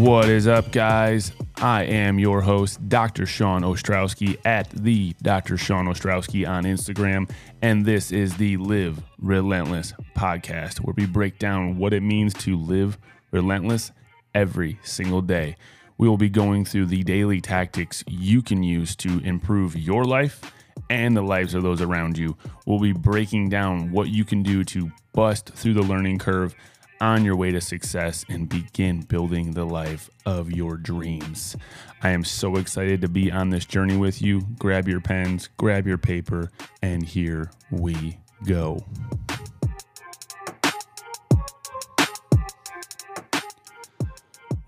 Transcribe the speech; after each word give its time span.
What 0.00 0.30
is 0.30 0.48
up, 0.48 0.72
guys? 0.72 1.30
I 1.56 1.84
am 1.84 2.18
your 2.18 2.40
host, 2.40 2.88
Dr. 2.88 3.26
Sean 3.26 3.60
Ostrowski 3.60 4.38
at 4.46 4.70
the 4.70 5.14
Dr. 5.20 5.58
Sean 5.58 5.84
Ostrowski 5.84 6.48
on 6.48 6.64
Instagram, 6.64 7.30
and 7.60 7.84
this 7.84 8.10
is 8.10 8.34
the 8.38 8.56
Live 8.56 8.98
Relentless 9.18 9.92
podcast, 10.16 10.78
where 10.78 10.94
we 10.96 11.04
break 11.04 11.38
down 11.38 11.76
what 11.76 11.92
it 11.92 12.00
means 12.00 12.32
to 12.32 12.56
live 12.56 12.96
relentless 13.30 13.92
every 14.34 14.78
single 14.82 15.20
day. 15.20 15.54
We 15.98 16.08
will 16.08 16.16
be 16.16 16.30
going 16.30 16.64
through 16.64 16.86
the 16.86 17.02
daily 17.02 17.42
tactics 17.42 18.02
you 18.08 18.40
can 18.40 18.62
use 18.62 18.96
to 18.96 19.18
improve 19.18 19.76
your 19.76 20.06
life 20.06 20.40
and 20.88 21.14
the 21.14 21.20
lives 21.20 21.52
of 21.52 21.62
those 21.62 21.82
around 21.82 22.16
you. 22.16 22.38
We'll 22.64 22.80
be 22.80 22.92
breaking 22.92 23.50
down 23.50 23.92
what 23.92 24.08
you 24.08 24.24
can 24.24 24.42
do 24.42 24.64
to 24.64 24.90
bust 25.12 25.50
through 25.50 25.74
the 25.74 25.82
learning 25.82 26.20
curve 26.20 26.54
on 27.00 27.24
your 27.24 27.34
way 27.34 27.50
to 27.50 27.60
success 27.60 28.24
and 28.28 28.48
begin 28.48 29.00
building 29.00 29.52
the 29.52 29.64
life 29.64 30.10
of 30.26 30.52
your 30.52 30.76
dreams. 30.76 31.56
I 32.02 32.10
am 32.10 32.24
so 32.24 32.56
excited 32.56 33.00
to 33.00 33.08
be 33.08 33.30
on 33.30 33.48
this 33.50 33.64
journey 33.64 33.96
with 33.96 34.20
you. 34.20 34.42
Grab 34.58 34.86
your 34.86 35.00
pens, 35.00 35.48
grab 35.56 35.86
your 35.86 35.98
paper, 35.98 36.50
and 36.82 37.02
here 37.02 37.50
we 37.70 38.18
go. 38.44 38.84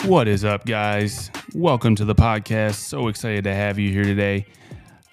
What 0.04 0.26
is 0.26 0.44
up, 0.44 0.64
guys? 0.64 1.30
Welcome 1.54 1.94
to 1.96 2.04
the 2.04 2.14
podcast. 2.14 2.76
So 2.76 3.08
excited 3.08 3.44
to 3.44 3.54
have 3.54 3.78
you 3.78 3.90
here 3.92 4.04
today. 4.04 4.46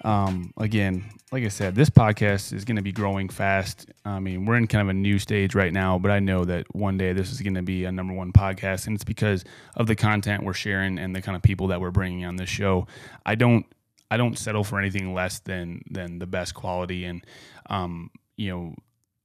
Um, 0.02 0.52
again, 0.56 1.04
like 1.32 1.44
I 1.44 1.48
said, 1.48 1.76
this 1.76 1.90
podcast 1.90 2.52
is 2.52 2.64
going 2.64 2.76
to 2.76 2.82
be 2.82 2.90
growing 2.90 3.28
fast. 3.28 3.86
I 4.04 4.18
mean, 4.18 4.46
we're 4.46 4.56
in 4.56 4.66
kind 4.66 4.82
of 4.82 4.88
a 4.88 4.94
new 4.94 5.20
stage 5.20 5.54
right 5.54 5.72
now, 5.72 5.96
but 5.96 6.10
I 6.10 6.18
know 6.18 6.44
that 6.44 6.74
one 6.74 6.98
day 6.98 7.12
this 7.12 7.30
is 7.30 7.40
going 7.40 7.54
to 7.54 7.62
be 7.62 7.84
a 7.84 7.92
number 7.92 8.12
one 8.12 8.32
podcast, 8.32 8.88
and 8.88 8.96
it's 8.96 9.04
because 9.04 9.44
of 9.76 9.86
the 9.86 9.94
content 9.94 10.42
we're 10.42 10.54
sharing 10.54 10.98
and 10.98 11.14
the 11.14 11.22
kind 11.22 11.36
of 11.36 11.42
people 11.42 11.68
that 11.68 11.80
we're 11.80 11.92
bringing 11.92 12.24
on 12.24 12.34
this 12.34 12.48
show. 12.48 12.88
I 13.24 13.36
don't, 13.36 13.64
I 14.10 14.16
don't 14.16 14.36
settle 14.36 14.64
for 14.64 14.80
anything 14.80 15.14
less 15.14 15.38
than 15.38 15.82
than 15.88 16.18
the 16.18 16.26
best 16.26 16.54
quality, 16.54 17.04
and 17.04 17.24
um, 17.66 18.10
you 18.36 18.50
know, 18.50 18.74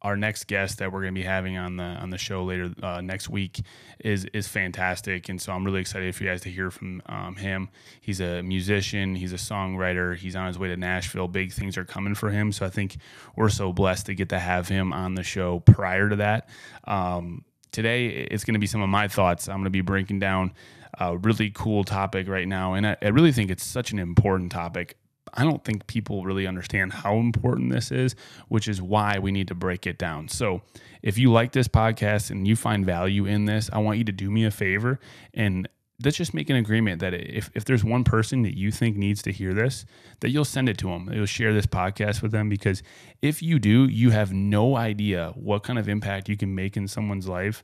our 0.05 0.15
next 0.15 0.45
guest 0.45 0.77
that 0.77 0.91
we're 0.91 1.01
going 1.01 1.15
to 1.15 1.19
be 1.19 1.25
having 1.25 1.57
on 1.57 1.77
the 1.77 1.83
on 1.83 2.11
the 2.11 2.17
show 2.17 2.43
later 2.43 2.71
uh, 2.83 3.01
next 3.01 3.27
week 3.27 3.61
is 3.99 4.25
is 4.33 4.47
fantastic, 4.47 5.29
and 5.29 5.41
so 5.41 5.51
I'm 5.51 5.65
really 5.65 5.81
excited 5.81 6.13
for 6.15 6.23
you 6.23 6.29
guys 6.29 6.41
to 6.41 6.51
hear 6.51 6.69
from 6.69 7.01
um, 7.07 7.35
him. 7.35 7.69
He's 8.01 8.21
a 8.21 8.43
musician, 8.43 9.15
he's 9.15 9.33
a 9.33 9.37
songwriter, 9.37 10.15
he's 10.15 10.35
on 10.35 10.45
his 10.45 10.59
way 10.59 10.67
to 10.67 10.77
Nashville. 10.77 11.27
Big 11.27 11.51
things 11.51 11.75
are 11.75 11.85
coming 11.85 12.13
for 12.13 12.29
him, 12.29 12.51
so 12.51 12.67
I 12.67 12.69
think 12.69 12.97
we're 13.35 13.49
so 13.49 13.73
blessed 13.73 14.05
to 14.05 14.13
get 14.13 14.29
to 14.29 14.37
have 14.37 14.67
him 14.67 14.93
on 14.93 15.15
the 15.15 15.23
show. 15.23 15.61
Prior 15.61 16.07
to 16.07 16.17
that, 16.17 16.49
um, 16.83 17.43
today 17.71 18.05
it's 18.07 18.43
going 18.43 18.53
to 18.53 18.59
be 18.59 18.67
some 18.67 18.83
of 18.83 18.89
my 18.89 19.07
thoughts. 19.07 19.49
I'm 19.49 19.55
going 19.55 19.63
to 19.63 19.69
be 19.71 19.81
breaking 19.81 20.19
down 20.19 20.53
a 20.99 21.17
really 21.17 21.49
cool 21.49 21.83
topic 21.83 22.27
right 22.27 22.47
now, 22.47 22.75
and 22.75 22.85
I, 22.85 22.95
I 23.01 23.07
really 23.07 23.31
think 23.31 23.49
it's 23.49 23.65
such 23.65 23.91
an 23.91 23.97
important 23.97 24.51
topic. 24.51 24.97
I 25.33 25.43
don't 25.43 25.63
think 25.63 25.87
people 25.87 26.23
really 26.23 26.47
understand 26.47 26.93
how 26.93 27.17
important 27.17 27.71
this 27.71 27.91
is, 27.91 28.15
which 28.47 28.67
is 28.67 28.81
why 28.81 29.19
we 29.19 29.31
need 29.31 29.47
to 29.49 29.55
break 29.55 29.87
it 29.87 29.97
down. 29.97 30.27
So, 30.27 30.61
if 31.01 31.17
you 31.17 31.31
like 31.31 31.51
this 31.51 31.67
podcast 31.67 32.31
and 32.31 32.47
you 32.47 32.55
find 32.55 32.85
value 32.85 33.25
in 33.25 33.45
this, 33.45 33.69
I 33.71 33.79
want 33.79 33.97
you 33.97 34.03
to 34.05 34.11
do 34.11 34.31
me 34.31 34.45
a 34.45 34.51
favor 34.51 34.99
and 35.33 35.67
let's 36.03 36.17
just 36.17 36.33
make 36.33 36.49
an 36.49 36.55
agreement 36.55 36.99
that 36.99 37.13
if, 37.13 37.49
if 37.53 37.65
there's 37.65 37.83
one 37.83 38.03
person 38.03 38.41
that 38.41 38.57
you 38.57 38.71
think 38.71 38.97
needs 38.97 39.21
to 39.21 39.31
hear 39.31 39.53
this, 39.53 39.85
that 40.19 40.29
you'll 40.29 40.45
send 40.45 40.67
it 40.67 40.77
to 40.79 40.87
them. 40.87 41.09
You'll 41.11 41.25
share 41.25 41.53
this 41.53 41.65
podcast 41.65 42.21
with 42.21 42.31
them 42.31 42.49
because 42.49 42.83
if 43.21 43.41
you 43.41 43.59
do, 43.59 43.85
you 43.85 44.09
have 44.09 44.33
no 44.33 44.75
idea 44.75 45.31
what 45.35 45.63
kind 45.63 45.79
of 45.79 45.87
impact 45.87 46.27
you 46.27 46.37
can 46.37 46.53
make 46.53 46.75
in 46.75 46.87
someone's 46.87 47.27
life 47.27 47.63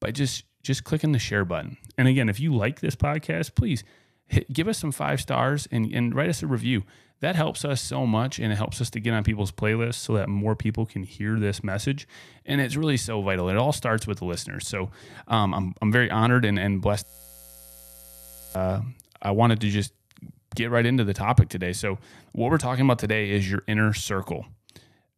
by 0.00 0.10
just 0.10 0.44
just 0.62 0.84
clicking 0.84 1.10
the 1.10 1.18
share 1.18 1.44
button. 1.44 1.76
And 1.98 2.06
again, 2.06 2.28
if 2.28 2.38
you 2.38 2.54
like 2.54 2.78
this 2.78 2.94
podcast, 2.94 3.56
please 3.56 3.82
hit, 4.32 4.52
give 4.52 4.66
us 4.66 4.78
some 4.78 4.92
five 4.92 5.20
stars 5.20 5.68
and, 5.70 5.92
and 5.92 6.14
write 6.14 6.28
us 6.28 6.42
a 6.42 6.46
review. 6.46 6.82
That 7.20 7.36
helps 7.36 7.64
us 7.64 7.80
so 7.80 8.04
much 8.04 8.40
and 8.40 8.52
it 8.52 8.56
helps 8.56 8.80
us 8.80 8.90
to 8.90 9.00
get 9.00 9.14
on 9.14 9.22
people's 9.22 9.52
playlists 9.52 9.94
so 9.94 10.14
that 10.14 10.28
more 10.28 10.56
people 10.56 10.86
can 10.86 11.04
hear 11.04 11.38
this 11.38 11.62
message. 11.62 12.08
And 12.44 12.60
it's 12.60 12.74
really 12.74 12.96
so 12.96 13.22
vital. 13.22 13.48
It 13.48 13.56
all 13.56 13.72
starts 13.72 14.06
with 14.06 14.18
the 14.18 14.24
listeners. 14.24 14.66
So 14.66 14.90
um, 15.28 15.54
I'm, 15.54 15.74
I'm 15.80 15.92
very 15.92 16.10
honored 16.10 16.44
and, 16.44 16.58
and 16.58 16.80
blessed. 16.80 17.06
Uh, 18.54 18.80
I 19.20 19.30
wanted 19.30 19.60
to 19.60 19.70
just 19.70 19.92
get 20.56 20.70
right 20.70 20.84
into 20.84 21.04
the 21.04 21.14
topic 21.14 21.48
today. 21.48 21.72
So 21.72 21.98
what 22.32 22.50
we're 22.50 22.58
talking 22.58 22.84
about 22.84 22.98
today 22.98 23.30
is 23.30 23.48
your 23.48 23.62
inner 23.68 23.92
circle. 23.92 24.46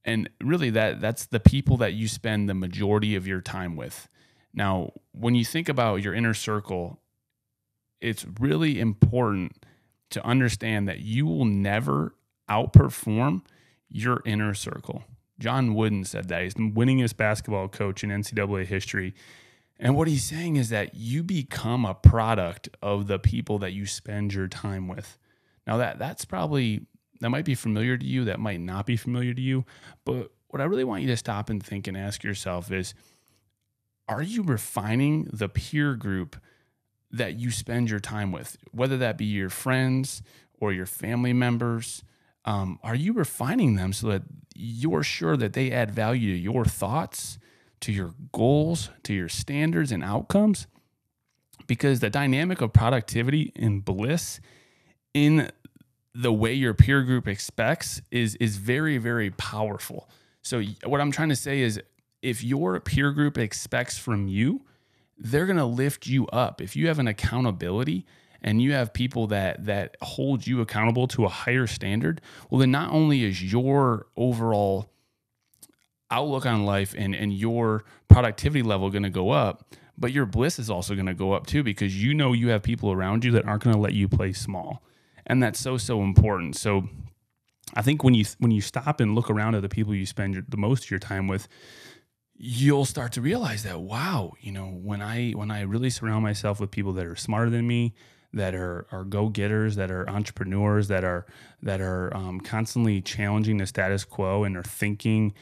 And 0.04 0.28
really 0.42 0.70
that 0.70 1.00
that's 1.00 1.26
the 1.26 1.40
people 1.40 1.78
that 1.78 1.94
you 1.94 2.08
spend 2.08 2.48
the 2.48 2.54
majority 2.54 3.16
of 3.16 3.26
your 3.26 3.40
time 3.40 3.76
with. 3.76 4.08
Now, 4.52 4.92
when 5.12 5.34
you 5.34 5.44
think 5.44 5.68
about 5.68 6.02
your 6.02 6.14
inner 6.14 6.34
circle, 6.34 7.00
it's 8.04 8.26
really 8.38 8.78
important 8.78 9.64
to 10.10 10.24
understand 10.24 10.86
that 10.88 11.00
you 11.00 11.26
will 11.26 11.44
never 11.44 12.14
outperform 12.48 13.42
your 13.88 14.20
inner 14.24 14.54
circle. 14.54 15.04
John 15.38 15.74
Wooden 15.74 16.04
said 16.04 16.28
that. 16.28 16.42
He's 16.42 16.54
the 16.54 16.70
winningest 16.70 17.16
basketball 17.16 17.68
coach 17.68 18.04
in 18.04 18.10
NCAA 18.10 18.66
history. 18.66 19.14
And 19.78 19.96
what 19.96 20.06
he's 20.06 20.24
saying 20.24 20.56
is 20.56 20.68
that 20.68 20.94
you 20.94 21.22
become 21.22 21.84
a 21.84 21.94
product 21.94 22.68
of 22.80 23.06
the 23.06 23.18
people 23.18 23.58
that 23.58 23.72
you 23.72 23.86
spend 23.86 24.32
your 24.32 24.46
time 24.46 24.86
with. 24.86 25.18
Now 25.66 25.78
that 25.78 25.98
that's 25.98 26.24
probably 26.24 26.86
that 27.20 27.30
might 27.30 27.44
be 27.44 27.54
familiar 27.54 27.96
to 27.96 28.04
you, 28.04 28.24
that 28.26 28.38
might 28.38 28.60
not 28.60 28.86
be 28.86 28.96
familiar 28.96 29.34
to 29.34 29.40
you, 29.40 29.64
but 30.04 30.30
what 30.48 30.60
I 30.60 30.64
really 30.64 30.84
want 30.84 31.02
you 31.02 31.08
to 31.08 31.16
stop 31.16 31.50
and 31.50 31.62
think 31.62 31.88
and 31.88 31.96
ask 31.96 32.22
yourself 32.22 32.70
is 32.70 32.94
are 34.06 34.22
you 34.22 34.42
refining 34.42 35.28
the 35.32 35.48
peer 35.48 35.94
group 35.94 36.36
that 37.14 37.38
you 37.38 37.50
spend 37.50 37.88
your 37.88 38.00
time 38.00 38.32
with, 38.32 38.56
whether 38.72 38.96
that 38.98 39.16
be 39.16 39.24
your 39.24 39.50
friends 39.50 40.20
or 40.58 40.72
your 40.72 40.86
family 40.86 41.32
members. 41.32 42.02
Um, 42.44 42.78
are 42.82 42.94
you 42.94 43.12
refining 43.12 43.76
them 43.76 43.92
so 43.92 44.08
that 44.08 44.22
you're 44.54 45.04
sure 45.04 45.36
that 45.36 45.52
they 45.52 45.70
add 45.70 45.92
value 45.92 46.32
to 46.32 46.38
your 46.38 46.64
thoughts, 46.64 47.38
to 47.80 47.92
your 47.92 48.14
goals, 48.32 48.90
to 49.04 49.14
your 49.14 49.28
standards 49.28 49.92
and 49.92 50.02
outcomes? 50.02 50.66
Because 51.66 52.00
the 52.00 52.10
dynamic 52.10 52.60
of 52.60 52.72
productivity 52.72 53.52
and 53.56 53.84
bliss 53.84 54.40
in 55.14 55.50
the 56.14 56.32
way 56.32 56.52
your 56.52 56.74
peer 56.74 57.02
group 57.02 57.26
expects 57.26 58.02
is 58.10 58.34
is 58.36 58.56
very 58.56 58.98
very 58.98 59.30
powerful. 59.30 60.08
So 60.42 60.62
what 60.84 61.00
I'm 61.00 61.10
trying 61.10 61.30
to 61.30 61.36
say 61.36 61.60
is 61.60 61.80
if 62.22 62.44
your 62.44 62.78
peer 62.80 63.12
group 63.12 63.38
expects 63.38 63.98
from 63.98 64.28
you 64.28 64.64
they're 65.18 65.46
going 65.46 65.58
to 65.58 65.64
lift 65.64 66.06
you 66.06 66.26
up. 66.28 66.60
If 66.60 66.76
you 66.76 66.88
have 66.88 66.98
an 66.98 67.08
accountability 67.08 68.06
and 68.42 68.60
you 68.60 68.72
have 68.72 68.92
people 68.92 69.26
that 69.28 69.64
that 69.66 69.96
hold 70.02 70.46
you 70.46 70.60
accountable 70.60 71.06
to 71.08 71.24
a 71.24 71.28
higher 71.28 71.66
standard, 71.66 72.20
well 72.50 72.58
then 72.60 72.70
not 72.70 72.92
only 72.92 73.24
is 73.24 73.42
your 73.42 74.06
overall 74.16 74.90
outlook 76.10 76.46
on 76.46 76.64
life 76.64 76.94
and 76.96 77.14
and 77.14 77.32
your 77.32 77.84
productivity 78.08 78.62
level 78.62 78.90
going 78.90 79.02
to 79.02 79.10
go 79.10 79.30
up, 79.30 79.74
but 79.96 80.12
your 80.12 80.26
bliss 80.26 80.58
is 80.58 80.70
also 80.70 80.94
going 80.94 81.06
to 81.06 81.14
go 81.14 81.32
up 81.32 81.46
too 81.46 81.62
because 81.62 82.02
you 82.02 82.14
know 82.14 82.32
you 82.32 82.48
have 82.48 82.62
people 82.62 82.92
around 82.92 83.24
you 83.24 83.30
that 83.32 83.46
aren't 83.46 83.62
going 83.62 83.74
to 83.74 83.80
let 83.80 83.94
you 83.94 84.08
play 84.08 84.32
small. 84.32 84.82
And 85.26 85.42
that's 85.42 85.58
so 85.58 85.76
so 85.76 86.02
important. 86.02 86.56
So 86.56 86.88
I 87.74 87.82
think 87.82 88.04
when 88.04 88.14
you 88.14 88.24
when 88.38 88.50
you 88.50 88.60
stop 88.60 89.00
and 89.00 89.14
look 89.14 89.30
around 89.30 89.54
at 89.54 89.62
the 89.62 89.68
people 89.68 89.94
you 89.94 90.06
spend 90.06 90.34
your, 90.34 90.44
the 90.48 90.56
most 90.56 90.84
of 90.84 90.90
your 90.90 91.00
time 91.00 91.26
with, 91.28 91.48
you'll 92.36 92.84
start 92.84 93.12
to 93.12 93.20
realize 93.20 93.62
that 93.62 93.80
wow 93.80 94.32
you 94.40 94.50
know 94.50 94.66
when 94.66 95.00
i 95.00 95.30
when 95.32 95.50
i 95.50 95.60
really 95.62 95.90
surround 95.90 96.22
myself 96.22 96.60
with 96.60 96.70
people 96.70 96.92
that 96.92 97.06
are 97.06 97.16
smarter 97.16 97.50
than 97.50 97.66
me 97.66 97.94
that 98.32 98.54
are 98.54 98.86
are 98.90 99.04
go-getters 99.04 99.76
that 99.76 99.90
are 99.90 100.08
entrepreneurs 100.10 100.88
that 100.88 101.04
are 101.04 101.24
that 101.62 101.80
are 101.80 102.14
um, 102.16 102.40
constantly 102.40 103.00
challenging 103.00 103.58
the 103.58 103.66
status 103.66 104.04
quo 104.04 104.44
and 104.44 104.56
are 104.56 104.62
thinking 104.64 105.32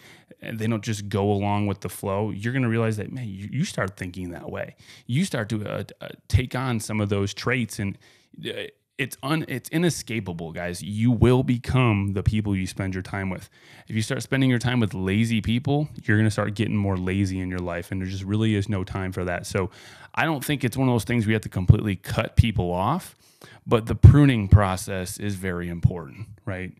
they 0.42 0.66
don't 0.66 0.82
just 0.82 1.08
go 1.08 1.30
along 1.30 1.66
with 1.66 1.80
the 1.80 1.88
flow 1.88 2.30
you're 2.30 2.52
going 2.52 2.62
to 2.62 2.68
realize 2.68 2.96
that 2.96 3.10
man 3.10 3.28
you, 3.28 3.48
you, 3.50 3.64
start 3.64 3.96
thinking 3.96 4.30
that 4.30 4.50
way. 4.50 4.76
You 5.06 5.24
start 5.24 5.48
to 5.50 5.66
uh, 5.66 5.84
uh, 6.00 6.08
take 6.28 6.54
on 6.54 6.80
some 6.80 7.00
of 7.00 7.08
those 7.08 7.32
traits 7.32 7.78
and 7.78 7.96
uh, 8.44 8.64
it's 8.98 9.16
un 9.22 9.44
it's 9.48 9.68
inescapable 9.70 10.52
guys. 10.52 10.82
You 10.82 11.10
will 11.10 11.42
become 11.42 12.12
the 12.12 12.22
people 12.22 12.54
you 12.54 12.66
spend 12.66 12.94
your 12.94 13.02
time 13.02 13.30
with. 13.30 13.48
If 13.88 13.96
you 13.96 14.02
start 14.02 14.22
spending 14.22 14.50
your 14.50 14.58
time 14.58 14.80
with 14.80 14.94
lazy 14.94 15.40
people 15.40 15.88
you're 16.04 16.16
going 16.16 16.26
to 16.26 16.30
start 16.30 16.54
getting 16.54 16.76
more 16.76 16.96
lazy 16.96 17.40
in 17.40 17.48
your 17.48 17.58
life 17.58 17.90
and 17.90 18.00
there 18.00 18.08
just 18.08 18.24
really 18.24 18.54
is 18.54 18.68
no 18.68 18.84
time 18.84 19.12
for 19.12 19.24
that. 19.24 19.46
So 19.46 19.70
i 20.14 20.24
don't 20.24 20.44
think 20.44 20.62
it's 20.62 20.76
one 20.76 20.88
of 20.88 20.94
those 20.94 21.04
things 21.04 21.26
we 21.26 21.32
have 21.32 21.42
to 21.42 21.48
completely 21.48 21.96
cut 21.96 22.36
people 22.36 22.70
off 22.70 23.16
but 23.66 23.86
the 23.86 23.94
pruning 23.94 24.46
process 24.46 25.18
is 25.18 25.36
very 25.36 25.68
important 25.68 26.28
right? 26.44 26.72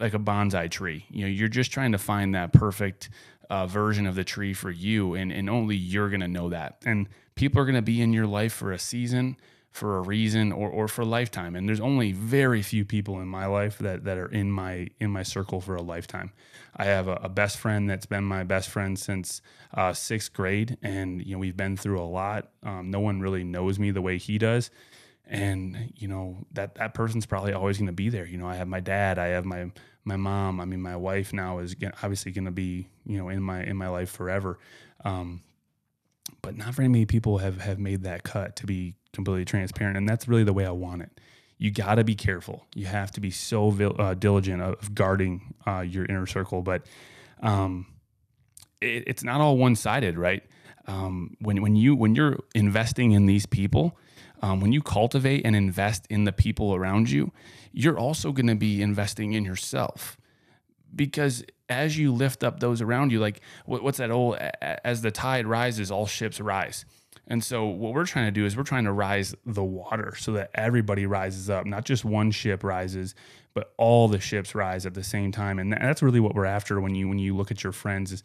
Like 0.00 0.14
a 0.14 0.18
bonsai 0.18 0.70
tree. 0.70 1.04
You 1.10 1.22
know 1.22 1.28
you're 1.28 1.48
just 1.48 1.70
trying 1.70 1.92
to 1.92 1.98
find 1.98 2.34
that 2.34 2.52
perfect 2.52 3.10
uh, 3.50 3.66
version 3.66 4.06
of 4.06 4.14
the 4.14 4.24
tree 4.24 4.52
for 4.52 4.70
you 4.70 5.14
and, 5.14 5.30
and 5.30 5.48
only 5.48 5.76
you're 5.76 6.08
going 6.08 6.20
to 6.20 6.28
know 6.28 6.48
that. 6.48 6.78
And 6.84 7.08
people 7.34 7.60
are 7.60 7.64
going 7.64 7.76
to 7.76 7.82
be 7.82 8.00
in 8.00 8.12
your 8.12 8.26
life 8.26 8.52
for 8.52 8.72
a 8.72 8.78
season 8.78 9.36
for 9.76 9.98
a 9.98 10.00
reason 10.00 10.52
or, 10.52 10.70
or 10.70 10.88
for 10.88 11.02
a 11.02 11.04
lifetime. 11.04 11.54
And 11.54 11.68
there's 11.68 11.80
only 11.80 12.12
very 12.12 12.62
few 12.62 12.82
people 12.82 13.20
in 13.20 13.28
my 13.28 13.44
life 13.44 13.76
that, 13.78 14.04
that 14.04 14.16
are 14.16 14.28
in 14.28 14.50
my 14.50 14.88
in 15.00 15.10
my 15.10 15.22
circle 15.22 15.60
for 15.60 15.76
a 15.76 15.82
lifetime. 15.82 16.32
I 16.74 16.86
have 16.86 17.08
a, 17.08 17.16
a 17.22 17.28
best 17.28 17.58
friend 17.58 17.88
that's 17.88 18.06
been 18.06 18.24
my 18.24 18.42
best 18.42 18.70
friend 18.70 18.98
since 18.98 19.42
uh, 19.74 19.92
sixth 19.92 20.32
grade, 20.32 20.78
and 20.82 21.22
you 21.24 21.34
know 21.34 21.38
we've 21.38 21.56
been 21.56 21.76
through 21.76 22.00
a 22.00 22.08
lot. 22.08 22.48
Um, 22.62 22.90
no 22.90 23.00
one 23.00 23.20
really 23.20 23.44
knows 23.44 23.78
me 23.78 23.90
the 23.90 24.00
way 24.00 24.16
he 24.16 24.38
does, 24.38 24.70
and 25.26 25.92
you 25.94 26.08
know 26.08 26.38
that 26.54 26.76
that 26.76 26.94
person's 26.94 27.26
probably 27.26 27.52
always 27.52 27.76
going 27.76 27.86
to 27.86 27.92
be 27.92 28.08
there. 28.08 28.26
You 28.26 28.38
know, 28.38 28.46
I 28.46 28.56
have 28.56 28.68
my 28.68 28.80
dad, 28.80 29.18
I 29.18 29.26
have 29.26 29.44
my 29.44 29.70
my 30.04 30.16
mom. 30.16 30.58
I 30.58 30.64
mean, 30.64 30.80
my 30.80 30.96
wife 30.96 31.34
now 31.34 31.58
is 31.58 31.76
obviously 32.02 32.32
going 32.32 32.46
to 32.46 32.50
be 32.50 32.88
you 33.04 33.18
know 33.18 33.28
in 33.28 33.42
my 33.42 33.62
in 33.62 33.76
my 33.76 33.88
life 33.88 34.08
forever. 34.08 34.58
Um, 35.04 35.42
but 36.40 36.56
not 36.56 36.74
very 36.74 36.88
many 36.88 37.06
people 37.06 37.38
have 37.38 37.60
have 37.60 37.78
made 37.78 38.04
that 38.04 38.22
cut 38.22 38.56
to 38.56 38.66
be 38.66 38.94
completely 39.16 39.44
transparent, 39.44 39.96
and 39.96 40.08
that's 40.08 40.28
really 40.28 40.44
the 40.44 40.52
way 40.52 40.64
I 40.64 40.70
want 40.70 41.02
it. 41.02 41.20
You 41.58 41.70
got 41.70 41.96
to 41.96 42.04
be 42.04 42.14
careful. 42.14 42.66
You 42.74 42.86
have 42.86 43.10
to 43.12 43.20
be 43.20 43.30
so 43.30 43.70
uh, 43.98 44.14
diligent 44.14 44.62
of 44.62 44.94
guarding 44.94 45.54
uh, 45.66 45.80
your 45.80 46.04
inner 46.04 46.26
circle, 46.26 46.62
but 46.62 46.86
um, 47.42 47.86
it, 48.80 49.04
it's 49.06 49.24
not 49.24 49.40
all 49.40 49.56
one 49.56 49.74
sided, 49.74 50.18
right? 50.18 50.42
Um, 50.86 51.36
when 51.40 51.62
when 51.62 51.74
you 51.74 51.96
when 51.96 52.14
you're 52.14 52.38
investing 52.54 53.12
in 53.12 53.26
these 53.26 53.46
people, 53.46 53.98
um, 54.42 54.60
when 54.60 54.72
you 54.72 54.82
cultivate 54.82 55.44
and 55.44 55.56
invest 55.56 56.06
in 56.08 56.24
the 56.24 56.32
people 56.32 56.74
around 56.74 57.10
you, 57.10 57.32
you're 57.72 57.98
also 57.98 58.30
going 58.30 58.46
to 58.46 58.54
be 58.54 58.80
investing 58.82 59.32
in 59.32 59.44
yourself 59.44 60.16
because 60.94 61.44
as 61.68 61.98
you 61.98 62.12
lift 62.12 62.44
up 62.44 62.60
those 62.60 62.80
around 62.80 63.12
you, 63.12 63.20
like 63.20 63.40
what's 63.64 63.98
that 63.98 64.10
old, 64.10 64.36
as 64.36 65.02
the 65.02 65.10
tide 65.10 65.46
rises, 65.46 65.90
all 65.90 66.06
ships 66.06 66.40
rise. 66.40 66.84
And 67.28 67.42
so 67.42 67.66
what 67.66 67.92
we're 67.92 68.06
trying 68.06 68.26
to 68.26 68.30
do 68.30 68.46
is 68.46 68.56
we're 68.56 68.62
trying 68.62 68.84
to 68.84 68.92
rise 68.92 69.34
the 69.44 69.64
water 69.64 70.14
so 70.16 70.32
that 70.32 70.50
everybody 70.54 71.06
rises 71.06 71.50
up, 71.50 71.66
not 71.66 71.84
just 71.84 72.04
one 72.04 72.30
ship 72.30 72.62
rises, 72.62 73.14
but 73.52 73.72
all 73.76 74.06
the 74.06 74.20
ships 74.20 74.54
rise 74.54 74.86
at 74.86 74.94
the 74.94 75.02
same 75.02 75.32
time. 75.32 75.58
And 75.58 75.72
that's 75.72 76.02
really 76.02 76.20
what 76.20 76.34
we're 76.34 76.44
after 76.44 76.80
when 76.80 76.94
you 76.94 77.08
when 77.08 77.18
you 77.18 77.36
look 77.36 77.50
at 77.50 77.64
your 77.64 77.72
friends 77.72 78.12
is 78.12 78.22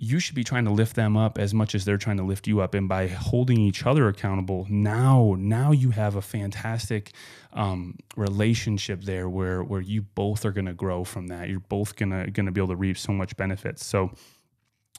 you 0.00 0.20
should 0.20 0.36
be 0.36 0.44
trying 0.44 0.64
to 0.64 0.70
lift 0.70 0.94
them 0.94 1.16
up 1.16 1.38
as 1.38 1.52
much 1.52 1.74
as 1.74 1.84
they're 1.84 1.96
trying 1.96 2.18
to 2.18 2.22
lift 2.22 2.46
you 2.46 2.60
up. 2.60 2.74
And 2.74 2.88
by 2.88 3.08
holding 3.08 3.58
each 3.58 3.84
other 3.84 4.08
accountable 4.08 4.66
now 4.68 5.34
now 5.38 5.72
you 5.72 5.90
have 5.90 6.14
a 6.14 6.22
fantastic 6.22 7.12
um, 7.52 7.96
relationship 8.16 9.02
there 9.02 9.28
where 9.28 9.62
where 9.62 9.80
you 9.80 10.02
both 10.02 10.44
are 10.44 10.52
going 10.52 10.66
to 10.66 10.74
grow 10.74 11.02
from 11.02 11.28
that. 11.28 11.48
You're 11.48 11.60
both 11.60 11.96
going 11.96 12.10
to 12.10 12.52
be 12.52 12.60
able 12.60 12.68
to 12.68 12.76
reap 12.76 12.98
so 12.98 13.12
much 13.12 13.36
benefits. 13.36 13.86
So 13.86 14.12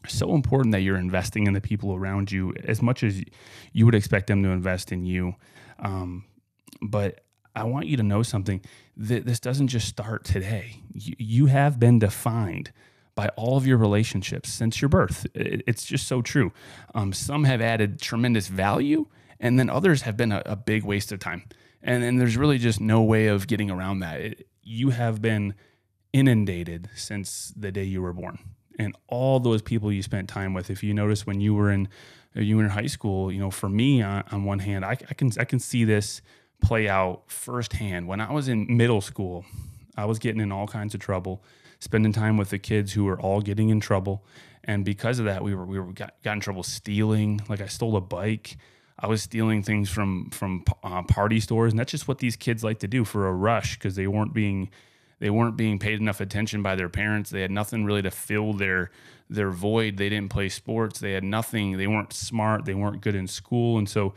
so 0.07 0.33
important 0.33 0.71
that 0.71 0.81
you're 0.81 0.97
investing 0.97 1.47
in 1.47 1.53
the 1.53 1.61
people 1.61 1.95
around 1.95 2.31
you 2.31 2.53
as 2.63 2.81
much 2.81 3.03
as 3.03 3.23
you 3.73 3.85
would 3.85 3.95
expect 3.95 4.27
them 4.27 4.43
to 4.43 4.49
invest 4.49 4.91
in 4.91 5.05
you 5.05 5.35
um, 5.79 6.25
but 6.81 7.21
I 7.55 7.63
want 7.63 7.87
you 7.87 7.97
to 7.97 8.03
know 8.03 8.23
something 8.23 8.61
that 8.95 9.25
this 9.25 9.39
doesn't 9.39 9.67
just 9.67 9.87
start 9.87 10.23
today. 10.23 10.81
You, 10.93 11.47
have 11.47 11.79
been 11.79 11.99
defined 11.99 12.71
by 13.15 13.29
all 13.35 13.57
of 13.57 13.67
your 13.67 13.77
relationships 13.77 14.49
since 14.49 14.81
your 14.81 14.89
birth. 14.89 15.25
It's 15.33 15.85
just 15.85 16.07
so 16.07 16.21
true. 16.21 16.53
Um, 16.95 17.11
some 17.11 17.43
have 17.45 17.61
added 17.61 17.99
tremendous 17.99 18.47
value, 18.47 19.07
and 19.39 19.59
then 19.59 19.69
others 19.69 20.03
have 20.03 20.15
been 20.15 20.31
a, 20.31 20.41
a 20.45 20.55
big 20.55 20.83
waste 20.83 21.11
of 21.11 21.19
time. 21.19 21.43
And 21.81 22.03
then 22.03 22.17
there's 22.17 22.37
really 22.37 22.57
just 22.57 22.79
no 22.79 23.01
way 23.01 23.27
of 23.27 23.47
getting 23.47 23.71
around 23.71 23.99
that. 23.99 24.21
It, 24.21 24.47
you 24.61 24.91
have 24.91 25.21
been 25.21 25.55
inundated 26.13 26.89
since 26.95 27.53
the 27.55 27.71
day 27.71 27.83
you 27.83 28.01
were 28.01 28.13
born, 28.13 28.39
and 28.79 28.95
all 29.07 29.39
those 29.39 29.61
people 29.61 29.91
you 29.91 30.01
spent 30.01 30.29
time 30.29 30.53
with. 30.53 30.69
If 30.71 30.81
you 30.81 30.93
notice 30.93 31.27
when 31.27 31.41
you 31.41 31.53
were 31.53 31.69
in 31.69 31.89
you 32.33 32.57
were 32.57 32.63
in 32.63 32.69
high 32.69 32.87
school, 32.87 33.31
you 33.31 33.39
know, 33.39 33.51
for 33.51 33.69
me 33.69 34.01
on, 34.01 34.23
on 34.31 34.45
one 34.45 34.59
hand, 34.59 34.85
I, 34.85 34.91
I 34.91 35.13
can 35.13 35.31
I 35.37 35.43
can 35.43 35.59
see 35.59 35.83
this 35.83 36.21
play 36.61 36.87
out 36.87 37.23
firsthand. 37.27 38.07
When 38.07 38.21
I 38.21 38.31
was 38.31 38.47
in 38.47 38.65
middle 38.75 39.01
school, 39.01 39.45
I 39.95 40.05
was 40.05 40.17
getting 40.17 40.41
in 40.41 40.51
all 40.51 40.65
kinds 40.67 40.95
of 40.95 41.01
trouble 41.01 41.43
spending 41.79 42.11
time 42.11 42.37
with 42.37 42.49
the 42.49 42.59
kids 42.59 42.93
who 42.93 43.05
were 43.05 43.19
all 43.19 43.41
getting 43.41 43.69
in 43.69 43.79
trouble. 43.79 44.25
And 44.63 44.83
because 44.83 45.19
of 45.19 45.25
that, 45.25 45.43
we 45.43 45.55
were 45.55 45.65
we 45.65 45.79
were 45.79 45.91
got, 45.91 46.13
got 46.23 46.33
in 46.33 46.39
trouble 46.39 46.63
stealing. 46.63 47.41
Like 47.49 47.61
I 47.61 47.67
stole 47.67 47.95
a 47.97 48.01
bike. 48.01 48.57
I 48.97 49.07
was 49.07 49.21
stealing 49.21 49.63
things 49.63 49.89
from 49.89 50.29
from 50.29 50.63
uh, 50.83 51.03
party 51.03 51.39
stores, 51.39 51.73
and 51.73 51.79
that's 51.79 51.91
just 51.91 52.07
what 52.07 52.19
these 52.19 52.35
kids 52.35 52.63
like 52.63 52.79
to 52.79 52.87
do 52.87 53.03
for 53.03 53.27
a 53.27 53.33
rush 53.33 53.77
because 53.77 53.95
they 53.95 54.07
weren't 54.07 54.33
being 54.33 54.69
they 55.19 55.29
weren't 55.29 55.57
being 55.57 55.79
paid 55.79 55.99
enough 55.99 56.21
attention 56.21 56.63
by 56.63 56.75
their 56.75 56.89
parents. 56.89 57.29
They 57.29 57.41
had 57.41 57.51
nothing 57.51 57.85
really 57.85 58.01
to 58.01 58.11
fill 58.11 58.53
their 58.53 58.91
their 59.29 59.51
void. 59.51 59.97
They 59.97 60.09
didn't 60.09 60.31
play 60.31 60.49
sports. 60.49 60.99
They 60.99 61.11
had 61.11 61.23
nothing. 61.23 61.77
They 61.77 61.87
weren't 61.87 62.13
smart. 62.13 62.65
They 62.65 62.73
weren't 62.73 63.01
good 63.01 63.15
in 63.15 63.27
school, 63.27 63.77
and 63.77 63.87
so 63.87 64.13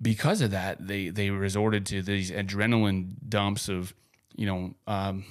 because 0.00 0.40
of 0.40 0.50
that, 0.50 0.86
they 0.86 1.08
they 1.08 1.30
resorted 1.30 1.86
to 1.86 2.02
these 2.02 2.30
adrenaline 2.30 3.14
dumps 3.28 3.68
of 3.68 3.94
you 4.36 4.46
know 4.46 4.74
um, 4.86 5.24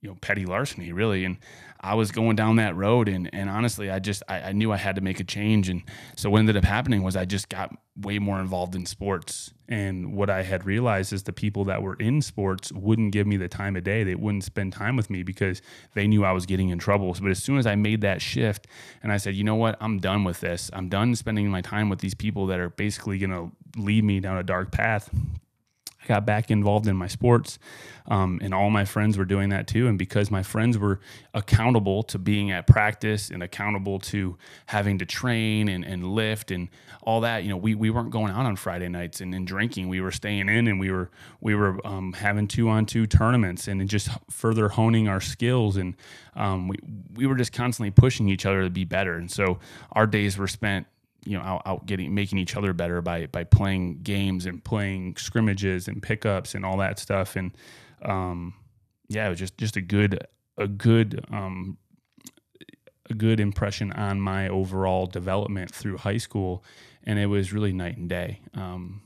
you 0.00 0.08
know 0.08 0.16
petty 0.20 0.46
larceny 0.46 0.92
really. 0.92 1.24
And 1.24 1.38
i 1.80 1.94
was 1.94 2.10
going 2.10 2.34
down 2.34 2.56
that 2.56 2.74
road 2.74 3.08
and 3.08 3.30
and 3.32 3.48
honestly 3.48 3.88
i 3.88 4.00
just 4.00 4.24
I, 4.28 4.40
I, 4.40 4.52
knew 4.52 4.72
i 4.72 4.76
had 4.76 4.96
to 4.96 5.00
make 5.00 5.20
a 5.20 5.24
change. 5.24 5.68
And 5.68 5.82
so 6.16 6.30
what 6.30 6.40
ended 6.40 6.56
up 6.56 6.64
happening 6.64 7.02
was 7.02 7.16
i 7.16 7.24
just 7.24 7.48
got 7.48 7.74
way 7.96 8.18
more 8.18 8.40
involved 8.40 8.74
in 8.76 8.86
sports. 8.86 9.52
And 9.68 10.14
what 10.14 10.30
i 10.30 10.42
had 10.42 10.64
realized 10.64 11.12
is 11.12 11.24
the 11.24 11.32
people 11.32 11.64
that 11.64 11.82
were 11.82 11.94
in 11.94 12.22
sports 12.22 12.72
wouldn't 12.72 13.12
give 13.12 13.26
me 13.26 13.36
the 13.36 13.48
time 13.48 13.76
of 13.76 13.84
day. 13.84 14.04
They 14.04 14.14
wouldn't 14.14 14.44
spend 14.44 14.72
time 14.72 14.96
with 14.96 15.10
me 15.10 15.22
because 15.22 15.62
they 15.94 16.06
knew 16.06 16.24
i 16.24 16.32
was 16.32 16.46
getting 16.46 16.70
in 16.70 16.78
trouble. 16.78 17.14
But 17.20 17.30
as 17.30 17.42
soon 17.42 17.58
as 17.58 17.66
i 17.66 17.74
made 17.74 18.00
that 18.02 18.22
shift 18.22 18.66
and 19.02 19.12
i 19.12 19.16
said 19.16 19.34
you 19.34 19.44
know 19.44 19.56
what? 19.56 19.76
I'm 19.80 19.98
done 19.98 20.24
with 20.24 20.40
this. 20.40 20.70
I'm 20.72 20.88
done 20.88 21.14
spending 21.14 21.48
my 21.48 21.60
time 21.60 21.88
with 21.88 22.00
these 22.00 22.14
people 22.14 22.46
that 22.46 22.60
are 22.60 22.70
basically 22.70 23.18
going 23.18 23.30
to 23.30 23.80
lead 23.80 24.04
me 24.04 24.20
down 24.20 24.36
a 24.36 24.42
dark 24.42 24.72
path 24.72 25.10
got 26.08 26.26
back 26.26 26.50
involved 26.50 26.88
in 26.88 26.96
my 26.96 27.06
sports. 27.06 27.58
Um, 28.10 28.40
and 28.42 28.54
all 28.54 28.70
my 28.70 28.86
friends 28.86 29.18
were 29.18 29.26
doing 29.26 29.50
that 29.50 29.66
too. 29.66 29.86
And 29.86 29.98
because 29.98 30.30
my 30.30 30.42
friends 30.42 30.78
were 30.78 30.98
accountable 31.34 32.02
to 32.04 32.18
being 32.18 32.50
at 32.50 32.66
practice 32.66 33.30
and 33.30 33.42
accountable 33.42 33.98
to 33.98 34.38
having 34.66 34.98
to 34.98 35.04
train 35.04 35.68
and, 35.68 35.84
and 35.84 36.06
lift 36.06 36.50
and 36.50 36.70
all 37.02 37.20
that, 37.20 37.44
you 37.44 37.50
know, 37.50 37.58
we, 37.58 37.74
we 37.74 37.90
weren't 37.90 38.10
going 38.10 38.32
out 38.32 38.46
on 38.46 38.56
Friday 38.56 38.88
nights 38.88 39.20
and, 39.20 39.34
and 39.34 39.46
drinking. 39.46 39.88
We 39.88 40.00
were 40.00 40.10
staying 40.10 40.48
in 40.48 40.66
and 40.66 40.80
we 40.80 40.90
were 40.90 41.10
we 41.42 41.54
were 41.54 41.86
um, 41.86 42.14
having 42.14 42.48
two 42.48 42.70
on 42.70 42.86
two 42.86 43.06
tournaments 43.06 43.68
and 43.68 43.86
just 43.88 44.08
further 44.30 44.70
honing 44.70 45.06
our 45.06 45.20
skills. 45.20 45.76
And 45.76 45.94
um, 46.34 46.68
we 46.68 46.76
we 47.14 47.26
were 47.26 47.36
just 47.36 47.52
constantly 47.52 47.90
pushing 47.90 48.30
each 48.30 48.46
other 48.46 48.62
to 48.62 48.70
be 48.70 48.84
better. 48.84 49.16
And 49.16 49.30
so 49.30 49.58
our 49.92 50.06
days 50.06 50.38
were 50.38 50.48
spent 50.48 50.86
you 51.24 51.36
know 51.36 51.42
out, 51.42 51.62
out 51.66 51.86
getting 51.86 52.14
making 52.14 52.38
each 52.38 52.56
other 52.56 52.72
better 52.72 53.02
by 53.02 53.26
by 53.26 53.44
playing 53.44 54.02
games 54.02 54.46
and 54.46 54.62
playing 54.64 55.16
scrimmages 55.16 55.88
and 55.88 56.02
pickups 56.02 56.54
and 56.54 56.64
all 56.64 56.78
that 56.78 56.98
stuff. 56.98 57.36
And 57.36 57.56
um, 58.02 58.54
yeah 59.08 59.26
it 59.26 59.30
was 59.30 59.38
just 59.38 59.58
just 59.58 59.76
a 59.76 59.80
good 59.80 60.26
a 60.56 60.68
good 60.68 61.24
um, 61.30 61.78
a 63.10 63.14
good 63.14 63.40
impression 63.40 63.92
on 63.92 64.20
my 64.20 64.48
overall 64.48 65.06
development 65.06 65.74
through 65.74 65.98
high 65.98 66.18
school. 66.18 66.64
And 67.04 67.18
it 67.18 67.26
was 67.26 67.52
really 67.52 67.72
night 67.72 67.96
and 67.96 68.08
day. 68.08 68.40
Um, 68.54 69.02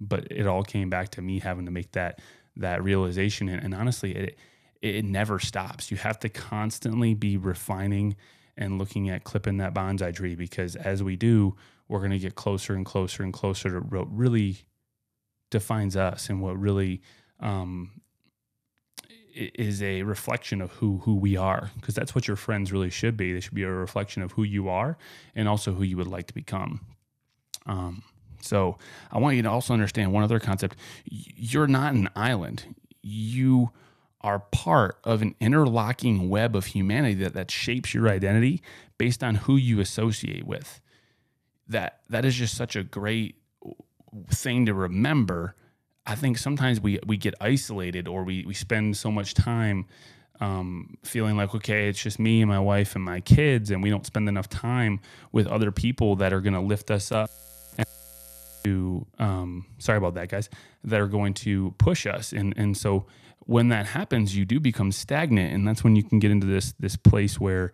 but 0.00 0.30
it 0.30 0.46
all 0.46 0.62
came 0.62 0.90
back 0.90 1.10
to 1.10 1.22
me 1.22 1.40
having 1.40 1.64
to 1.64 1.70
make 1.70 1.92
that 1.92 2.20
that 2.56 2.82
realization. 2.82 3.48
And, 3.48 3.62
and 3.64 3.74
honestly 3.74 4.14
it 4.14 4.38
it 4.80 5.04
never 5.04 5.38
stops. 5.40 5.90
You 5.90 5.96
have 5.96 6.20
to 6.20 6.28
constantly 6.28 7.14
be 7.14 7.36
refining 7.36 8.14
and 8.58 8.78
looking 8.78 9.08
at 9.08 9.24
clipping 9.24 9.56
that 9.58 9.72
bonsai 9.72 10.14
tree 10.14 10.34
because 10.34 10.76
as 10.76 11.02
we 11.02 11.16
do, 11.16 11.56
we're 11.86 12.00
going 12.00 12.10
to 12.10 12.18
get 12.18 12.34
closer 12.34 12.74
and 12.74 12.84
closer 12.84 13.22
and 13.22 13.32
closer 13.32 13.70
to 13.70 13.78
what 13.78 14.14
really 14.14 14.58
defines 15.50 15.96
us 15.96 16.28
and 16.28 16.42
what 16.42 16.58
really 16.58 17.00
um, 17.40 18.02
is 19.34 19.82
a 19.82 20.02
reflection 20.02 20.60
of 20.60 20.72
who 20.72 20.98
who 20.98 21.14
we 21.14 21.36
are 21.36 21.70
because 21.76 21.94
that's 21.94 22.14
what 22.14 22.26
your 22.26 22.36
friends 22.36 22.72
really 22.72 22.90
should 22.90 23.16
be. 23.16 23.32
They 23.32 23.40
should 23.40 23.54
be 23.54 23.62
a 23.62 23.70
reflection 23.70 24.22
of 24.22 24.32
who 24.32 24.42
you 24.42 24.68
are 24.68 24.98
and 25.34 25.48
also 25.48 25.72
who 25.72 25.84
you 25.84 25.96
would 25.96 26.08
like 26.08 26.26
to 26.26 26.34
become. 26.34 26.80
Um, 27.64 28.02
so 28.40 28.78
i 29.10 29.18
want 29.18 29.34
you 29.36 29.42
to 29.42 29.50
also 29.50 29.72
understand 29.72 30.12
one 30.12 30.22
other 30.22 30.40
concept. 30.40 30.76
You're 31.04 31.66
not 31.66 31.94
an 31.94 32.08
island. 32.14 32.74
You 33.02 33.70
are 34.20 34.40
part 34.40 34.98
of 35.04 35.22
an 35.22 35.34
interlocking 35.40 36.28
web 36.28 36.56
of 36.56 36.66
humanity 36.66 37.14
that, 37.14 37.34
that 37.34 37.50
shapes 37.50 37.94
your 37.94 38.08
identity 38.08 38.60
based 38.98 39.22
on 39.22 39.36
who 39.36 39.56
you 39.56 39.80
associate 39.80 40.46
with. 40.46 40.80
That 41.68 42.00
that 42.08 42.24
is 42.24 42.34
just 42.34 42.56
such 42.56 42.76
a 42.76 42.82
great 42.82 43.36
thing 44.30 44.66
to 44.66 44.74
remember. 44.74 45.54
I 46.06 46.14
think 46.14 46.38
sometimes 46.38 46.80
we 46.80 46.98
we 47.06 47.16
get 47.16 47.34
isolated 47.40 48.08
or 48.08 48.24
we 48.24 48.44
we 48.46 48.54
spend 48.54 48.96
so 48.96 49.10
much 49.10 49.34
time 49.34 49.86
um, 50.40 50.96
feeling 51.04 51.36
like 51.36 51.54
okay, 51.54 51.88
it's 51.88 52.02
just 52.02 52.18
me 52.18 52.40
and 52.40 52.48
my 52.48 52.60
wife 52.60 52.94
and 52.94 53.04
my 53.04 53.20
kids, 53.20 53.70
and 53.70 53.82
we 53.82 53.90
don't 53.90 54.06
spend 54.06 54.28
enough 54.28 54.48
time 54.48 55.00
with 55.32 55.46
other 55.46 55.70
people 55.70 56.16
that 56.16 56.32
are 56.32 56.40
going 56.40 56.54
to 56.54 56.60
lift 56.60 56.90
us 56.90 57.12
up. 57.12 57.30
To 58.64 59.06
um, 59.18 59.66
sorry 59.78 59.98
about 59.98 60.14
that, 60.14 60.28
guys. 60.28 60.48
That 60.84 61.00
are 61.00 61.06
going 61.06 61.34
to 61.34 61.74
push 61.78 62.06
us, 62.06 62.32
and 62.32 62.54
and 62.56 62.76
so 62.76 63.06
when 63.48 63.68
that 63.70 63.86
happens, 63.86 64.36
you 64.36 64.44
do 64.44 64.60
become 64.60 64.92
stagnant, 64.92 65.54
and 65.54 65.66
that's 65.66 65.82
when 65.82 65.96
you 65.96 66.04
can 66.04 66.18
get 66.18 66.30
into 66.30 66.46
this 66.46 66.74
this 66.78 66.96
place 66.96 67.40
where 67.40 67.72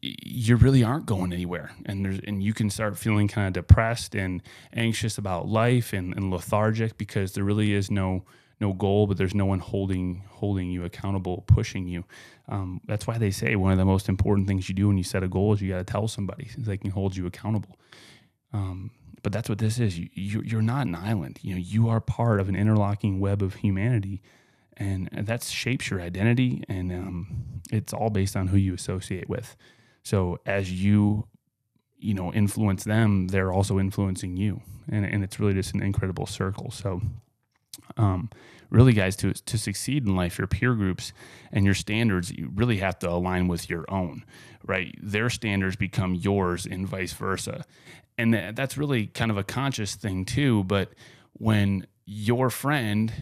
you 0.00 0.54
really 0.54 0.84
aren't 0.84 1.04
going 1.04 1.32
anywhere. 1.32 1.72
And 1.84 2.04
there's 2.04 2.20
and 2.20 2.40
you 2.40 2.54
can 2.54 2.70
start 2.70 2.96
feeling 2.96 3.26
kind 3.26 3.48
of 3.48 3.54
depressed 3.54 4.14
and 4.14 4.40
anxious 4.72 5.18
about 5.18 5.48
life 5.48 5.92
and, 5.92 6.14
and 6.16 6.30
lethargic 6.30 6.96
because 6.96 7.32
there 7.32 7.42
really 7.42 7.72
is 7.72 7.90
no 7.90 8.22
no 8.60 8.72
goal 8.72 9.08
but 9.08 9.16
there's 9.16 9.34
no 9.34 9.46
one 9.46 9.58
holding 9.58 10.22
holding 10.28 10.70
you 10.70 10.84
accountable 10.84 11.42
pushing 11.48 11.88
you. 11.88 12.04
Um, 12.48 12.80
that's 12.86 13.04
why 13.04 13.18
they 13.18 13.32
say 13.32 13.56
one 13.56 13.72
of 13.72 13.78
the 13.78 13.84
most 13.84 14.08
important 14.08 14.46
things 14.46 14.68
you 14.68 14.76
do 14.76 14.86
when 14.86 14.96
you 14.96 15.02
set 15.02 15.24
a 15.24 15.28
goal 15.28 15.54
is 15.54 15.60
you 15.60 15.70
got 15.70 15.78
to 15.78 15.92
tell 15.92 16.06
somebody 16.06 16.46
so 16.46 16.58
they 16.60 16.76
can 16.76 16.92
hold 16.92 17.16
you 17.16 17.26
accountable. 17.26 17.80
Um, 18.52 18.92
but 19.24 19.32
that's 19.32 19.48
what 19.48 19.58
this 19.58 19.80
is. 19.80 19.98
You, 19.98 20.08
you 20.14 20.42
you're 20.42 20.62
not 20.62 20.86
an 20.86 20.94
island. 20.94 21.40
You 21.42 21.56
know 21.56 21.60
you 21.60 21.88
are 21.88 22.00
part 22.00 22.38
of 22.38 22.48
an 22.48 22.54
interlocking 22.54 23.18
web 23.18 23.42
of 23.42 23.56
humanity 23.56 24.22
and 24.78 25.08
that 25.12 25.42
shapes 25.42 25.90
your 25.90 26.00
identity 26.00 26.62
and 26.68 26.92
um, 26.92 27.26
it's 27.70 27.92
all 27.92 28.10
based 28.10 28.36
on 28.36 28.48
who 28.48 28.56
you 28.56 28.74
associate 28.74 29.28
with 29.28 29.56
so 30.08 30.38
as 30.46 30.72
you, 30.72 31.26
you 31.98 32.14
know, 32.14 32.32
influence 32.32 32.84
them, 32.84 33.28
they're 33.28 33.52
also 33.52 33.78
influencing 33.78 34.38
you, 34.38 34.62
and 34.90 35.04
and 35.04 35.22
it's 35.22 35.38
really 35.38 35.52
just 35.52 35.74
an 35.74 35.82
incredible 35.82 36.24
circle. 36.24 36.70
So, 36.70 37.02
um, 37.98 38.30
really, 38.70 38.94
guys, 38.94 39.16
to 39.16 39.34
to 39.34 39.58
succeed 39.58 40.06
in 40.06 40.16
life, 40.16 40.38
your 40.38 40.46
peer 40.46 40.72
groups 40.72 41.12
and 41.52 41.66
your 41.66 41.74
standards, 41.74 42.30
you 42.30 42.50
really 42.54 42.78
have 42.78 42.98
to 43.00 43.10
align 43.10 43.48
with 43.48 43.68
your 43.68 43.84
own, 43.90 44.24
right? 44.64 44.94
Their 45.02 45.28
standards 45.28 45.76
become 45.76 46.14
yours, 46.14 46.64
and 46.64 46.88
vice 46.88 47.12
versa, 47.12 47.66
and 48.16 48.32
that's 48.56 48.78
really 48.78 49.08
kind 49.08 49.30
of 49.30 49.36
a 49.36 49.44
conscious 49.44 49.94
thing 49.94 50.24
too. 50.24 50.64
But 50.64 50.94
when 51.34 51.86
your 52.06 52.48
friend 52.48 53.12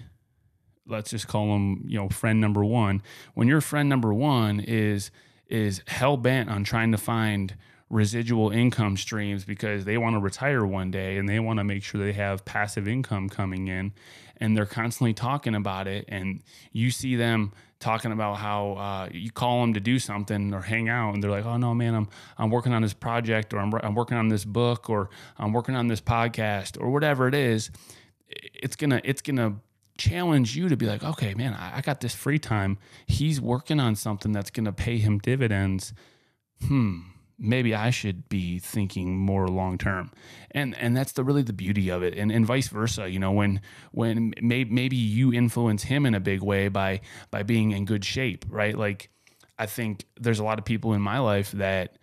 let's 0.88 1.10
just 1.10 1.28
call 1.28 1.52
them 1.52 1.84
you 1.86 1.98
know 1.98 2.08
friend 2.08 2.40
number 2.40 2.64
one. 2.64 3.02
When 3.34 3.48
your 3.48 3.60
friend 3.60 3.88
number 3.88 4.12
one 4.12 4.60
is 4.60 5.10
is 5.48 5.82
hell 5.86 6.16
bent 6.16 6.48
on 6.50 6.64
trying 6.64 6.92
to 6.92 6.98
find 6.98 7.54
residual 7.88 8.50
income 8.50 8.96
streams 8.96 9.44
because 9.44 9.84
they 9.84 9.96
want 9.96 10.14
to 10.14 10.20
retire 10.20 10.66
one 10.66 10.90
day 10.90 11.18
and 11.18 11.28
they 11.28 11.38
want 11.38 11.58
to 11.58 11.64
make 11.64 11.84
sure 11.84 12.02
they 12.04 12.12
have 12.12 12.44
passive 12.44 12.88
income 12.88 13.28
coming 13.28 13.68
in 13.68 13.92
and 14.38 14.56
they're 14.56 14.66
constantly 14.66 15.14
talking 15.14 15.54
about 15.54 15.86
it 15.86 16.04
and 16.08 16.42
you 16.72 16.90
see 16.90 17.14
them 17.14 17.52
talking 17.78 18.10
about 18.10 18.38
how 18.38 18.72
uh, 18.72 19.08
you 19.12 19.30
call 19.30 19.60
them 19.60 19.72
to 19.72 19.78
do 19.78 20.00
something 20.00 20.52
or 20.52 20.62
hang 20.62 20.88
out 20.88 21.14
and 21.14 21.22
they're 21.22 21.30
like 21.30 21.44
oh 21.46 21.56
no 21.56 21.74
man 21.74 21.94
i'm 21.94 22.08
i'm 22.38 22.50
working 22.50 22.72
on 22.72 22.82
this 22.82 22.92
project 22.94 23.54
or 23.54 23.58
i'm, 23.58 23.72
I'm 23.74 23.94
working 23.94 24.16
on 24.16 24.28
this 24.28 24.44
book 24.44 24.90
or 24.90 25.08
i'm 25.38 25.52
working 25.52 25.76
on 25.76 25.86
this 25.86 26.00
podcast 26.00 26.80
or 26.80 26.90
whatever 26.90 27.28
it 27.28 27.34
is 27.34 27.70
it's 28.28 28.74
gonna 28.74 29.00
it's 29.04 29.22
gonna 29.22 29.56
challenge 29.98 30.56
you 30.56 30.68
to 30.68 30.76
be 30.76 30.86
like, 30.86 31.02
okay, 31.02 31.34
man, 31.34 31.54
I, 31.54 31.78
I 31.78 31.80
got 31.80 32.00
this 32.00 32.14
free 32.14 32.38
time. 32.38 32.78
He's 33.06 33.40
working 33.40 33.80
on 33.80 33.96
something 33.96 34.32
that's 34.32 34.50
going 34.50 34.66
to 34.66 34.72
pay 34.72 34.98
him 34.98 35.18
dividends. 35.18 35.92
Hmm, 36.66 37.00
maybe 37.38 37.74
I 37.74 37.90
should 37.90 38.28
be 38.28 38.58
thinking 38.58 39.18
more 39.18 39.48
long 39.48 39.78
term. 39.78 40.12
And 40.50 40.76
and 40.78 40.96
that's 40.96 41.12
the 41.12 41.24
really 41.24 41.42
the 41.42 41.52
beauty 41.52 41.90
of 41.90 42.02
it. 42.02 42.14
And 42.16 42.32
and 42.32 42.46
vice 42.46 42.68
versa, 42.68 43.08
you 43.08 43.18
know, 43.18 43.32
when 43.32 43.60
when 43.92 44.32
may, 44.40 44.64
maybe 44.64 44.96
you 44.96 45.32
influence 45.32 45.84
him 45.84 46.06
in 46.06 46.14
a 46.14 46.20
big 46.20 46.42
way 46.42 46.68
by 46.68 47.00
by 47.30 47.42
being 47.42 47.72
in 47.72 47.84
good 47.84 48.04
shape, 48.04 48.44
right? 48.48 48.76
Like 48.76 49.10
I 49.58 49.66
think 49.66 50.04
there's 50.18 50.38
a 50.38 50.44
lot 50.44 50.58
of 50.58 50.64
people 50.64 50.92
in 50.92 51.00
my 51.00 51.18
life 51.18 51.52
that 51.52 51.98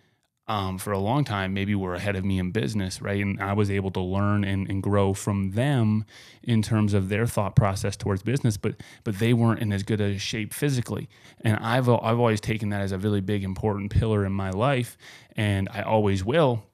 um, 0.46 0.76
for 0.76 0.92
a 0.92 0.98
long 0.98 1.24
time 1.24 1.54
maybe 1.54 1.74
were 1.74 1.94
ahead 1.94 2.16
of 2.16 2.24
me 2.24 2.38
in 2.38 2.50
business, 2.50 3.00
right? 3.00 3.22
And 3.22 3.40
I 3.40 3.54
was 3.54 3.70
able 3.70 3.90
to 3.92 4.00
learn 4.00 4.44
and, 4.44 4.68
and 4.68 4.82
grow 4.82 5.14
from 5.14 5.52
them 5.52 6.04
in 6.42 6.60
terms 6.60 6.92
of 6.92 7.08
their 7.08 7.26
thought 7.26 7.56
process 7.56 7.96
towards 7.96 8.22
business, 8.22 8.56
but 8.56 8.76
but 9.04 9.18
they 9.18 9.32
weren't 9.32 9.60
in 9.60 9.72
as 9.72 9.82
good 9.82 10.00
a 10.00 10.18
shape 10.18 10.52
physically. 10.52 11.08
And 11.40 11.56
I've 11.56 11.88
I've 11.88 12.18
always 12.18 12.40
taken 12.40 12.68
that 12.70 12.82
as 12.82 12.92
a 12.92 12.98
really 12.98 13.22
big 13.22 13.42
important 13.42 13.90
pillar 13.90 14.24
in 14.24 14.32
my 14.32 14.50
life, 14.50 14.98
and 15.34 15.68
I 15.72 15.82
always 15.82 16.24
will. 16.24 16.64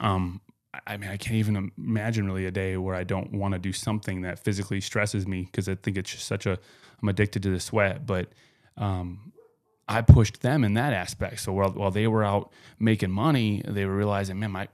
Um, 0.00 0.40
I 0.86 0.96
mean, 0.96 1.10
I 1.10 1.16
can't 1.16 1.36
even 1.36 1.72
imagine 1.76 2.26
really 2.26 2.46
a 2.46 2.50
day 2.50 2.76
where 2.76 2.94
I 2.94 3.04
don't 3.04 3.32
want 3.32 3.54
to 3.54 3.58
do 3.58 3.72
something 3.72 4.22
that 4.22 4.38
physically 4.38 4.80
stresses 4.80 5.26
me 5.26 5.42
because 5.42 5.68
I 5.68 5.74
think 5.74 5.96
it's 5.96 6.12
just 6.12 6.26
such 6.26 6.46
a 6.46 6.58
I'm 7.02 7.08
addicted 7.08 7.42
to 7.44 7.50
the 7.50 7.60
sweat, 7.60 8.06
but 8.06 8.28
um, 8.76 9.32
I 9.90 10.02
pushed 10.02 10.40
them 10.40 10.62
in 10.62 10.74
that 10.74 10.92
aspect. 10.92 11.40
So 11.40 11.52
while, 11.52 11.70
while 11.70 11.90
they 11.90 12.06
were 12.06 12.22
out 12.22 12.52
making 12.78 13.10
money, 13.10 13.60
they 13.66 13.84
were 13.84 13.96
realizing, 13.96 14.38
man, 14.38 14.52
my, 14.52 14.68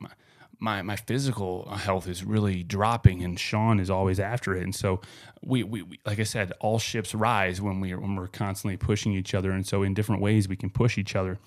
my, 0.58 0.82
my, 0.82 0.96
physical 0.96 1.70
health 1.70 2.06
is 2.06 2.22
really 2.22 2.62
dropping 2.62 3.24
and 3.24 3.40
Sean 3.40 3.80
is 3.80 3.88
always 3.88 4.20
after 4.20 4.54
it. 4.54 4.62
And 4.62 4.74
so 4.74 5.00
we, 5.42 5.62
we, 5.62 5.80
we, 5.80 6.00
like 6.04 6.20
I 6.20 6.24
said, 6.24 6.52
all 6.60 6.78
ships 6.78 7.14
rise 7.14 7.62
when 7.62 7.80
we 7.80 7.94
when 7.94 8.14
we're 8.14 8.26
constantly 8.26 8.76
pushing 8.76 9.12
each 9.12 9.34
other. 9.34 9.52
And 9.52 9.66
so 9.66 9.82
in 9.82 9.94
different 9.94 10.20
ways 10.20 10.48
we 10.48 10.56
can 10.56 10.68
push 10.68 10.98
each 10.98 11.16
other. 11.16 11.38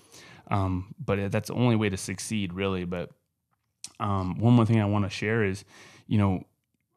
Um, 0.50 0.92
but 0.98 1.30
that's 1.30 1.46
the 1.46 1.54
only 1.54 1.76
way 1.76 1.90
to 1.90 1.96
succeed 1.96 2.52
really. 2.52 2.84
But 2.84 3.10
um, 4.00 4.40
one 4.40 4.54
more 4.54 4.66
thing 4.66 4.80
I 4.80 4.86
want 4.86 5.04
to 5.04 5.10
share 5.10 5.44
is, 5.44 5.64
you 6.08 6.18
know, 6.18 6.42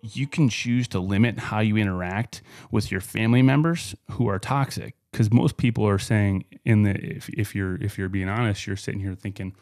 you 0.02 0.26
can 0.26 0.50
choose 0.50 0.88
to 0.90 1.00
limit 1.00 1.38
how 1.38 1.60
you 1.60 1.78
interact 1.78 2.42
with 2.72 2.92
your 2.92 3.00
family 3.00 3.44
members 3.44 3.96
who 4.12 4.28
are 4.28 4.40
toxic 4.40 4.96
because 5.14 5.32
most 5.32 5.56
people 5.56 5.88
are 5.88 6.00
saying 6.00 6.44
in 6.66 6.84
the 6.84 6.92
if, 6.92 7.30
if 7.30 7.56
you're 7.56 7.76
if 7.76 7.98
you're 7.98 8.10
being 8.10 8.28
honest 8.28 8.68
you're 8.68 8.76
sitting 8.76 9.00
here 9.00 9.16
thinking 9.16 9.56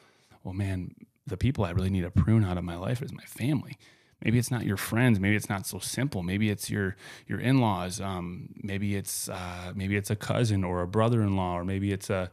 well 0.43 0.53
man 0.53 0.95
the 1.27 1.37
people 1.37 1.63
i 1.63 1.69
really 1.69 1.91
need 1.91 2.01
to 2.01 2.09
prune 2.09 2.43
out 2.43 2.57
of 2.57 2.63
my 2.63 2.75
life 2.75 3.03
is 3.03 3.13
my 3.13 3.25
family. 3.25 3.77
Maybe 4.23 4.37
it's 4.37 4.51
not 4.51 4.65
your 4.65 4.77
friends. 4.77 5.19
Maybe 5.19 5.35
it's 5.35 5.49
not 5.49 5.65
so 5.65 5.79
simple. 5.79 6.21
Maybe 6.21 6.49
it's 6.49 6.69
your 6.69 6.95
your 7.27 7.39
in-laws. 7.39 7.99
Um, 7.99 8.49
maybe 8.61 8.95
it's 8.95 9.29
uh, 9.29 9.73
maybe 9.75 9.95
it's 9.95 10.11
a 10.11 10.15
cousin 10.15 10.63
or 10.63 10.81
a 10.81 10.87
brother-in-law 10.87 11.59
or 11.59 11.65
maybe 11.65 11.91
it's 11.91 12.09
a 12.09 12.31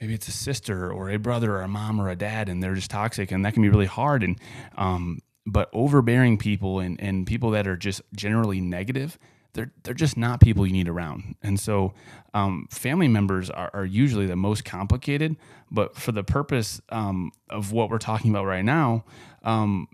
maybe 0.00 0.14
it's 0.14 0.26
a 0.26 0.32
sister 0.32 0.92
or 0.92 1.10
a 1.10 1.18
brother 1.18 1.52
or 1.52 1.62
a 1.62 1.68
mom 1.68 2.00
or 2.00 2.10
a 2.10 2.16
dad 2.16 2.48
and 2.48 2.62
they're 2.62 2.74
just 2.74 2.90
toxic 2.90 3.30
and 3.30 3.44
that 3.44 3.54
can 3.54 3.62
be 3.62 3.68
really 3.68 3.86
hard. 3.86 4.24
And 4.24 4.38
um, 4.76 5.20
but 5.46 5.70
overbearing 5.72 6.36
people 6.36 6.80
and, 6.80 7.00
and 7.00 7.26
people 7.26 7.50
that 7.50 7.68
are 7.68 7.76
just 7.76 8.02
generally 8.14 8.60
negative 8.60 9.18
they're 9.54 9.72
they're 9.82 9.94
just 9.94 10.16
not 10.16 10.40
people 10.40 10.66
you 10.66 10.72
need 10.72 10.88
around. 10.88 11.36
And 11.42 11.58
so, 11.58 11.94
um, 12.34 12.66
family 12.70 13.08
members 13.08 13.48
are, 13.48 13.70
are, 13.72 13.84
usually 13.84 14.26
the 14.26 14.36
most 14.36 14.64
complicated. 14.64 15.36
But 15.70 15.96
for 15.96 16.12
the 16.12 16.24
purpose 16.24 16.80
um, 16.90 17.32
of 17.48 17.72
what 17.72 17.88
we're 17.88 17.98
talking 17.98 18.30
about 18.30 18.44
right 18.44 18.64
now, 18.64 19.04
um, 19.42 19.88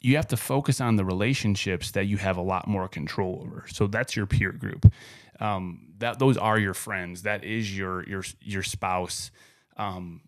you 0.00 0.16
have 0.16 0.28
to 0.28 0.36
focus 0.36 0.80
on 0.80 0.96
the 0.96 1.04
relationships 1.04 1.92
that 1.92 2.04
you 2.04 2.18
have 2.18 2.36
a 2.36 2.42
lot 2.42 2.68
more 2.68 2.88
control 2.88 3.40
over. 3.42 3.64
So 3.72 3.86
that's 3.86 4.14
your 4.14 4.26
peer 4.26 4.52
group. 4.52 4.92
Um, 5.40 5.94
that 5.98 6.18
those 6.18 6.36
are 6.36 6.58
your 6.58 6.74
friends. 6.74 7.22
That 7.22 7.44
is 7.44 7.76
your 7.76 8.06
your 8.06 8.24
your 8.40 8.62
spouse. 8.62 9.30
Um, 9.76 10.22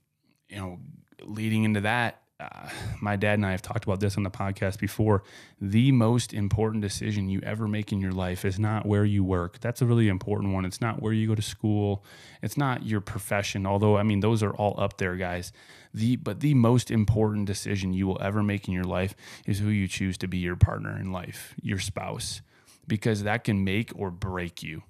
you 0.49 0.57
know, 0.57 0.79
leading 1.23 1.65
into 1.65 1.83
that 1.83 2.23
uh, 2.39 2.69
my 3.01 3.17
dad 3.17 3.35
and 3.35 3.47
I 3.47 3.53
have 3.53 3.63
talked 3.63 3.85
about 3.85 4.01
this 4.01 4.17
on 4.17 4.23
the 4.23 4.31
podcast 4.31 4.79
before. 4.79 5.23
The 5.61 5.91
most 5.91 6.35
important 6.35 6.83
decision 6.83 7.31
you 7.31 7.41
ever 7.43 7.67
make 7.67 7.93
in 7.93 8.01
your 8.01 8.13
life 8.13 8.45
is 8.45 8.59
not 8.59 8.85
where 8.85 9.05
you 9.05 9.25
work. 9.25 9.59
That's 9.61 9.81
a 9.81 9.87
really 9.87 10.09
important 10.09 10.53
one. 10.53 10.65
It's 10.67 10.81
not 10.81 11.01
where 11.01 11.15
you 11.15 11.29
go 11.29 11.35
to 11.35 11.43
school. 11.43 12.05
It's 12.43 12.59
not 12.59 12.85
your 12.85 13.01
profession. 13.01 13.67
Although 13.67 13.97
I 13.97 14.03
mean 14.03 14.21
those 14.21 14.43
are 14.43 14.53
all 14.53 14.79
up 14.79 14.99
there, 14.99 15.17
guys. 15.17 15.53
The 15.95 16.17
but 16.17 16.41
the 16.41 16.53
most 16.53 16.91
important 16.91 17.47
decision 17.47 17.95
you 17.95 18.07
will 18.07 18.21
ever 18.21 18.43
make 18.43 18.69
in 18.69 18.75
your 18.75 18.85
life 18.85 19.15
is 19.47 19.61
who 19.61 19.69
you 19.69 19.89
choose 19.89 20.19
to 20.19 20.29
be 20.29 20.39
your 20.39 20.57
partner 20.57 20.99
in 20.99 21.13
life, 21.13 21.55
your 21.63 21.79
spouse, 21.79 22.43
because 22.87 23.23
that 23.23 23.45
can 23.45 23.65
make 23.65 23.93
or 23.97 24.11
break 24.11 24.63
you. 24.63 24.83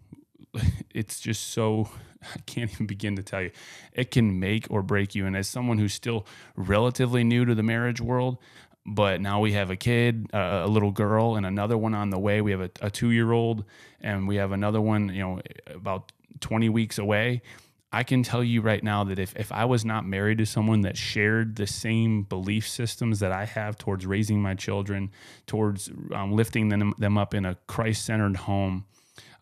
It's 0.95 1.21
just 1.21 1.51
so 1.51 1.91
I 2.35 2.39
can't 2.47 2.71
even 2.73 2.87
begin 2.87 3.17
to 3.17 3.23
tell 3.23 3.43
you. 3.43 3.51
It 3.93 4.11
can 4.11 4.39
make 4.41 4.67
or 4.71 4.83
break 4.83 5.15
you. 5.15 5.27
And 5.27 5.37
as 5.37 5.49
someone 5.49 5.79
who's 5.79 5.95
still 5.95 6.27
relatively 6.57 7.25
new 7.25 7.45
to 7.45 7.55
the 7.55 7.63
marriage 7.63 8.01
world, 8.01 8.39
but 8.87 9.21
now 9.21 9.41
we 9.41 9.53
have 9.53 9.71
a 9.71 9.77
kid, 9.77 10.29
a 10.33 10.69
little 10.69 10.93
girl, 10.93 11.35
and 11.35 11.45
another 11.45 11.77
one 11.77 11.93
on 11.93 12.11
the 12.11 12.19
way. 12.19 12.41
We 12.41 12.53
have 12.53 12.61
a, 12.61 12.71
a 12.81 12.91
two 12.91 13.11
year 13.11 13.33
old, 13.33 13.65
and 14.01 14.29
we 14.29 14.37
have 14.37 14.53
another 14.53 14.81
one, 14.81 15.09
you 15.09 15.21
know, 15.23 15.41
about 15.75 16.13
20 16.41 16.69
weeks 16.69 16.99
away. 16.99 17.43
I 17.93 18.03
can 18.03 18.23
tell 18.23 18.45
you 18.45 18.61
right 18.61 18.83
now 18.83 19.05
that 19.05 19.19
if, 19.19 19.35
if 19.37 19.51
I 19.51 19.65
was 19.65 19.85
not 19.85 20.05
married 20.05 20.39
to 20.39 20.47
someone 20.47 20.83
that 20.83 20.97
shared 20.97 21.57
the 21.57 21.67
same 21.67 22.23
belief 22.23 22.69
systems 22.69 23.21
that 23.21 23.33
I 23.33 23.45
have 23.45 23.79
towards 23.79 24.05
raising 24.05 24.43
my 24.43 24.55
children, 24.55 25.11
towards 25.47 25.91
um, 26.13 26.33
lifting 26.33 26.69
them, 26.69 26.95
them 26.99 27.17
up 27.17 27.33
in 27.33 27.45
a 27.45 27.57
Christ 27.67 28.05
centered 28.05 28.37
home, 28.37 28.85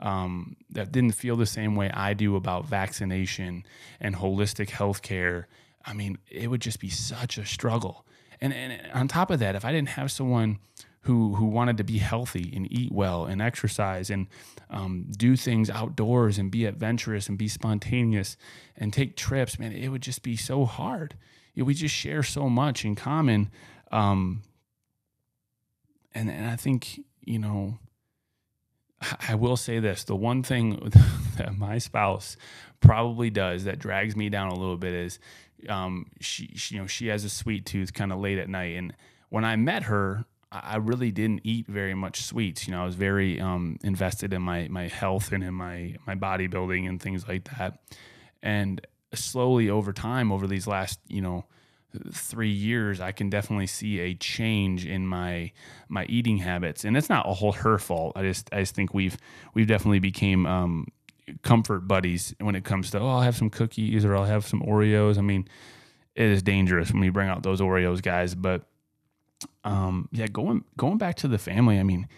um, 0.05 0.57
that 0.71 0.93
didn't 0.93 1.13
feel 1.13 1.35
the 1.35 1.47
same 1.47 1.75
way 1.75 1.91
I 1.91 2.13
do 2.13 2.37
about 2.37 2.67
vaccination 2.67 3.65
and 4.01 4.15
holistic 4.15 4.69
healthcare, 4.69 5.47
I 5.85 5.95
mean, 5.95 6.19
it 6.31 6.49
would 6.49 6.61
just 6.61 6.79
be 6.79 6.91
such 6.91 7.39
a 7.39 7.47
struggle. 7.47 8.07
And, 8.41 8.53
and 8.53 8.81
on 8.93 9.09
top 9.09 9.31
of 9.31 9.39
that, 9.41 9.57
if 9.57 9.65
I 9.65 9.73
didn't 9.73 9.89
have 9.91 10.13
someone 10.13 10.59
who 11.03 11.35
who 11.35 11.47
wanted 11.47 11.77
to 11.79 11.85
be 11.85 11.99
healthy 11.99 12.53
and 12.55 12.71
eat 12.71 12.91
well 12.91 13.27
and 13.27 13.41
exercise 13.41 14.11
and 14.11 14.27
um, 14.71 15.07
do 15.11 15.37
things 15.37 15.69
outdoors 15.71 16.39
and 16.39 16.51
be 16.51 16.65
adventurous 16.65 17.29
and 17.29 17.37
be 17.37 17.49
spontaneous 17.49 18.37
and 18.77 18.93
take 18.93 19.17
trips, 19.17 19.59
man, 19.59 19.73
it 19.73 19.89
would 19.89 20.03
just 20.03 20.23
be 20.23 20.37
so 20.37 20.65
hard. 20.65 21.15
We 21.57 21.75
just 21.75 21.95
share 21.95 22.23
so 22.23 22.49
much 22.49 22.85
in 22.85 22.95
common, 22.95 23.51
um, 23.93 24.43
and 26.15 26.31
and 26.31 26.47
I 26.47 26.57
think 26.57 27.01
you 27.21 27.39
know 27.39 27.79
I 29.29 29.35
will 29.35 29.57
say 29.57 29.81
this 29.81 30.05
the 30.05 30.17
one 30.17 30.43
thing 30.43 30.93
that 31.37 31.57
my 31.57 31.79
spouse 31.79 32.37
probably 32.81 33.31
does 33.31 33.65
that 33.65 33.79
drags 33.79 34.17
me 34.17 34.29
down 34.29 34.49
a 34.49 34.55
little 34.55 34.77
bit 34.77 34.93
is 34.93 35.19
um, 35.69 36.07
she, 36.21 36.51
she, 36.55 36.75
you 36.75 36.81
know, 36.81 36.87
she 36.87 37.09
has 37.09 37.25
a 37.25 37.31
sweet 37.31 37.65
tooth 37.65 37.95
kind 37.95 38.13
of 38.13 38.19
late 38.19 38.39
at 38.39 38.49
night. 38.49 38.77
And 38.77 38.95
when 39.31 39.45
I 39.45 39.57
met 39.57 39.85
her, 39.85 40.25
I 40.53 40.77
really 40.77 41.11
didn't 41.11 41.41
eat 41.43 41.67
very 41.67 41.95
much 41.95 42.23
sweets. 42.23 42.69
You 42.69 42.75
know, 42.75 42.83
I 42.83 42.85
was 42.85 42.95
very 42.95 43.41
um, 43.41 43.79
invested 43.83 44.33
in 44.33 44.43
my 44.43 44.69
my 44.69 44.87
health 44.87 45.33
and 45.33 45.43
in 45.43 45.55
my 45.55 45.97
my 46.07 46.15
bodybuilding 46.15 46.89
and 46.89 47.03
things 47.03 47.27
like 47.27 47.45
that. 47.57 47.81
And 48.43 48.87
slowly 49.15 49.69
over 49.69 49.93
time, 49.93 50.31
over 50.31 50.47
these 50.47 50.67
last 50.67 51.01
you 51.09 51.21
know 51.21 51.45
three 52.13 52.51
years, 52.51 53.01
I 53.01 53.13
can 53.13 53.31
definitely 53.31 53.67
see 53.67 54.01
a 54.01 54.15
change 54.15 54.87
in 54.87 55.07
my 55.07 55.53
my 55.89 56.05
eating 56.07 56.39
habits. 56.39 56.85
And 56.85 56.97
it's 56.97 57.09
not 57.09 57.29
a 57.29 57.35
whole 57.35 57.53
her 57.53 57.79
fault. 57.79 58.13
I 58.17 58.23
just 58.23 58.49
I 58.53 58.61
just 58.61 58.75
think 58.75 58.95
we've 58.95 59.17
we've 59.55 59.67
definitely 59.67 60.01
became 60.01 60.47
um, 60.47 60.89
comfort 61.43 61.89
buddies 61.89 62.35
when 62.41 62.55
it 62.55 62.65
comes 62.65 62.91
to 62.93 63.01
oh 63.01 63.09
I'll 63.09 63.21
have 63.23 63.37
some 63.37 63.51
cookies 63.51 64.05
or 64.05 64.17
I'll 64.17 64.25
have 64.25 64.47
some 64.47 64.61
Oreos. 64.63 65.19
I 65.19 65.23
mean, 65.23 65.49
it 66.15 66.27
is 66.27 66.43
dangerous 66.43 66.93
when 66.93 67.01
we 67.01 67.11
bring 67.11 67.29
out 67.29 67.43
those 67.43 67.61
Oreos, 67.61 68.03
guys, 68.03 68.35
but 68.35 68.63
um, 69.65 70.09
yeah, 70.13 70.27
going 70.27 70.65
going 70.77 70.99
back 70.99 71.17
to 71.17 71.29
the 71.29 71.39
family. 71.39 71.79
I 71.79 71.83
mean, 71.83 72.09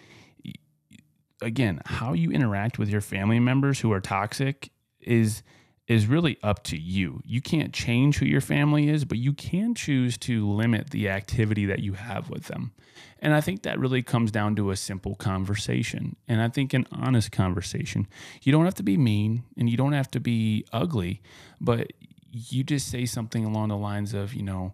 again, 1.41 1.81
how 1.85 2.13
you 2.13 2.31
interact 2.31 2.79
with 2.79 2.89
your 2.89 3.01
family 3.01 3.39
members 3.39 3.79
who 3.79 3.91
are 3.91 4.01
toxic 4.01 4.71
is 4.99 5.43
is 5.87 6.05
really 6.05 6.37
up 6.43 6.63
to 6.63 6.77
you. 6.77 7.21
You 7.25 7.41
can't 7.41 7.73
change 7.73 8.17
who 8.17 8.25
your 8.25 8.41
family 8.41 8.89
is, 8.89 9.05
but 9.05 9.17
you 9.17 9.31
can 9.33 9.73
choose 9.73 10.17
to 10.19 10.47
limit 10.49 10.89
the 10.89 11.09
activity 11.09 11.65
that 11.65 11.79
you 11.79 11.93
have 11.93 12.29
with 12.29 12.45
them. 12.45 12.73
And 13.19 13.33
I 13.33 13.41
think 13.41 13.63
that 13.63 13.79
really 13.79 14.03
comes 14.03 14.31
down 14.31 14.55
to 14.57 14.69
a 14.71 14.75
simple 14.75 15.15
conversation. 15.15 16.17
And 16.27 16.41
I 16.41 16.49
think 16.49 16.73
an 16.73 16.85
honest 16.91 17.31
conversation. 17.31 18.07
You 18.43 18.51
don't 18.51 18.65
have 18.65 18.75
to 18.75 18.83
be 18.83 18.97
mean 18.97 19.43
and 19.57 19.69
you 19.69 19.77
don't 19.77 19.93
have 19.93 20.11
to 20.11 20.19
be 20.19 20.65
ugly, 20.73 21.21
but 21.61 21.93
you 22.31 22.63
just 22.63 22.89
say 22.89 23.05
something 23.05 23.45
along 23.45 23.69
the 23.69 23.77
lines 23.77 24.13
of, 24.13 24.33
you 24.33 24.43
know, 24.43 24.73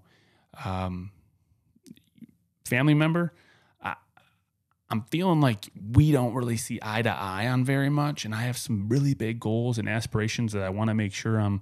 um, 0.65 1.11
family 2.65 2.93
member, 2.93 3.33
I'm 4.89 5.03
feeling 5.11 5.41
like 5.41 5.69
we 5.91 6.11
don't 6.11 6.33
really 6.33 6.57
see 6.57 6.79
eye 6.81 7.01
to 7.01 7.09
eye 7.09 7.47
on 7.47 7.65
very 7.65 7.89
much, 7.89 8.25
and 8.25 8.35
I 8.35 8.43
have 8.43 8.57
some 8.57 8.87
really 8.89 9.13
big 9.13 9.39
goals 9.39 9.77
and 9.77 9.89
aspirations 9.89 10.53
that 10.53 10.63
I 10.63 10.69
want 10.69 10.89
to 10.89 10.93
make 10.93 11.13
sure 11.13 11.39
I'm, 11.39 11.61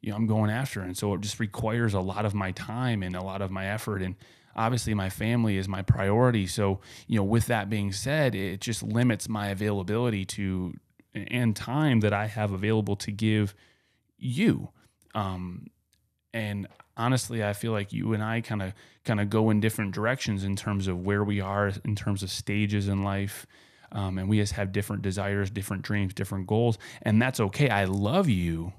you 0.00 0.10
know, 0.10 0.16
I'm 0.16 0.26
going 0.26 0.50
after, 0.50 0.80
and 0.80 0.96
so 0.96 1.14
it 1.14 1.20
just 1.20 1.38
requires 1.38 1.94
a 1.94 2.00
lot 2.00 2.24
of 2.24 2.34
my 2.34 2.50
time 2.52 3.02
and 3.02 3.14
a 3.14 3.22
lot 3.22 3.42
of 3.42 3.50
my 3.50 3.66
effort 3.66 4.02
and 4.02 4.16
obviously 4.54 4.94
my 4.94 5.08
family 5.08 5.56
is 5.56 5.68
my 5.68 5.82
priority. 5.82 6.46
So 6.46 6.80
you 7.06 7.16
know 7.16 7.24
with 7.24 7.46
that 7.46 7.70
being 7.70 7.92
said 7.92 8.34
it 8.34 8.60
just 8.60 8.82
limits 8.82 9.28
my 9.28 9.48
availability 9.48 10.24
to 10.24 10.74
and 11.14 11.54
time 11.54 12.00
that 12.00 12.14
i 12.14 12.26
have 12.26 12.52
available 12.52 12.96
to 12.96 13.10
give 13.10 13.54
you. 14.18 14.70
Um, 15.14 15.66
and 16.32 16.66
honestly 16.96 17.42
i 17.42 17.52
feel 17.52 17.72
like 17.72 17.92
you 17.92 18.12
and 18.12 18.22
i 18.22 18.40
kind 18.40 18.62
of 18.62 18.72
kind 19.04 19.20
of 19.20 19.30
go 19.30 19.50
in 19.50 19.60
different 19.60 19.92
directions 19.92 20.44
in 20.44 20.56
terms 20.56 20.86
of 20.86 21.04
where 21.04 21.24
we 21.24 21.40
are 21.40 21.72
in 21.84 21.94
terms 21.94 22.22
of 22.22 22.30
stages 22.30 22.88
in 22.88 23.02
life. 23.02 23.46
Um, 23.90 24.16
and 24.16 24.26
we 24.26 24.38
just 24.38 24.54
have 24.54 24.72
different 24.72 25.02
desires 25.02 25.50
different 25.50 25.82
dreams 25.82 26.14
different 26.14 26.46
goals 26.46 26.78
and 27.02 27.20
that's 27.20 27.40
okay. 27.40 27.68
I 27.68 27.84
love 27.84 28.28
you 28.28 28.72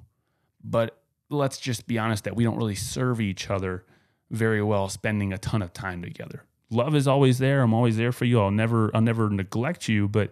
but 0.63 0.97
let's 1.29 1.59
just 1.59 1.85
be 1.85 1.99
honest 1.99 2.23
that 2.23 2.35
we 2.35 2.43
don't 2.43 2.57
really 2.57 2.75
serve 2.75 3.21
each 3.21 3.49
other 3.49 3.85
very 4.31 4.63
well 4.63 4.89
spending 4.89 5.31
a 5.31 5.37
ton 5.37 5.61
of 5.61 5.71
time 5.71 6.01
together. 6.01 6.45
Love 6.71 6.95
is 6.95 7.07
always 7.07 7.37
there. 7.37 7.61
I'm 7.61 7.75
always 7.75 7.97
there 7.97 8.11
for 8.11 8.25
you. 8.25 8.41
I'll 8.41 8.49
never 8.49 8.89
i'll 8.95 9.01
never 9.01 9.29
neglect 9.29 9.87
you 9.87 10.07
but 10.07 10.31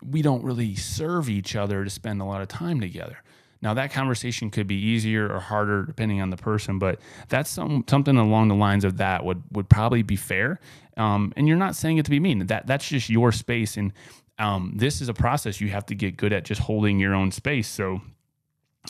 we 0.00 0.22
don't 0.22 0.44
really 0.44 0.76
serve 0.76 1.28
each 1.28 1.56
other 1.56 1.82
to 1.82 1.90
spend 1.90 2.20
a 2.20 2.24
lot 2.24 2.40
of 2.40 2.46
time 2.46 2.80
together 2.80 3.18
now 3.64 3.72
that 3.74 3.90
conversation 3.90 4.50
could 4.50 4.66
be 4.66 4.76
easier 4.76 5.26
or 5.26 5.40
harder 5.40 5.84
depending 5.84 6.20
on 6.20 6.28
the 6.28 6.36
person, 6.36 6.78
but 6.78 7.00
that's 7.30 7.48
some, 7.48 7.82
something 7.88 8.16
along 8.16 8.48
the 8.48 8.54
lines 8.54 8.84
of 8.84 8.98
that 8.98 9.24
would 9.24 9.42
would 9.52 9.70
probably 9.70 10.02
be 10.02 10.16
fair. 10.16 10.60
Um, 10.98 11.32
and 11.34 11.48
you're 11.48 11.56
not 11.56 11.74
saying 11.74 11.96
it 11.96 12.04
to 12.04 12.10
be 12.10 12.20
mean. 12.20 12.46
That 12.46 12.66
that's 12.66 12.86
just 12.86 13.08
your 13.08 13.32
space, 13.32 13.78
and 13.78 13.92
um, 14.38 14.74
this 14.76 15.00
is 15.00 15.08
a 15.08 15.14
process 15.14 15.60
you 15.62 15.70
have 15.70 15.86
to 15.86 15.94
get 15.94 16.18
good 16.18 16.32
at 16.32 16.44
just 16.44 16.60
holding 16.60 16.98
your 17.00 17.14
own 17.14 17.30
space. 17.32 17.66
So, 17.66 18.02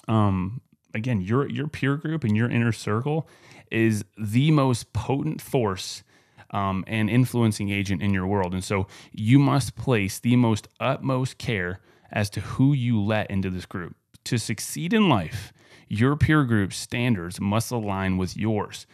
um, 0.08 0.60
again, 0.92 1.20
your 1.20 1.48
your 1.48 1.68
peer 1.68 1.96
group 1.96 2.24
and 2.24 2.36
your 2.36 2.50
inner 2.50 2.72
circle 2.72 3.28
is 3.70 4.04
the 4.18 4.50
most 4.50 4.92
potent 4.92 5.40
force 5.40 6.02
um, 6.50 6.84
and 6.88 7.08
influencing 7.08 7.70
agent 7.70 8.02
in 8.02 8.12
your 8.12 8.26
world. 8.26 8.52
And 8.52 8.62
so 8.62 8.88
you 9.12 9.38
must 9.38 9.76
place 9.76 10.18
the 10.18 10.36
most 10.36 10.68
utmost 10.80 11.38
care 11.38 11.80
as 12.12 12.28
to 12.30 12.40
who 12.40 12.72
you 12.72 13.00
let 13.00 13.30
into 13.30 13.50
this 13.50 13.66
group. 13.66 13.96
To 14.24 14.38
succeed 14.38 14.92
in 14.92 15.08
life, 15.08 15.52
your 15.88 16.16
peer 16.16 16.44
group's 16.44 16.76
standards 16.76 17.40
must 17.40 17.70
align 17.70 18.16
with 18.16 18.36
yours. 18.36 18.86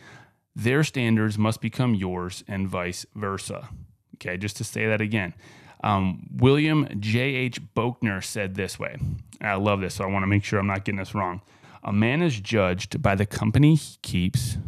Their 0.56 0.82
standards 0.82 1.38
must 1.38 1.60
become 1.60 1.94
yours 1.94 2.42
and 2.48 2.68
vice 2.68 3.06
versa. 3.14 3.68
Okay, 4.16 4.36
just 4.36 4.56
to 4.56 4.64
say 4.64 4.86
that 4.86 5.00
again. 5.00 5.34
Um, 5.82 6.26
William 6.32 6.88
J.H. 6.98 7.60
Boetcker 7.74 8.22
said 8.22 8.54
this 8.54 8.78
way. 8.78 8.96
I 9.40 9.54
love 9.54 9.80
this, 9.80 9.94
so 9.94 10.04
I 10.04 10.08
want 10.08 10.24
to 10.24 10.26
make 10.26 10.44
sure 10.44 10.58
I'm 10.58 10.66
not 10.66 10.84
getting 10.84 10.98
this 10.98 11.14
wrong. 11.14 11.40
A 11.82 11.92
man 11.92 12.20
is 12.20 12.38
judged 12.40 13.00
by 13.00 13.14
the 13.14 13.24
company 13.24 13.76
he 13.76 13.96
keeps, 14.02 14.58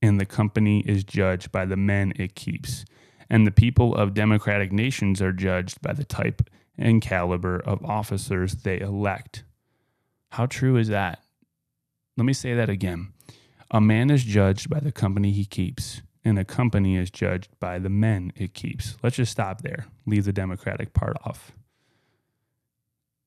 and 0.00 0.18
the 0.18 0.24
company 0.24 0.80
is 0.86 1.04
judged 1.04 1.52
by 1.52 1.66
the 1.66 1.76
men 1.76 2.14
it 2.16 2.34
keeps. 2.34 2.86
And 3.28 3.46
the 3.46 3.50
people 3.50 3.94
of 3.94 4.14
democratic 4.14 4.72
nations 4.72 5.20
are 5.20 5.32
judged 5.32 5.82
by 5.82 5.92
the 5.92 6.04
type 6.04 6.48
and 6.78 7.02
caliber 7.02 7.58
of 7.58 7.84
officers 7.84 8.54
they 8.54 8.80
elect. 8.80 9.44
How 10.32 10.46
true 10.46 10.78
is 10.78 10.88
that? 10.88 11.22
Let 12.16 12.24
me 12.24 12.32
say 12.32 12.54
that 12.54 12.70
again. 12.70 13.12
A 13.70 13.82
man 13.82 14.08
is 14.08 14.24
judged 14.24 14.70
by 14.70 14.80
the 14.80 14.90
company 14.90 15.30
he 15.30 15.44
keeps, 15.44 16.00
and 16.24 16.38
a 16.38 16.44
company 16.44 16.96
is 16.96 17.10
judged 17.10 17.50
by 17.60 17.78
the 17.78 17.90
men 17.90 18.32
it 18.34 18.54
keeps. 18.54 18.96
Let's 19.02 19.16
just 19.16 19.30
stop 19.30 19.60
there. 19.60 19.88
Leave 20.06 20.24
the 20.24 20.32
democratic 20.32 20.94
part 20.94 21.18
off. 21.26 21.52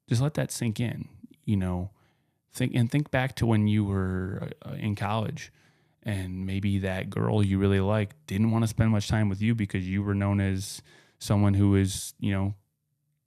Just 0.09 0.19
let 0.19 0.33
that 0.33 0.51
sink 0.51 0.79
in. 0.79 1.07
You 1.43 1.57
know, 1.57 1.91
think 2.51 2.73
and 2.73 2.89
think 2.89 3.11
back 3.11 3.35
to 3.35 3.45
when 3.45 3.67
you 3.67 3.85
were 3.85 4.49
uh, 4.65 4.71
in 4.71 4.95
college 4.95 5.51
and 6.01 6.47
maybe 6.47 6.79
that 6.79 7.11
girl 7.11 7.45
you 7.45 7.59
really 7.59 7.81
liked 7.81 8.15
didn't 8.25 8.49
want 8.49 8.63
to 8.63 8.67
spend 8.67 8.89
much 8.89 9.07
time 9.09 9.29
with 9.29 9.43
you 9.43 9.53
because 9.53 9.87
you 9.87 10.01
were 10.01 10.15
known 10.15 10.41
as 10.41 10.81
someone 11.19 11.53
who 11.53 11.75
is, 11.75 12.15
you 12.19 12.31
know, 12.31 12.55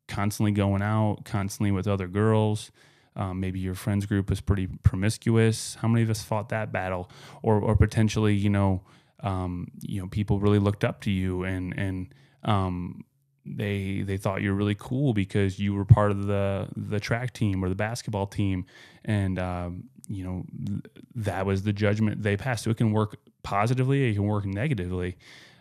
constantly 0.08 0.50
going 0.50 0.82
out, 0.82 1.18
constantly 1.24 1.70
with 1.70 1.86
other 1.86 2.08
girls 2.08 2.72
um, 3.18 3.40
maybe 3.40 3.58
your 3.58 3.74
friends 3.74 4.06
group 4.06 4.30
was 4.30 4.40
pretty 4.40 4.66
promiscuous. 4.66 5.74
How 5.74 5.88
many 5.88 6.02
of 6.04 6.10
us 6.10 6.22
fought 6.22 6.48
that 6.50 6.72
battle? 6.72 7.10
Or, 7.42 7.60
or 7.60 7.76
potentially, 7.76 8.34
you 8.34 8.48
know, 8.48 8.82
um, 9.20 9.68
you 9.80 10.00
know, 10.00 10.06
people 10.06 10.38
really 10.38 10.60
looked 10.60 10.84
up 10.84 11.00
to 11.02 11.10
you 11.10 11.42
and 11.42 11.76
and 11.76 12.14
um, 12.44 13.04
they 13.44 14.02
they 14.02 14.16
thought 14.16 14.42
you 14.42 14.50
were 14.50 14.56
really 14.56 14.76
cool 14.76 15.12
because 15.12 15.58
you 15.58 15.74
were 15.74 15.84
part 15.84 16.10
of 16.10 16.26
the 16.26 16.68
the 16.76 17.00
track 17.00 17.32
team 17.32 17.64
or 17.64 17.68
the 17.68 17.74
basketball 17.74 18.26
team, 18.26 18.66
and 19.04 19.38
um, 19.38 19.84
you 20.08 20.24
know 20.24 20.44
th- 20.66 20.82
that 21.16 21.46
was 21.46 21.62
the 21.62 21.72
judgment 21.72 22.22
they 22.22 22.36
passed. 22.36 22.64
So 22.64 22.70
it 22.70 22.76
can 22.76 22.92
work 22.92 23.16
positively, 23.42 24.10
it 24.10 24.14
can 24.14 24.24
work 24.24 24.44
negatively. 24.44 25.16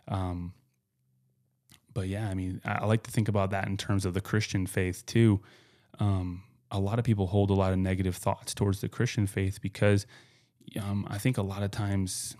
Um, 0.07 0.53
but 1.93 2.07
yeah, 2.07 2.29
I 2.29 2.35
mean, 2.35 2.61
I, 2.63 2.79
I, 2.81 2.85
like 2.85 3.03
to 3.03 3.11
think 3.11 3.27
about 3.27 3.49
that 3.51 3.67
in 3.67 3.75
terms 3.75 4.05
of 4.05 4.13
the 4.13 4.21
Christian 4.21 4.67
faith 4.67 5.05
too. 5.05 5.41
Um, 5.99 6.43
a 6.71 6.79
lot 6.79 6.99
of 6.99 7.05
people 7.05 7.27
hold 7.27 7.49
a 7.49 7.53
lot 7.53 7.71
of 7.71 7.79
negative 7.79 8.15
thoughts 8.15 8.53
towards 8.53 8.81
the 8.81 8.89
Christian 8.89 9.27
faith 9.27 9.61
because 9.61 10.05
um, 10.81 11.07
I 11.09 11.17
think 11.17 11.37
a 11.37 11.41
lot 11.41 11.63
of 11.63 11.71
times 11.71 12.35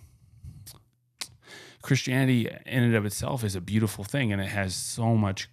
Christianity 1.81 2.47
in 2.65 2.83
and 2.83 2.95
of 2.95 3.05
itself 3.05 3.43
is 3.43 3.55
a 3.55 3.61
beautiful 3.61 4.03
thing 4.03 4.33
and 4.33 4.41
it 4.41 4.49
has 4.49 4.75
so 4.75 5.15
much 5.15 5.49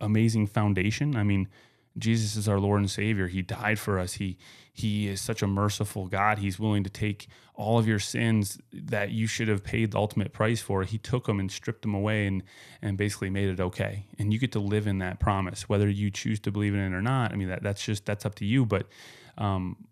amazing 0.00 0.46
foundation. 0.46 1.16
I 1.16 1.22
mean, 1.22 1.48
Jesus 1.96 2.36
is 2.36 2.48
our 2.48 2.58
Lord 2.58 2.80
and 2.80 2.90
Savior. 2.90 3.28
He 3.28 3.42
died 3.42 3.78
for 3.78 3.98
us. 3.98 4.14
He 4.14 4.36
he 4.76 5.08
is 5.08 5.22
such 5.22 5.40
a 5.40 5.46
merciful 5.46 6.06
God. 6.06 6.38
He's 6.38 6.58
willing 6.58 6.84
to 6.84 6.90
take 6.90 7.28
all 7.54 7.78
of 7.78 7.88
your 7.88 7.98
sins 7.98 8.58
that 8.74 9.10
you 9.10 9.26
should 9.26 9.48
have 9.48 9.64
paid 9.64 9.92
the 9.92 9.96
ultimate 9.96 10.34
price 10.34 10.60
for. 10.60 10.82
He 10.82 10.98
took 10.98 11.24
them 11.24 11.40
and 11.40 11.50
stripped 11.50 11.80
them 11.80 11.94
away 11.94 12.26
and 12.26 12.42
and 12.82 12.98
basically 12.98 13.30
made 13.30 13.48
it 13.48 13.58
okay. 13.58 14.04
And 14.18 14.34
you 14.34 14.38
get 14.38 14.52
to 14.52 14.58
live 14.58 14.86
in 14.86 14.98
that 14.98 15.18
promise, 15.18 15.66
whether 15.66 15.88
you 15.88 16.10
choose 16.10 16.40
to 16.40 16.50
believe 16.50 16.74
in 16.74 16.80
it 16.80 16.94
or 16.94 17.00
not. 17.00 17.32
I 17.32 17.36
mean 17.36 17.48
that 17.48 17.62
that's 17.62 17.82
just 17.82 18.04
that's 18.04 18.26
up 18.26 18.34
to 18.34 18.44
you. 18.44 18.66
But 18.66 18.86
um, 19.38 19.86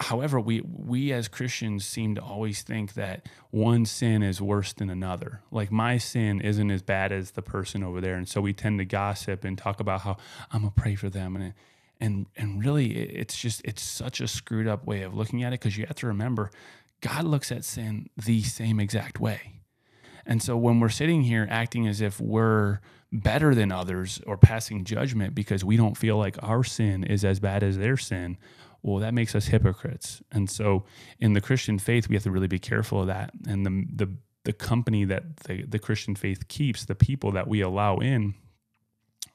however, 0.00 0.40
we 0.40 0.62
we 0.62 1.12
as 1.12 1.28
Christians 1.28 1.84
seem 1.84 2.14
to 2.14 2.22
always 2.22 2.62
think 2.62 2.94
that 2.94 3.28
one 3.50 3.84
sin 3.84 4.22
is 4.22 4.40
worse 4.40 4.72
than 4.72 4.88
another. 4.88 5.42
Like 5.50 5.70
my 5.70 5.98
sin 5.98 6.40
isn't 6.40 6.70
as 6.70 6.80
bad 6.80 7.12
as 7.12 7.32
the 7.32 7.42
person 7.42 7.84
over 7.84 8.00
there, 8.00 8.14
and 8.14 8.26
so 8.26 8.40
we 8.40 8.54
tend 8.54 8.78
to 8.78 8.86
gossip 8.86 9.44
and 9.44 9.58
talk 9.58 9.78
about 9.78 10.00
how 10.00 10.16
I'm 10.50 10.62
gonna 10.62 10.72
pray 10.74 10.94
for 10.94 11.10
them, 11.10 11.36
and 11.36 11.52
and 12.02 12.26
and 12.36 12.64
really, 12.64 12.90
it's 12.92 13.36
just 13.38 13.62
it's 13.64 13.80
such 13.80 14.20
a 14.20 14.26
screwed 14.26 14.66
up 14.66 14.86
way 14.86 15.02
of 15.02 15.14
looking 15.14 15.44
at 15.44 15.52
it 15.52 15.60
because 15.60 15.78
you 15.78 15.86
have 15.86 15.96
to 15.96 16.08
remember, 16.08 16.50
God 17.00 17.24
looks 17.24 17.52
at 17.52 17.64
sin 17.64 18.10
the 18.16 18.42
same 18.42 18.80
exact 18.80 19.20
way. 19.20 19.62
And 20.26 20.42
so 20.42 20.56
when 20.56 20.80
we're 20.80 20.88
sitting 20.88 21.22
here 21.22 21.46
acting 21.48 21.86
as 21.86 22.00
if 22.00 22.20
we're 22.20 22.80
better 23.12 23.54
than 23.54 23.70
others 23.70 24.20
or 24.26 24.36
passing 24.36 24.84
judgment 24.84 25.34
because 25.34 25.64
we 25.64 25.76
don't 25.76 25.96
feel 25.96 26.16
like 26.16 26.36
our 26.42 26.64
sin 26.64 27.04
is 27.04 27.24
as 27.24 27.38
bad 27.38 27.62
as 27.62 27.78
their 27.78 27.96
sin, 27.96 28.36
well, 28.82 28.98
that 28.98 29.14
makes 29.14 29.34
us 29.34 29.46
hypocrites. 29.46 30.22
And 30.32 30.50
so 30.50 30.84
in 31.20 31.34
the 31.34 31.40
Christian 31.40 31.78
faith, 31.78 32.08
we 32.08 32.16
have 32.16 32.24
to 32.24 32.30
really 32.30 32.48
be 32.48 32.58
careful 32.58 33.00
of 33.00 33.06
that. 33.08 33.32
And 33.46 33.64
the, 33.66 33.84
the, 34.06 34.12
the 34.44 34.52
company 34.52 35.04
that 35.04 35.36
the, 35.38 35.62
the 35.62 35.78
Christian 35.78 36.16
faith 36.16 36.48
keeps, 36.48 36.84
the 36.84 36.94
people 36.94 37.30
that 37.32 37.46
we 37.46 37.60
allow 37.60 37.98
in, 37.98 38.34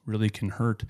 really 0.04 0.30
can 0.30 0.50
hurt 0.50 0.84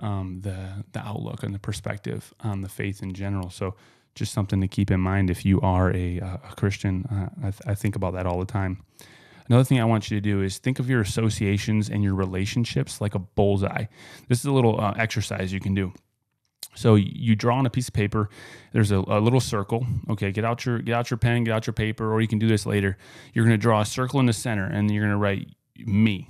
um, 0.00 0.40
the, 0.42 0.84
the 0.92 1.00
outlook 1.00 1.42
and 1.42 1.54
the 1.54 1.58
perspective 1.58 2.34
on 2.40 2.60
the 2.62 2.68
faith 2.68 3.02
in 3.02 3.12
general. 3.12 3.50
So 3.50 3.74
just 4.14 4.32
something 4.32 4.60
to 4.60 4.68
keep 4.68 4.90
in 4.90 5.00
mind 5.00 5.30
if 5.30 5.44
you 5.44 5.60
are 5.60 5.90
a, 5.94 6.18
a 6.18 6.54
Christian. 6.56 7.06
Uh, 7.10 7.46
I, 7.46 7.50
th- 7.50 7.62
I 7.66 7.74
think 7.74 7.96
about 7.96 8.14
that 8.14 8.26
all 8.26 8.38
the 8.38 8.46
time. 8.46 8.82
Another 9.48 9.64
thing 9.64 9.80
I 9.80 9.84
want 9.84 10.10
you 10.10 10.16
to 10.16 10.20
do 10.20 10.42
is 10.42 10.58
think 10.58 10.78
of 10.78 10.88
your 10.88 11.00
associations 11.00 11.88
and 11.88 12.04
your 12.04 12.14
relationships 12.14 13.00
like 13.00 13.14
a 13.14 13.18
bullseye. 13.18 13.86
This 14.28 14.38
is 14.38 14.44
a 14.44 14.52
little 14.52 14.80
uh, 14.80 14.94
exercise 14.96 15.52
you 15.52 15.58
can 15.58 15.74
do. 15.74 15.92
So 16.76 16.94
you 16.94 17.34
draw 17.34 17.56
on 17.56 17.66
a 17.66 17.70
piece 17.70 17.88
of 17.88 17.94
paper. 17.94 18.30
There's 18.72 18.92
a, 18.92 18.98
a, 18.98 19.18
little 19.18 19.40
circle. 19.40 19.86
Okay, 20.08 20.30
get 20.30 20.44
out 20.44 20.64
your 20.64 20.78
get 20.78 20.94
out 20.94 21.10
your 21.10 21.18
pen, 21.18 21.42
get 21.42 21.52
out 21.52 21.66
your 21.66 21.74
paper, 21.74 22.12
or 22.12 22.20
you 22.20 22.28
can 22.28 22.38
do 22.38 22.46
this 22.46 22.64
later. 22.64 22.96
You're 23.34 23.44
going 23.44 23.58
to 23.58 23.60
draw 23.60 23.80
a 23.80 23.84
circle 23.84 24.20
in 24.20 24.26
the 24.26 24.32
center, 24.32 24.66
and 24.66 24.88
you're 24.88 25.02
going 25.02 25.12
to 25.12 25.18
write 25.18 25.48
me. 25.76 26.28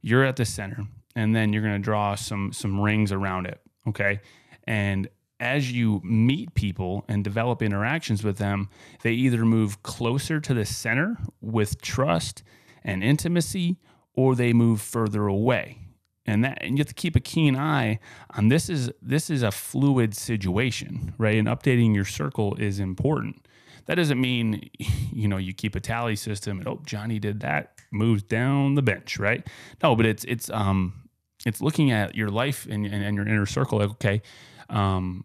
You're 0.00 0.24
at 0.24 0.36
the 0.36 0.46
center, 0.46 0.86
and 1.14 1.34
then 1.34 1.52
you're 1.52 1.62
going 1.62 1.74
to 1.74 1.84
draw 1.84 2.14
some 2.14 2.52
some 2.52 2.80
rings 2.80 3.12
around 3.12 3.46
it. 3.46 3.60
Okay, 3.88 4.20
and 4.64 5.08
as 5.42 5.72
you 5.72 6.00
meet 6.04 6.54
people 6.54 7.04
and 7.08 7.24
develop 7.24 7.62
interactions 7.62 8.22
with 8.22 8.38
them, 8.38 8.68
they 9.02 9.10
either 9.10 9.44
move 9.44 9.82
closer 9.82 10.38
to 10.40 10.54
the 10.54 10.64
center 10.64 11.16
with 11.40 11.82
trust 11.82 12.44
and 12.84 13.02
intimacy, 13.02 13.76
or 14.14 14.36
they 14.36 14.52
move 14.52 14.80
further 14.80 15.26
away. 15.26 15.78
And 16.24 16.44
that 16.44 16.58
and 16.60 16.78
you 16.78 16.82
have 16.82 16.88
to 16.88 16.94
keep 16.94 17.16
a 17.16 17.20
keen 17.20 17.56
eye 17.56 17.98
on 18.36 18.48
this 18.48 18.68
is 18.68 18.92
this 19.02 19.28
is 19.28 19.42
a 19.42 19.50
fluid 19.50 20.14
situation 20.14 21.14
right? 21.18 21.36
And 21.36 21.48
updating 21.48 21.94
your 21.94 22.04
circle 22.04 22.54
is 22.54 22.78
important. 22.78 23.48
That 23.86 23.96
doesn't 23.96 24.20
mean 24.20 24.70
you 25.12 25.26
know 25.26 25.38
you 25.38 25.52
keep 25.52 25.74
a 25.74 25.80
tally 25.80 26.14
system 26.14 26.58
and 26.58 26.68
oh 26.68 26.80
johnny 26.86 27.18
did 27.18 27.40
that 27.40 27.80
moves 27.90 28.22
down 28.22 28.76
the 28.76 28.82
bench 28.82 29.18
right? 29.18 29.44
No 29.82 29.96
but 29.96 30.06
it's 30.06 30.22
it's 30.24 30.48
um 30.50 31.01
it's 31.46 31.60
looking 31.60 31.90
at 31.90 32.14
your 32.14 32.28
life 32.28 32.66
and, 32.70 32.86
and, 32.86 33.04
and 33.04 33.16
your 33.16 33.26
inner 33.26 33.46
circle 33.46 33.78
like 33.78 33.90
okay 33.90 34.22
um 34.70 35.24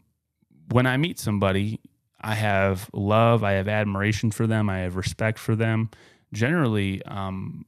when 0.72 0.86
i 0.86 0.98
meet 0.98 1.20
somebody 1.20 1.80
i 2.22 2.36
have 2.36 2.90
love 2.94 3.44
i 3.44 3.54
have 3.54 3.68
admiration 3.68 4.32
for 4.32 4.48
them 4.48 4.70
i 4.70 4.80
have 4.80 4.96
respect 4.96 5.40
for 5.40 5.56
them 5.56 5.90
generally 6.34 7.02
um 7.06 7.66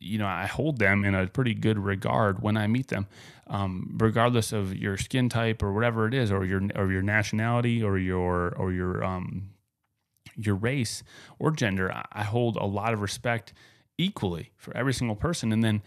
you 0.00 0.18
know, 0.18 0.26
I 0.26 0.46
hold 0.46 0.78
them 0.78 1.04
in 1.04 1.14
a 1.14 1.26
pretty 1.26 1.54
good 1.54 1.78
regard 1.78 2.42
when 2.42 2.56
I 2.56 2.66
meet 2.66 2.88
them, 2.88 3.06
um, 3.48 3.96
regardless 4.00 4.52
of 4.52 4.74
your 4.76 4.96
skin 4.96 5.28
type 5.28 5.62
or 5.62 5.72
whatever 5.72 6.06
it 6.06 6.14
is, 6.14 6.30
or 6.30 6.44
your 6.44 6.62
or 6.76 6.90
your 6.90 7.02
nationality 7.02 7.82
or 7.82 7.98
your 7.98 8.54
or 8.56 8.72
your 8.72 9.02
um, 9.02 9.50
your 10.36 10.54
race 10.54 11.02
or 11.38 11.50
gender. 11.50 11.92
I 12.12 12.22
hold 12.22 12.56
a 12.56 12.64
lot 12.64 12.92
of 12.92 13.00
respect 13.00 13.52
equally 13.96 14.52
for 14.56 14.76
every 14.76 14.94
single 14.94 15.16
person, 15.16 15.52
and 15.52 15.64
then 15.64 15.82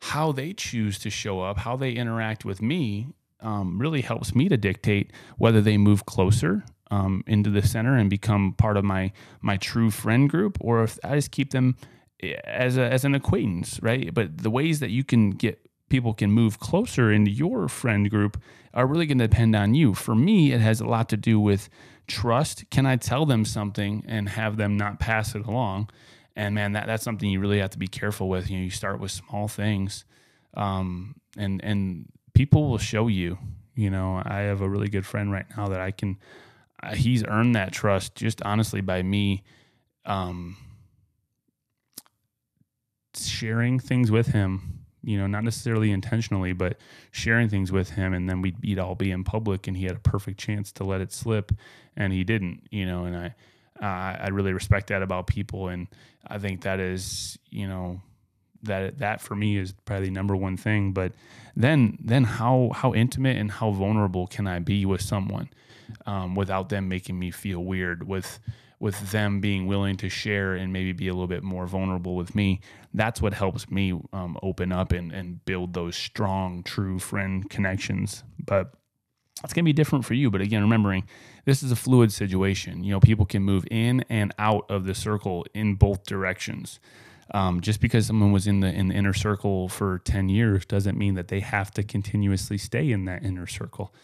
how 0.00 0.32
they 0.32 0.52
choose 0.52 0.98
to 1.00 1.10
show 1.10 1.40
up, 1.40 1.58
how 1.58 1.76
they 1.76 1.92
interact 1.92 2.44
with 2.44 2.62
me, 2.62 3.08
um, 3.40 3.78
really 3.78 4.00
helps 4.00 4.34
me 4.34 4.48
to 4.48 4.56
dictate 4.56 5.12
whether 5.36 5.60
they 5.60 5.76
move 5.76 6.06
closer 6.06 6.64
um, 6.90 7.22
into 7.26 7.50
the 7.50 7.62
center 7.62 7.96
and 7.96 8.10
become 8.10 8.54
part 8.54 8.76
of 8.76 8.84
my 8.84 9.12
my 9.40 9.56
true 9.56 9.90
friend 9.90 10.28
group, 10.28 10.58
or 10.60 10.82
if 10.82 10.98
I 11.04 11.16
just 11.16 11.30
keep 11.30 11.50
them 11.50 11.76
as 12.44 12.76
a, 12.76 12.82
as 12.82 13.04
an 13.04 13.14
acquaintance, 13.14 13.80
right? 13.82 14.12
But 14.12 14.38
the 14.38 14.50
ways 14.50 14.80
that 14.80 14.90
you 14.90 15.04
can 15.04 15.30
get 15.30 15.60
people 15.88 16.14
can 16.14 16.30
move 16.30 16.58
closer 16.58 17.10
into 17.10 17.30
your 17.30 17.68
friend 17.68 18.10
group 18.10 18.40
are 18.74 18.86
really 18.86 19.06
going 19.06 19.18
to 19.18 19.28
depend 19.28 19.56
on 19.56 19.74
you. 19.74 19.94
For 19.94 20.14
me, 20.14 20.52
it 20.52 20.60
has 20.60 20.80
a 20.80 20.86
lot 20.86 21.08
to 21.10 21.16
do 21.16 21.40
with 21.40 21.68
trust. 22.06 22.68
Can 22.70 22.86
I 22.86 22.96
tell 22.96 23.24
them 23.26 23.44
something 23.44 24.04
and 24.06 24.28
have 24.28 24.56
them 24.56 24.76
not 24.76 24.98
pass 25.00 25.34
it 25.34 25.46
along? 25.46 25.90
And 26.38 26.54
man, 26.54 26.72
that, 26.72 26.86
that's 26.86 27.02
something 27.02 27.28
you 27.28 27.40
really 27.40 27.58
have 27.58 27.70
to 27.70 27.78
be 27.78 27.88
careful 27.88 28.28
with. 28.28 28.48
You 28.48 28.58
know, 28.58 28.64
you 28.64 28.70
start 28.70 29.00
with 29.00 29.10
small 29.10 29.48
things, 29.48 30.04
um, 30.54 31.16
and 31.36 31.62
and 31.64 32.06
people 32.32 32.70
will 32.70 32.78
show 32.78 33.08
you. 33.08 33.38
You 33.74 33.90
know, 33.90 34.22
I 34.24 34.42
have 34.42 34.60
a 34.60 34.68
really 34.68 34.88
good 34.88 35.04
friend 35.04 35.32
right 35.32 35.46
now 35.56 35.66
that 35.68 35.80
I 35.80 35.90
can. 35.90 36.16
Uh, 36.80 36.94
he's 36.94 37.24
earned 37.24 37.56
that 37.56 37.72
trust 37.72 38.14
just 38.14 38.40
honestly 38.42 38.80
by 38.80 39.02
me. 39.02 39.42
Um, 40.06 40.56
sharing 43.16 43.80
things 43.80 44.10
with 44.12 44.28
him, 44.28 44.84
you 45.02 45.18
know, 45.18 45.26
not 45.26 45.42
necessarily 45.42 45.90
intentionally, 45.90 46.52
but 46.52 46.78
sharing 47.10 47.48
things 47.48 47.72
with 47.72 47.90
him. 47.90 48.14
And 48.14 48.28
then 48.28 48.42
we'd, 48.42 48.56
we'd 48.62 48.78
all 48.78 48.94
be 48.94 49.10
in 49.10 49.24
public 49.24 49.66
and 49.66 49.76
he 49.76 49.84
had 49.86 49.96
a 49.96 50.00
perfect 50.00 50.38
chance 50.38 50.70
to 50.72 50.84
let 50.84 51.00
it 51.00 51.12
slip 51.12 51.52
and 51.96 52.12
he 52.12 52.22
didn't, 52.22 52.62
you 52.70 52.86
know, 52.86 53.04
and 53.04 53.16
I, 53.16 53.34
uh, 53.80 54.24
I 54.24 54.28
really 54.28 54.52
respect 54.52 54.88
that 54.88 55.02
about 55.02 55.26
people. 55.26 55.68
And 55.68 55.88
I 56.28 56.38
think 56.38 56.62
that 56.62 56.80
is, 56.80 57.38
you 57.50 57.66
know, 57.66 58.00
that 58.62 58.98
that 58.98 59.20
for 59.20 59.34
me 59.34 59.56
is 59.56 59.72
probably 59.84 60.06
the 60.06 60.12
number 60.12 60.36
one 60.36 60.56
thing. 60.56 60.92
But 60.92 61.12
then 61.56 61.98
then 62.00 62.24
how 62.24 62.70
how 62.74 62.94
intimate 62.94 63.36
and 63.36 63.50
how 63.50 63.70
vulnerable 63.70 64.26
can 64.26 64.46
I 64.46 64.58
be 64.58 64.84
with 64.84 65.00
someone 65.00 65.48
um, 66.06 66.34
without 66.34 66.68
them 66.68 66.88
making 66.88 67.18
me 67.18 67.30
feel 67.30 67.60
weird 67.64 68.06
with 68.06 68.40
with 68.80 69.10
them 69.10 69.40
being 69.40 69.66
willing 69.66 69.96
to 69.96 70.08
share 70.08 70.54
and 70.54 70.72
maybe 70.72 70.92
be 70.92 71.08
a 71.08 71.12
little 71.12 71.26
bit 71.26 71.42
more 71.42 71.66
vulnerable 71.66 72.14
with 72.14 72.34
me, 72.34 72.60
that's 72.94 73.20
what 73.20 73.34
helps 73.34 73.68
me 73.68 73.92
um, 74.12 74.38
open 74.42 74.70
up 74.70 74.92
and, 74.92 75.10
and 75.10 75.44
build 75.44 75.74
those 75.74 75.96
strong, 75.96 76.62
true 76.62 76.98
friend 76.98 77.50
connections. 77.50 78.22
But 78.44 78.72
it's 79.42 79.52
going 79.52 79.64
to 79.64 79.68
be 79.68 79.72
different 79.72 80.04
for 80.04 80.14
you. 80.14 80.30
But 80.30 80.40
again, 80.40 80.62
remembering 80.62 81.04
this 81.48 81.62
is 81.62 81.72
a 81.72 81.76
fluid 81.76 82.12
situation. 82.12 82.84
You 82.84 82.92
know, 82.92 83.00
people 83.00 83.24
can 83.24 83.42
move 83.42 83.66
in 83.70 84.04
and 84.10 84.34
out 84.38 84.66
of 84.70 84.84
the 84.84 84.94
circle 84.94 85.46
in 85.54 85.76
both 85.76 86.04
directions. 86.04 86.78
Um, 87.32 87.62
just 87.62 87.80
because 87.80 88.06
someone 88.06 88.32
was 88.32 88.46
in 88.46 88.60
the 88.60 88.68
in 88.68 88.88
the 88.88 88.94
inner 88.94 89.14
circle 89.14 89.68
for 89.68 90.00
10 90.04 90.28
years 90.28 90.66
doesn't 90.66 90.98
mean 90.98 91.14
that 91.14 91.28
they 91.28 91.40
have 91.40 91.70
to 91.72 91.82
continuously 91.82 92.58
stay 92.58 92.90
in 92.90 93.06
that 93.06 93.24
inner 93.24 93.46
circle. 93.46 93.94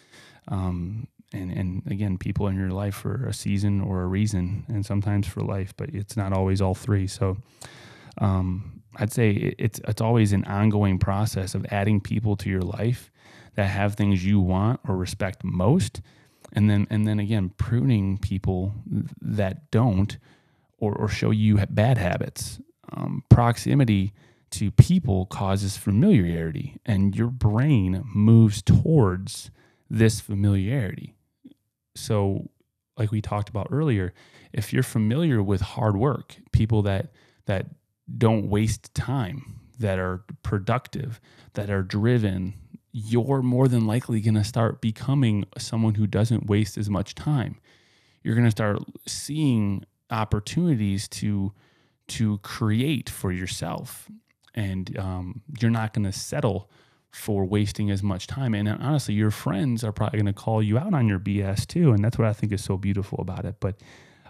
Um, 0.49 1.07
and 1.35 1.51
and 1.51 1.83
again 1.87 2.17
people 2.17 2.49
in 2.49 2.57
your 2.57 2.71
life 2.71 2.95
for 2.95 3.27
a 3.27 3.35
season 3.35 3.83
or 3.83 4.03
a 4.03 4.07
reason 4.07 4.65
and 4.69 4.87
sometimes 4.87 5.27
for 5.27 5.41
life 5.41 5.75
but 5.77 5.91
it's 5.91 6.17
not 6.17 6.33
always 6.33 6.61
all 6.61 6.75
three 6.75 7.07
so 7.07 7.37
um, 8.19 8.83
i'd 8.99 9.13
say 9.13 9.55
it's 9.59 9.81
it's 9.89 10.03
always 10.03 10.33
an 10.33 10.45
ongoing 10.45 10.99
process 10.99 11.55
of 11.55 11.67
adding 11.71 12.01
people 12.01 12.37
to 12.37 12.49
your 12.49 12.63
life 12.63 13.11
that 13.55 13.67
have 13.67 13.95
things 13.95 14.25
you 14.25 14.39
want 14.39 14.79
or 14.87 14.97
respect 14.97 15.43
most 15.43 16.01
and 16.55 16.71
then 16.71 16.87
and 16.91 17.07
then 17.07 17.19
again 17.19 17.51
pruning 17.57 18.19
people 18.19 18.75
that 19.21 19.71
don't 19.71 20.19
or, 20.79 20.95
or 20.95 21.09
show 21.09 21.31
you 21.31 21.57
bad 21.71 21.99
habits. 21.99 22.61
Um, 22.93 23.25
proximity 23.29 24.13
to 24.51 24.71
people 24.71 25.27
causes 25.27 25.77
familiarity 25.77 26.77
and 26.87 27.17
your 27.17 27.29
brain 27.29 28.05
moves 28.07 28.63
towards 28.63 29.51
this 29.91 30.21
familiarity. 30.21 31.15
So 31.97 32.51
like 32.97 33.11
we 33.11 33.21
talked 33.21 33.49
about 33.49 33.69
earlier, 33.71 34.13
if 34.53 34.73
you're 34.73 34.85
familiar 34.85 35.43
with 35.43 35.61
hard 35.61 35.97
work, 35.97 36.37
people 36.53 36.83
that 36.83 37.13
that 37.47 37.67
don't 38.17 38.49
waste 38.49 38.95
time, 38.95 39.61
that 39.79 39.99
are 39.99 40.23
productive, 40.43 41.21
that 41.55 41.71
are 41.71 41.83
driven, 41.83 42.55
you're 42.97 43.43
more 43.43 43.67
than 43.67 43.89
likely 43.89 44.21
going 44.21 44.37
to 44.37 44.45
start 44.45 44.81
becoming 44.81 45.45
someone 45.59 45.97
who 45.97 46.07
doesn't 46.07 46.47
waste 46.47 46.79
as 46.79 46.89
much 46.89 47.17
time. 47.17 47.57
You're 48.23 48.37
going 48.37 48.47
to 48.47 48.53
start 48.53 48.79
seeing 49.05 49.85
opportunities 50.11 51.09
to 51.09 51.53
to 52.07 52.39
create 52.39 53.11
for 53.11 53.33
yourself, 53.33 54.09
and 54.55 54.97
um, 54.97 55.43
you're 55.61 55.73
not 55.73 55.93
going 55.93 56.05
to 56.05 56.13
settle 56.13 56.71
for 57.11 57.45
wasting 57.45 57.91
as 57.91 58.03
much 58.03 58.29
time. 58.29 58.55
And 58.55 58.69
honestly, 58.69 59.15
your 59.15 59.31
friends 59.33 59.83
are 59.83 59.93
probably 59.93 60.19
going 60.21 60.33
to 60.33 60.41
call 60.41 60.63
you 60.63 60.79
out 60.79 60.95
on 60.95 61.09
your 61.09 61.19
BS 61.19 61.67
too. 61.67 61.93
And 61.93 62.05
that's 62.05 62.19
what 62.19 62.29
I 62.29 62.33
think 62.33 62.53
is 62.53 62.63
so 62.63 62.77
beautiful 62.77 63.21
about 63.21 63.45
it. 63.45 63.57
But 63.61 63.81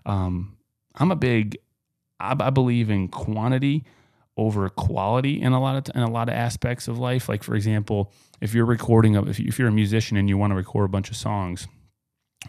um, 0.06 0.56
I'm 0.94 1.10
a 1.10 1.16
big, 1.16 1.58
I, 2.20 2.36
I, 2.38 2.50
believe 2.50 2.90
in 2.90 3.08
quantity 3.08 3.84
over 4.36 4.68
quality 4.68 5.40
in 5.40 5.52
a 5.52 5.60
lot 5.60 5.88
of 5.88 5.96
in 5.96 6.02
a 6.02 6.10
lot 6.10 6.28
of 6.28 6.34
aspects 6.34 6.88
of 6.88 6.98
life. 6.98 7.28
Like 7.28 7.42
for 7.42 7.54
example, 7.54 8.12
if 8.40 8.54
you're 8.54 8.64
recording, 8.64 9.16
a, 9.16 9.22
if, 9.24 9.38
you, 9.38 9.46
if 9.48 9.58
you're 9.58 9.68
a 9.68 9.72
musician 9.72 10.16
and 10.16 10.28
you 10.28 10.36
want 10.36 10.50
to 10.50 10.56
record 10.56 10.86
a 10.86 10.88
bunch 10.88 11.10
of 11.10 11.16
songs, 11.16 11.68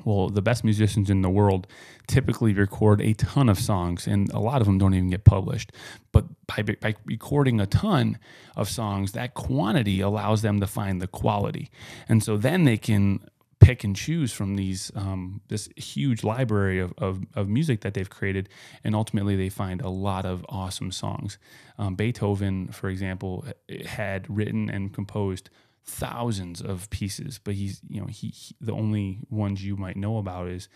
well, 0.03 0.29
the 0.29 0.41
best 0.41 0.63
musicians 0.63 1.09
in 1.09 1.21
the 1.21 1.29
world 1.29 1.67
typically 2.07 2.53
record 2.53 3.01
a 3.01 3.13
ton 3.13 3.47
of 3.47 3.57
songs, 3.57 4.07
and 4.07 4.29
a 4.33 4.39
lot 4.39 4.61
of 4.61 4.67
them 4.67 4.77
don't 4.77 4.93
even 4.93 5.09
get 5.09 5.23
published. 5.23 5.71
But 6.11 6.25
by, 6.47 6.63
by 6.63 6.95
recording 7.05 7.61
a 7.61 7.65
ton 7.65 8.19
of 8.55 8.67
songs, 8.67 9.13
that 9.13 9.33
quantity 9.33 10.01
allows 10.01 10.41
them 10.41 10.59
to 10.59 10.67
find 10.67 11.01
the 11.01 11.07
quality. 11.07 11.69
And 12.09 12.23
so 12.23 12.35
then 12.35 12.65
they 12.65 12.77
can 12.77 13.21
pick 13.65 13.84
and 13.84 13.95
choose 13.95 14.32
from 14.32 14.56
these 14.56 14.91
um, 14.95 15.41
this 15.47 15.67
huge 15.75 16.23
library 16.23 16.80
of, 16.80 16.93
of, 16.99 17.21
of, 17.34 17.49
music 17.49 17.82
that 17.82 17.95
they've 17.95 18.10
created, 18.10 18.47
and 18.84 18.95
ultimately 18.95 19.36
they 19.36 19.49
find 19.49 19.82
a 19.82 19.89
lot 19.89 20.23
of 20.23 20.45
awesome 20.49 20.91
songs. 20.91 21.39
Um, 21.80 21.95
Beethoven, 21.95 22.67
for 22.67 22.89
example, 22.89 23.43
had 23.86 24.30
written 24.30 24.69
and 24.69 24.93
composed 24.93 25.49
thousands 25.84 26.62
of 26.62 26.89
pieces, 26.91 27.39
but 27.43 27.56
he's 27.56 27.82
you 27.89 27.99
know 27.99 28.08
he, 28.08 28.28
he 28.28 28.56
the 28.62 28.73
only 28.73 29.21
ones 29.32 29.65
you 29.65 29.75
might 29.75 29.97
know 29.97 30.19
about 30.19 30.47
is 30.47 30.69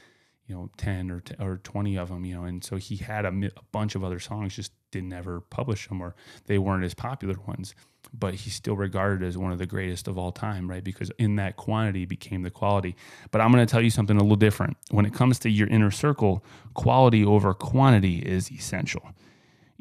you 0.47 0.56
know 0.56 0.71
10 0.78 1.12
or 1.12 1.19
10 1.19 1.45
or 1.45 1.58
20 1.58 1.95
of 1.95 2.10
them 2.10 2.25
you 2.25 2.36
know 2.36 2.43
and 2.43 2.63
so 2.63 2.75
he 2.78 2.95
had 2.95 3.23
a, 3.23 3.30
a, 3.30 3.63
bunch 3.71 3.93
of 3.93 4.04
other 4.04 4.19
songs 4.19 4.56
just 4.56 4.71
didn't 4.89 5.13
ever 5.13 5.41
publish 5.41 5.88
them 5.88 6.02
or 6.02 6.15
they 6.47 6.58
weren't 6.58 6.84
as 6.84 6.95
popular 6.95 7.36
ones 7.45 7.75
but 8.17 8.33
he's 8.33 8.53
still 8.53 8.75
regarded 8.75 9.25
as 9.27 9.38
one 9.38 9.51
of 9.51 9.59
the 9.59 9.65
greatest 9.65 10.07
of 10.07 10.17
all 10.17 10.31
time 10.31 10.69
right 10.69 10.83
because 10.83 11.12
in 11.17 11.35
that 11.35 11.55
quantity 11.55 12.05
became 12.05 12.41
the 12.43 12.49
quality 12.49 12.95
but 13.31 13.41
i'm 13.41 13.51
going 13.51 13.65
to 13.65 13.71
tell 13.71 13.81
you 13.81 13.89
something 13.89 14.17
a 14.17 14.21
little 14.21 14.35
different 14.35 14.75
when 14.91 15.05
it 15.05 15.13
comes 15.13 15.39
to 15.39 15.49
your 15.49 15.67
inner 15.67 15.91
circle 15.91 16.43
quality 16.73 17.23
over 17.23 17.53
quantity 17.53 18.19
is 18.19 18.51
essential 18.51 19.13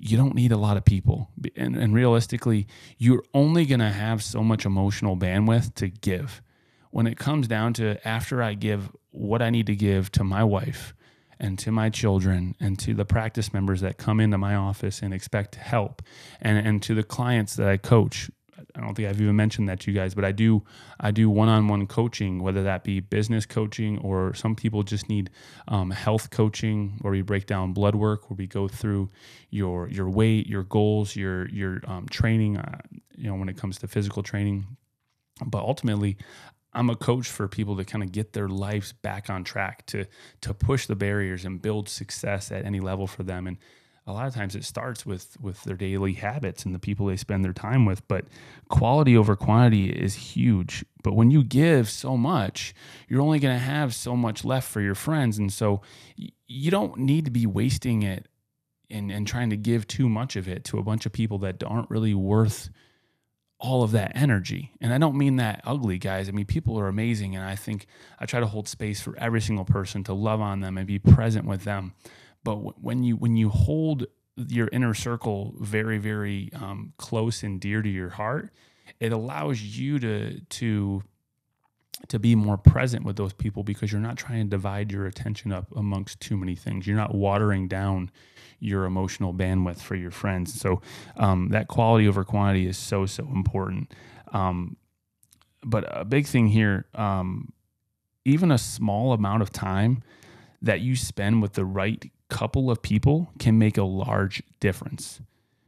you 0.01 0.17
don't 0.17 0.35
need 0.35 0.53
a 0.53 0.57
lot 0.57 0.77
of 0.77 0.85
people. 0.85 1.29
And, 1.57 1.77
and 1.77 1.93
realistically, 1.93 2.67
you're 2.99 3.25
only 3.35 3.67
going 3.67 3.81
to 3.81 3.91
have 3.91 4.23
so 4.23 4.43
much 4.43 4.65
emotional 4.65 5.17
bandwidth 5.17 5.75
to 5.75 5.89
give. 5.89 6.41
When 6.91 7.07
it 7.07 7.19
comes 7.19 7.49
down 7.49 7.75
to 7.75 8.07
after 8.07 8.43
I 8.43 8.55
give 8.55 8.91
what 9.11 9.43
I 9.43 9.51
need 9.51 9.67
to 9.67 9.77
give 9.77 10.11
to 10.13 10.25
my 10.25 10.45
wife 10.45 10.95
and 11.41 11.59
to 11.59 11.71
my 11.71 11.91
children 11.91 12.55
and 12.61 12.79
to 12.81 12.95
the 12.95 13.05
practice 13.05 13.53
members 13.53 13.81
that 13.81 13.97
come 13.97 14.21
into 14.21 14.39
my 14.39 14.55
office 14.55 15.03
and 15.03 15.15
expect 15.15 15.55
help 15.55 16.03
and, 16.41 16.59
and 16.67 16.83
to 16.83 16.95
the 16.95 17.03
clients 17.03 17.57
that 17.57 17.69
I 17.69 17.77
coach. 17.77 18.31
I 18.75 18.81
don't 18.81 18.95
think 18.95 19.09
I've 19.09 19.21
even 19.21 19.37
mentioned 19.37 19.69
that 19.69 19.81
to 19.81 19.91
you 19.91 19.97
guys, 19.97 20.15
but 20.15 20.25
I 20.25 20.33
do 20.33 20.65
I 20.99 21.13
do 21.13 21.31
one-on-one 21.31 21.87
coaching, 21.87 22.43
whether 22.43 22.65
that 22.65 22.83
be 22.83 22.99
business 23.01 23.47
coaching 23.47 23.99
or 23.99 24.35
some 24.35 24.57
people 24.57 24.83
just 24.83 25.09
need 25.09 25.31
um, 25.69 25.91
health 25.91 26.31
coaching, 26.31 26.99
where 27.01 27.13
we 27.13 27.23
break 27.23 27.47
down 27.47 27.73
blood 27.73 27.95
work, 27.95 28.29
where 28.29 28.37
we 28.37 28.49
go 28.49 28.67
through 28.67 29.11
your 29.51 29.89
your 29.89 30.11
weight, 30.11 30.49
your 30.49 30.65
goals, 30.65 31.15
your 31.15 31.49
your 31.51 31.81
um, 31.87 32.07
training. 32.09 32.57
Uh, 32.57 32.79
you 33.17 33.29
know, 33.29 33.37
when 33.37 33.49
it 33.49 33.57
comes 33.57 33.79
to 33.79 33.89
physical 33.89 34.23
training, 34.23 34.67
but 35.45 35.63
ultimately, 35.63 36.17
I'm 36.79 36.91
a 36.91 36.97
coach 36.97 37.29
for 37.29 37.49
people 37.49 37.77
to 37.77 37.85
kind 37.85 38.05
of 38.05 38.13
get 38.13 38.35
their 38.35 38.49
lives 38.49 38.93
back 38.93 39.29
on 39.29 39.43
track, 39.43 39.85
to 39.87 40.05
to 40.43 40.55
push 40.55 40.87
the 40.87 40.95
barriers 40.95 41.45
and 41.45 41.61
build 41.61 41.89
success 41.89 42.53
at 42.53 42.65
any 42.65 42.79
level 42.79 43.09
for 43.09 43.25
them. 43.25 43.49
And 43.49 43.57
a 44.07 44.13
lot 44.13 44.29
of 44.29 44.35
times 44.35 44.55
it 44.55 44.65
starts 44.65 45.05
with 45.05 45.37
with 45.41 45.65
their 45.65 45.77
daily 45.77 46.13
habits 46.13 46.65
and 46.65 46.73
the 46.73 46.79
people 46.79 47.07
they 47.07 47.17
spend 47.17 47.45
their 47.45 47.53
time 47.53 47.85
with. 47.85 48.07
But 48.07 48.27
quality 48.69 49.17
over 49.17 49.35
quantity 49.35 49.91
is 49.91 50.15
huge. 50.15 50.85
But 51.03 51.15
when 51.15 51.33
you 51.33 51.43
give 51.43 51.91
so 51.91 52.17
much, 52.17 52.75
you're 53.09 53.23
only 53.23 53.41
going 53.41 53.57
to 53.57 53.65
have 53.65 53.93
so 53.93 54.15
much 54.15 54.45
left 54.45 54.71
for 54.71 54.81
your 54.81 54.95
friends, 54.95 55.37
and 55.37 55.53
so 55.53 55.83
you 56.47 56.71
don't 56.71 56.97
need 56.97 57.25
to 57.25 57.33
be 57.33 57.45
wasting 57.45 58.05
it 58.05 58.29
and 58.89 59.11
and 59.11 59.27
trying 59.27 59.51
to 59.51 59.57
give 59.57 59.89
too 59.89 60.09
much 60.09 60.37
of 60.37 60.47
it 60.47 60.63
to 60.67 60.79
a 60.79 60.85
bunch 60.85 61.07
of 61.07 61.13
people 61.13 61.39
that 61.39 61.65
aren't 61.65 61.91
really 61.91 62.15
worth 62.15 62.71
all 63.61 63.83
of 63.83 63.91
that 63.91 64.13
energy. 64.15 64.73
And 64.81 64.93
I 64.93 64.99
don't 64.99 65.17
mean 65.17 65.37
that 65.37 65.61
ugly, 65.65 65.99
guys. 65.99 66.29
I 66.29 66.33
mean, 66.33 66.47
people 66.47 66.79
are 66.79 66.89
amazing. 66.89 67.35
And 67.35 67.45
I 67.45 67.57
think 67.57 67.87
I 68.19 68.27
try 68.27 68.41
to 68.41 68.47
hold 68.47 68.69
space 68.69 69.01
for 69.01 69.17
every 69.19 69.41
single 69.41 69.65
person 69.65 70.05
to 70.05 70.15
love 70.15 70.41
on 70.41 70.61
them 70.61 70.79
and 70.79 70.87
be 70.87 70.99
present 70.99 71.45
with 71.45 71.65
them. 71.65 71.95
But 72.45 72.81
when 72.81 73.03
you, 73.03 73.17
when 73.17 73.37
you 73.37 73.49
hold 73.49 74.07
your 74.37 74.69
inner 74.73 74.95
circle 74.95 75.55
very, 75.59 75.99
very 75.99 76.51
um, 76.55 76.93
close 76.99 77.43
and 77.43 77.61
dear 77.61 77.83
to 77.83 77.89
your 77.89 78.11
heart, 78.11 78.51
it 79.01 79.13
allows 79.13 79.61
you 79.61 79.99
to, 79.99 80.41
to, 80.41 81.03
to 82.07 82.19
be 82.21 82.37
more 82.37 82.57
present 82.57 83.05
with 83.05 83.17
those 83.17 83.33
people 83.33 83.65
because 83.65 83.91
you're 83.91 84.01
not 84.01 84.17
trying 84.17 84.45
to 84.45 84.49
divide 84.49 84.93
your 84.93 85.07
attention 85.07 85.51
up 85.51 85.67
amongst 85.75 86.21
too 86.21 86.37
many 86.37 86.55
things. 86.55 86.87
You're 86.87 86.97
not 86.97 87.13
watering 87.13 87.67
down 87.67 88.13
your 88.61 88.85
emotional 88.85 89.33
bandwidth 89.33 89.79
for 89.81 89.95
your 89.95 90.11
friends. 90.11 90.59
So 90.59 90.81
um, 91.17 91.49
that 91.51 91.69
quality 91.69 92.09
over 92.09 92.25
quantity 92.25 92.67
is 92.67 92.77
so 92.77 93.07
so 93.07 93.25
important. 93.25 93.93
Um, 94.33 94.77
but 95.65 95.85
a 95.89 96.05
big 96.05 96.27
thing 96.27 96.49
here, 96.49 96.87
um, 96.95 97.53
even 98.25 98.51
a 98.51 98.59
small 98.59 99.13
amount 99.13 99.43
of 99.43 99.51
time 99.51 100.03
that 100.63 100.81
you 100.81 100.97
spend 100.97 101.43
with 101.43 101.55
the 101.55 101.65
right 101.65 102.11
couple 102.29 102.71
of 102.71 102.83
people 102.83 103.33
can 103.39 103.59
make 103.59 103.79
a 103.79 103.85
large 103.85 104.43
difference. 104.61 105.21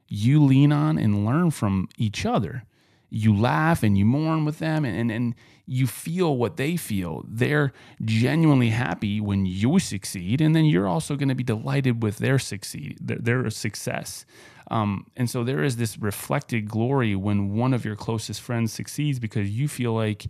You 0.09 0.43
lean 0.43 0.73
on 0.73 0.99
and 0.99 1.25
learn 1.25 1.51
from 1.51 1.89
each 1.97 2.27
other 2.27 2.65
you 3.11 3.37
laugh 3.37 3.83
and 3.83 3.99
you 3.99 4.05
mourn 4.05 4.45
with 4.45 4.61
them 4.61 4.85
and, 4.85 4.97
and, 4.97 5.11
and 5.11 5.35
you 5.67 5.87
feel 5.87 6.37
what 6.37 6.57
they 6.57 6.77
feel. 6.77 7.25
They're 7.29 7.73
genuinely 8.05 8.71
happy 8.71 9.21
when 9.21 9.47
you 9.47 9.79
succeed, 9.79 10.41
and 10.41 10.55
then 10.55 10.65
you're 10.65 10.89
also 10.89 11.17
going 11.17 11.29
to 11.29 11.35
be 11.35 11.45
delighted 11.45 12.03
with 12.03 12.19
their 12.19 12.39
succeed, 12.39 12.99
their, 13.01 13.19
their 13.19 13.51
success. 13.51 14.25
Um, 14.71 15.07
and 15.17 15.29
so 15.29 15.45
there 15.45 15.63
is 15.63 15.77
this 15.77 15.99
reflected 15.99 16.69
glory 16.69 17.15
when 17.17 17.55
one 17.55 17.75
of 17.75 17.85
your 17.85 17.97
closest 17.97 18.41
friends 18.41 18.73
succeeds 18.73 19.19
because 19.19 19.51
you 19.51 19.69
feel 19.69 19.93
like 19.93 20.27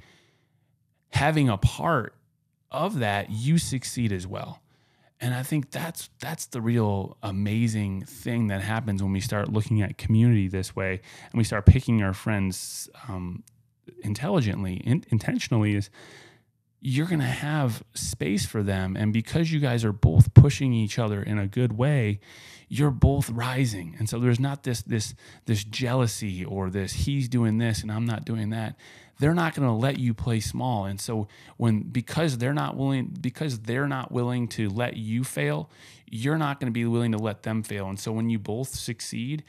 having 1.12 1.48
a 1.48 1.58
part 1.58 2.14
of 2.70 2.98
that, 2.98 3.30
you 3.30 3.58
succeed 3.58 4.12
as 4.12 4.26
well. 4.26 4.62
And 5.20 5.34
I 5.34 5.42
think 5.42 5.70
that's 5.70 6.08
that's 6.20 6.46
the 6.46 6.60
real 6.60 7.18
amazing 7.22 8.04
thing 8.04 8.46
that 8.46 8.62
happens 8.62 9.02
when 9.02 9.12
we 9.12 9.20
start 9.20 9.52
looking 9.52 9.82
at 9.82 9.98
community 9.98 10.48
this 10.48 10.74
way 10.74 11.00
and 11.30 11.38
we 11.38 11.44
start 11.44 11.66
picking 11.66 12.02
our 12.02 12.14
friends 12.14 12.88
um, 13.08 13.42
intelligently, 14.02 14.74
in, 14.76 15.04
intentionally. 15.10 15.74
Is 15.74 15.90
you're 16.80 17.06
going 17.06 17.20
to 17.20 17.26
have 17.26 17.82
space 17.92 18.46
for 18.46 18.62
them, 18.62 18.96
and 18.96 19.12
because 19.12 19.52
you 19.52 19.60
guys 19.60 19.84
are 19.84 19.92
both 19.92 20.32
pushing 20.32 20.72
each 20.72 20.98
other 20.98 21.22
in 21.22 21.38
a 21.38 21.46
good 21.46 21.76
way, 21.76 22.20
you're 22.70 22.92
both 22.92 23.28
rising. 23.28 23.96
And 23.98 24.08
so 24.08 24.18
there's 24.18 24.40
not 24.40 24.62
this 24.62 24.80
this 24.80 25.14
this 25.44 25.64
jealousy 25.64 26.44
or 26.44 26.70
this 26.70 26.92
he's 26.92 27.28
doing 27.28 27.58
this 27.58 27.82
and 27.82 27.90
I'm 27.90 28.06
not 28.06 28.24
doing 28.24 28.50
that 28.50 28.76
they're 29.20 29.34
not 29.34 29.54
going 29.54 29.68
to 29.68 29.74
let 29.74 29.98
you 29.98 30.14
play 30.14 30.40
small. 30.40 30.86
And 30.86 30.98
so 30.98 31.28
when 31.58 31.82
because 31.82 32.38
they're 32.38 32.54
not 32.54 32.76
willing 32.76 33.16
because 33.20 33.60
they're 33.60 33.86
not 33.86 34.10
willing 34.10 34.48
to 34.48 34.68
let 34.70 34.96
you 34.96 35.24
fail, 35.24 35.70
you're 36.06 36.38
not 36.38 36.58
going 36.58 36.66
to 36.66 36.72
be 36.72 36.86
willing 36.86 37.12
to 37.12 37.18
let 37.18 37.42
them 37.42 37.62
fail. 37.62 37.88
And 37.88 38.00
so 38.00 38.12
when 38.12 38.30
you 38.30 38.38
both 38.38 38.68
succeed, 38.68 39.44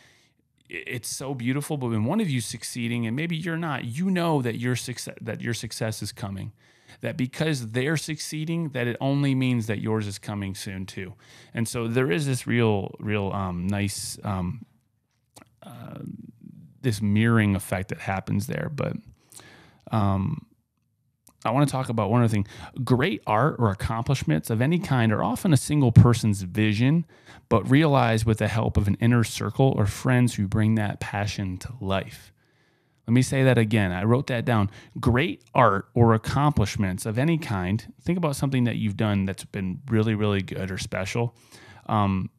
it's 0.70 1.08
so 1.08 1.34
beautiful. 1.34 1.78
But 1.78 1.88
when 1.88 2.04
one 2.04 2.20
of 2.20 2.30
you 2.30 2.42
succeeding 2.42 3.08
and 3.08 3.16
maybe 3.16 3.38
you're 3.38 3.58
not, 3.58 3.86
you 3.86 4.12
know 4.12 4.42
that 4.42 4.60
your 4.60 4.76
success 4.76 5.16
that 5.22 5.42
your 5.42 5.54
success 5.54 6.04
is 6.04 6.12
coming. 6.12 6.52
That 7.00 7.16
because 7.16 7.70
they're 7.70 7.98
succeeding, 7.98 8.70
that 8.70 8.86
it 8.86 8.98
only 9.00 9.34
means 9.34 9.68
that 9.68 9.80
yours 9.80 10.06
is 10.06 10.20
coming 10.20 10.54
soon 10.54 10.86
too. 10.86 11.14
And 11.54 11.66
so 11.68 11.88
there 11.88 12.12
is 12.12 12.28
this 12.28 12.46
real, 12.46 12.94
real 13.00 13.32
um, 13.32 13.66
nice 13.66 14.20
um, 14.26 14.66
uh, 15.64 16.00
this 16.82 17.02
mirroring 17.02 17.56
effect 17.56 17.88
that 17.90 18.00
happens 18.00 18.48
there. 18.48 18.70
But 18.74 18.98
um, 19.92 20.46
I 21.44 21.52
want 21.52 21.68
to 21.68 21.72
talk 21.72 21.90
about 21.90 22.12
one 22.12 22.22
other 22.22 22.32
thing. 22.32 22.48
Great 22.84 23.22
art 23.26 23.56
or 23.58 23.72
accomplishments 23.72 24.50
of 24.50 24.62
any 24.62 24.78
kind 24.78 25.12
are 25.12 25.24
often 25.24 25.54
a 25.54 25.58
single 25.58 25.92
person's 25.92 26.44
vision, 26.44 27.06
but 27.50 27.70
realized 27.70 28.26
with 28.26 28.38
the 28.38 28.48
help 28.48 28.78
of 28.78 28.88
an 28.88 28.96
inner 29.00 29.24
circle 29.24 29.74
or 29.76 29.88
friends 29.88 30.36
who 30.36 30.48
bring 30.48 30.76
that 30.76 31.00
passion 31.00 31.58
to 31.58 31.74
life. 31.82 32.32
Let 33.08 33.14
me 33.14 33.24
say 33.24 33.44
that 33.44 33.58
again. 33.58 33.92
I 33.92 34.04
wrote 34.04 34.28
that 34.28 34.46
down. 34.46 34.70
Great 35.00 35.44
art 35.56 35.88
or 35.96 36.14
accomplishments 36.14 37.08
of 37.08 37.18
any 37.18 37.40
kind. 37.40 37.92
Think 38.02 38.18
about 38.18 38.36
something 38.36 38.66
that 38.66 38.76
you've 38.76 38.96
done 38.96 39.26
that's 39.26 39.44
been 39.44 39.82
really, 39.90 40.14
really 40.14 40.44
good 40.44 40.70
or 40.70 40.78
special. 40.78 41.36
Um, 41.88 42.30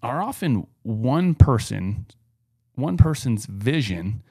are 0.00 0.22
often 0.22 0.68
one 0.82 1.34
person, 1.34 2.06
one 2.76 2.96
person's 2.96 3.46
vision 3.46 4.22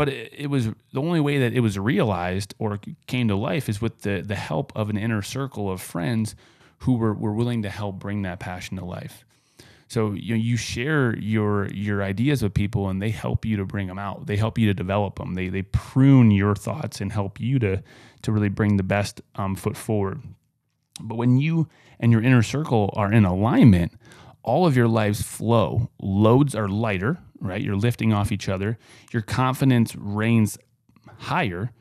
but 0.00 0.08
it, 0.08 0.32
it, 0.32 0.46
was 0.46 0.68
the 0.94 1.02
only 1.02 1.20
way 1.20 1.36
that 1.40 1.52
it 1.52 1.60
was 1.60 1.78
realized 1.78 2.54
or 2.58 2.80
came 3.06 3.28
to 3.28 3.36
life 3.36 3.68
is 3.68 3.82
with 3.82 4.00
the 4.00 4.22
the 4.22 4.34
help 4.34 4.72
of 4.74 4.88
an 4.88 4.96
inner 4.96 5.20
circle 5.20 5.70
of 5.70 5.82
friends 5.82 6.34
who 6.78 6.94
were, 6.94 7.12
were 7.12 7.34
willing 7.34 7.60
to 7.64 7.68
help 7.68 7.98
bring 7.98 8.22
that 8.22 8.40
passion 8.40 8.78
to 8.78 8.84
life. 8.86 9.26
So 9.88 10.12
you 10.12 10.34
know, 10.34 10.40
you 10.40 10.56
share 10.56 11.14
your 11.18 11.68
your 11.68 12.02
ideas 12.02 12.42
with 12.42 12.54
people, 12.54 12.88
and 12.88 13.02
they 13.02 13.10
help 13.10 13.44
you 13.44 13.58
to 13.58 13.66
bring 13.66 13.88
them 13.88 13.98
out. 13.98 14.26
They 14.26 14.36
help 14.36 14.56
you 14.56 14.68
to 14.68 14.72
develop 14.72 15.18
them. 15.18 15.34
They 15.34 15.50
they 15.50 15.64
prune 15.64 16.30
your 16.30 16.54
thoughts 16.54 17.02
and 17.02 17.12
help 17.12 17.38
you 17.38 17.58
to 17.58 17.82
to 18.22 18.32
really 18.32 18.48
bring 18.48 18.78
the 18.78 18.82
best 18.82 19.20
um, 19.34 19.54
foot 19.54 19.76
forward. 19.76 20.22
But 20.98 21.16
when 21.16 21.38
you 21.38 21.68
and 21.98 22.10
your 22.10 22.22
inner 22.22 22.42
circle 22.42 22.90
are 22.96 23.12
in 23.12 23.26
alignment, 23.26 23.92
all 24.42 24.66
of 24.66 24.78
your 24.78 24.88
lives 24.88 25.20
flow. 25.20 25.90
Loads 26.00 26.54
are 26.54 26.68
lighter, 26.68 27.18
right? 27.40 27.60
You're 27.60 27.76
lifting 27.76 28.12
off 28.12 28.32
each 28.32 28.48
other. 28.48 28.78
Your 29.12 29.22
confidence 29.22 29.96
reigns 29.96 30.58
higher. 31.18 31.72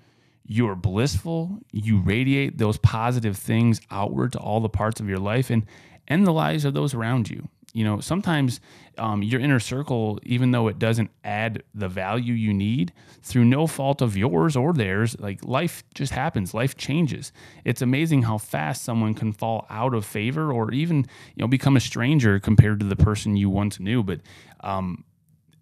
You're 0.45 0.75
blissful. 0.75 1.59
You 1.71 1.99
radiate 1.99 2.57
those 2.57 2.77
positive 2.77 3.37
things 3.37 3.81
outward 3.91 4.33
to 4.33 4.39
all 4.39 4.59
the 4.59 4.69
parts 4.69 4.99
of 4.99 5.07
your 5.07 5.19
life 5.19 5.49
and 5.49 5.65
and 6.07 6.25
the 6.25 6.33
lives 6.33 6.65
of 6.65 6.73
those 6.73 6.95
around 6.95 7.29
you 7.29 7.47
you 7.73 7.83
know 7.83 7.99
sometimes 7.99 8.59
um, 8.97 9.23
your 9.23 9.39
inner 9.39 9.59
circle 9.59 10.19
even 10.23 10.51
though 10.51 10.67
it 10.67 10.79
doesn't 10.79 11.09
add 11.23 11.63
the 11.73 11.87
value 11.87 12.33
you 12.33 12.53
need 12.53 12.91
through 13.21 13.45
no 13.45 13.67
fault 13.67 14.01
of 14.01 14.17
yours 14.17 14.55
or 14.55 14.73
theirs 14.73 15.15
like 15.19 15.43
life 15.45 15.83
just 15.93 16.11
happens 16.11 16.53
life 16.53 16.75
changes 16.75 17.31
it's 17.63 17.81
amazing 17.81 18.23
how 18.23 18.37
fast 18.37 18.83
someone 18.83 19.13
can 19.13 19.31
fall 19.31 19.65
out 19.69 19.93
of 19.93 20.05
favor 20.05 20.51
or 20.51 20.71
even 20.71 20.97
you 21.35 21.41
know 21.41 21.47
become 21.47 21.77
a 21.77 21.81
stranger 21.81 22.39
compared 22.39 22.79
to 22.79 22.85
the 22.85 22.95
person 22.95 23.35
you 23.35 23.49
once 23.49 23.79
knew 23.79 24.03
but 24.03 24.19
um, 24.61 25.03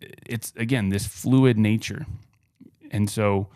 it's 0.01 0.53
again 0.55 0.89
this 0.89 1.05
fluid 1.05 1.57
nature 1.57 2.05
and 2.91 3.09
so 3.09 3.47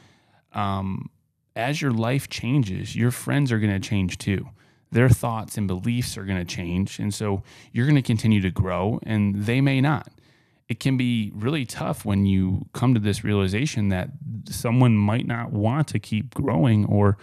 um, 0.53 1.09
as 1.55 1.81
your 1.81 1.91
life 1.91 2.29
changes, 2.29 2.95
your 2.95 3.11
friends 3.11 3.51
are 3.51 3.59
going 3.59 3.73
to 3.73 3.87
change 3.87 4.17
too. 4.17 4.47
Their 4.91 5.09
thoughts 5.09 5.57
and 5.57 5.67
beliefs 5.67 6.17
are 6.17 6.25
going 6.25 6.39
to 6.39 6.45
change. 6.45 6.99
And 6.99 7.13
so 7.13 7.43
you're 7.71 7.85
going 7.85 7.95
to 7.95 8.01
continue 8.01 8.41
to 8.41 8.51
grow, 8.51 8.99
and 9.03 9.45
they 9.45 9.61
may 9.61 9.79
not. 9.79 10.09
It 10.67 10.79
can 10.79 10.95
be 10.97 11.31
really 11.35 11.65
tough 11.65 12.05
when 12.05 12.25
you 12.25 12.65
come 12.73 12.93
to 12.93 12.99
this 12.99 13.23
realization 13.23 13.89
that 13.89 14.09
someone 14.49 14.97
might 14.97 15.27
not 15.27 15.51
want 15.51 15.89
to 15.89 15.99
keep 15.99 16.33
growing 16.33 16.85
or 16.85 17.17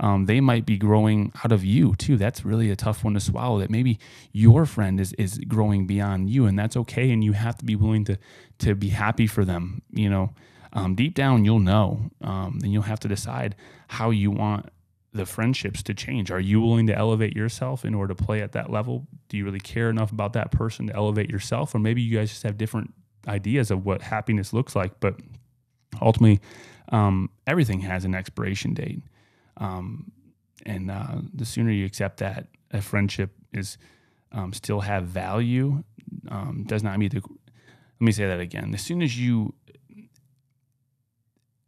um, 0.00 0.24
they 0.24 0.40
might 0.40 0.64
be 0.64 0.78
growing 0.78 1.30
out 1.44 1.52
of 1.52 1.62
you 1.62 1.94
too. 1.94 2.16
That's 2.16 2.44
really 2.44 2.70
a 2.70 2.76
tough 2.76 3.04
one 3.04 3.14
to 3.14 3.20
swallow. 3.20 3.60
That 3.60 3.70
maybe 3.70 3.98
your 4.32 4.64
friend 4.64 4.98
is 4.98 5.12
is 5.14 5.38
growing 5.46 5.86
beyond 5.86 6.30
you, 6.30 6.46
and 6.46 6.58
that's 6.58 6.76
okay. 6.76 7.10
And 7.10 7.22
you 7.22 7.32
have 7.32 7.56
to 7.58 7.64
be 7.64 7.76
willing 7.76 8.04
to 8.06 8.18
to 8.60 8.74
be 8.74 8.88
happy 8.88 9.26
for 9.26 9.44
them. 9.44 9.82
You 9.90 10.08
know, 10.08 10.34
um, 10.72 10.94
deep 10.94 11.14
down 11.14 11.44
you'll 11.44 11.60
know. 11.60 12.10
Um, 12.22 12.58
then 12.60 12.70
you'll 12.70 12.82
have 12.82 13.00
to 13.00 13.08
decide 13.08 13.54
how 13.88 14.10
you 14.10 14.30
want 14.30 14.70
the 15.12 15.26
friendships 15.26 15.82
to 15.82 15.92
change. 15.92 16.30
Are 16.30 16.40
you 16.40 16.60
willing 16.62 16.86
to 16.86 16.96
elevate 16.96 17.36
yourself 17.36 17.84
in 17.84 17.94
order 17.94 18.14
to 18.14 18.24
play 18.24 18.40
at 18.40 18.52
that 18.52 18.70
level? 18.70 19.06
Do 19.28 19.36
you 19.36 19.44
really 19.44 19.60
care 19.60 19.90
enough 19.90 20.12
about 20.12 20.32
that 20.32 20.50
person 20.50 20.86
to 20.86 20.94
elevate 20.94 21.28
yourself, 21.28 21.74
or 21.74 21.78
maybe 21.78 22.00
you 22.00 22.16
guys 22.16 22.30
just 22.30 22.44
have 22.44 22.56
different 22.56 22.94
ideas 23.28 23.70
of 23.70 23.84
what 23.84 24.00
happiness 24.00 24.54
looks 24.54 24.74
like? 24.74 24.98
But 24.98 25.16
ultimately, 26.00 26.40
um, 26.90 27.28
everything 27.46 27.80
has 27.80 28.06
an 28.06 28.14
expiration 28.14 28.72
date. 28.72 29.02
Um, 29.56 30.12
and 30.66 30.90
uh, 30.90 31.18
the 31.32 31.44
sooner 31.44 31.70
you 31.70 31.86
accept 31.86 32.18
that 32.18 32.48
a 32.70 32.80
friendship 32.80 33.32
is 33.52 33.78
um, 34.32 34.52
still 34.52 34.80
have 34.80 35.04
value, 35.04 35.82
um, 36.28 36.64
does 36.66 36.82
not 36.82 36.98
mean 36.98 37.10
the. 37.10 37.20
Let 37.20 38.06
me 38.06 38.12
say 38.12 38.26
that 38.26 38.40
again. 38.40 38.72
As 38.74 38.82
soon 38.82 39.02
as 39.02 39.18
you, 39.18 39.54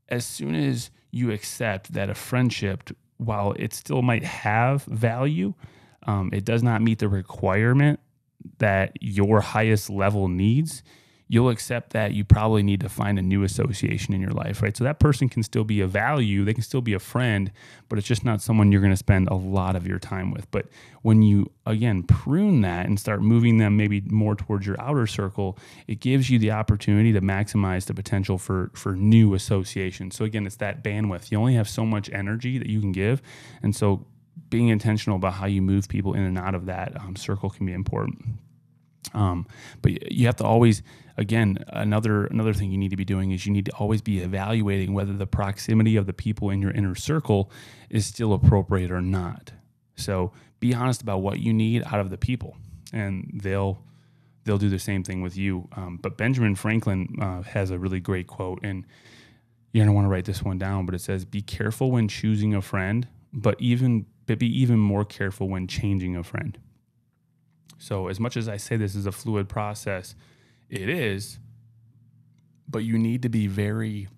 as 0.08 0.24
soon 0.24 0.54
as 0.54 0.90
you 1.10 1.30
accept 1.30 1.92
that 1.92 2.08
a 2.08 2.14
friendship, 2.14 2.90
while 3.18 3.52
it 3.58 3.74
still 3.74 4.02
might 4.02 4.24
have 4.24 4.84
value, 4.84 5.54
um, 6.06 6.30
it 6.32 6.44
does 6.44 6.62
not 6.62 6.82
meet 6.82 6.98
the 7.00 7.08
requirement 7.08 8.00
that 8.58 8.92
your 9.00 9.40
highest 9.40 9.90
level 9.90 10.28
needs 10.28 10.82
you'll 11.32 11.48
accept 11.48 11.94
that 11.94 12.12
you 12.12 12.22
probably 12.22 12.62
need 12.62 12.78
to 12.78 12.90
find 12.90 13.18
a 13.18 13.22
new 13.22 13.42
association 13.42 14.12
in 14.12 14.20
your 14.20 14.32
life, 14.32 14.60
right? 14.60 14.76
So 14.76 14.84
that 14.84 14.98
person 14.98 15.30
can 15.30 15.42
still 15.42 15.64
be 15.64 15.80
a 15.80 15.86
value, 15.86 16.44
they 16.44 16.52
can 16.52 16.62
still 16.62 16.82
be 16.82 16.92
a 16.92 16.98
friend, 16.98 17.50
but 17.88 17.98
it's 17.98 18.06
just 18.06 18.22
not 18.22 18.42
someone 18.42 18.70
you're 18.70 18.82
going 18.82 18.92
to 18.92 18.98
spend 18.98 19.28
a 19.28 19.34
lot 19.34 19.74
of 19.74 19.86
your 19.86 19.98
time 19.98 20.30
with. 20.30 20.50
But 20.50 20.66
when 21.00 21.22
you, 21.22 21.50
again, 21.64 22.02
prune 22.02 22.60
that 22.60 22.84
and 22.84 23.00
start 23.00 23.22
moving 23.22 23.56
them 23.56 23.78
maybe 23.78 24.02
more 24.02 24.36
towards 24.36 24.66
your 24.66 24.78
outer 24.78 25.06
circle, 25.06 25.56
it 25.88 26.00
gives 26.00 26.28
you 26.28 26.38
the 26.38 26.50
opportunity 26.50 27.14
to 27.14 27.22
maximize 27.22 27.86
the 27.86 27.94
potential 27.94 28.36
for, 28.36 28.70
for 28.74 28.94
new 28.94 29.32
associations. 29.32 30.14
So 30.14 30.26
again, 30.26 30.46
it's 30.46 30.56
that 30.56 30.84
bandwidth. 30.84 31.30
You 31.30 31.38
only 31.38 31.54
have 31.54 31.66
so 31.66 31.86
much 31.86 32.10
energy 32.12 32.58
that 32.58 32.68
you 32.68 32.82
can 32.82 32.92
give. 32.92 33.22
And 33.62 33.74
so 33.74 34.04
being 34.50 34.68
intentional 34.68 35.16
about 35.16 35.32
how 35.32 35.46
you 35.46 35.62
move 35.62 35.88
people 35.88 36.12
in 36.12 36.24
and 36.24 36.36
out 36.36 36.54
of 36.54 36.66
that 36.66 36.94
um, 37.00 37.16
circle 37.16 37.48
can 37.48 37.64
be 37.64 37.72
important. 37.72 38.22
Um, 39.14 39.46
but 39.82 40.12
you 40.12 40.26
have 40.26 40.36
to 40.36 40.44
always, 40.44 40.82
again, 41.16 41.58
another 41.68 42.26
another 42.26 42.52
thing 42.52 42.70
you 42.70 42.78
need 42.78 42.90
to 42.90 42.96
be 42.96 43.04
doing 43.04 43.32
is 43.32 43.46
you 43.46 43.52
need 43.52 43.66
to 43.66 43.72
always 43.72 44.02
be 44.02 44.20
evaluating 44.20 44.92
whether 44.92 45.12
the 45.12 45.26
proximity 45.26 45.96
of 45.96 46.06
the 46.06 46.12
people 46.12 46.50
in 46.50 46.60
your 46.62 46.70
inner 46.70 46.94
circle 46.94 47.50
is 47.90 48.06
still 48.06 48.32
appropriate 48.32 48.90
or 48.90 49.00
not. 49.00 49.52
So 49.96 50.32
be 50.60 50.74
honest 50.74 51.02
about 51.02 51.18
what 51.18 51.40
you 51.40 51.52
need 51.52 51.82
out 51.86 52.00
of 52.00 52.10
the 52.10 52.18
people, 52.18 52.56
and 52.92 53.40
they'll 53.42 53.82
they'll 54.44 54.58
do 54.58 54.68
the 54.68 54.78
same 54.78 55.02
thing 55.04 55.22
with 55.22 55.36
you. 55.36 55.68
Um, 55.76 55.98
but 56.02 56.16
Benjamin 56.16 56.54
Franklin 56.54 57.16
uh, 57.20 57.42
has 57.42 57.70
a 57.70 57.78
really 57.78 58.00
great 58.00 58.26
quote, 58.26 58.60
and 58.62 58.84
you're 59.72 59.84
gonna 59.84 59.94
want 59.94 60.06
to 60.06 60.08
write 60.08 60.24
this 60.24 60.42
one 60.42 60.58
down. 60.58 60.86
But 60.86 60.94
it 60.94 61.00
says, 61.00 61.24
"Be 61.24 61.42
careful 61.42 61.90
when 61.90 62.08
choosing 62.08 62.54
a 62.54 62.62
friend, 62.62 63.06
but 63.32 63.60
even 63.60 64.06
but 64.26 64.38
be 64.38 64.46
even 64.60 64.78
more 64.78 65.04
careful 65.04 65.48
when 65.48 65.66
changing 65.66 66.16
a 66.16 66.22
friend." 66.22 66.58
So, 67.78 68.06
as 68.06 68.20
much 68.20 68.36
as 68.36 68.48
I 68.48 68.58
say 68.58 68.76
this 68.76 68.94
is 68.94 69.06
a 69.06 69.12
fluid 69.12 69.48
process, 69.48 70.14
it 70.72 70.88
is, 70.88 71.38
but 72.66 72.78
you 72.78 72.98
need 72.98 73.22
to 73.22 73.28
be 73.28 73.46
very 73.46 74.08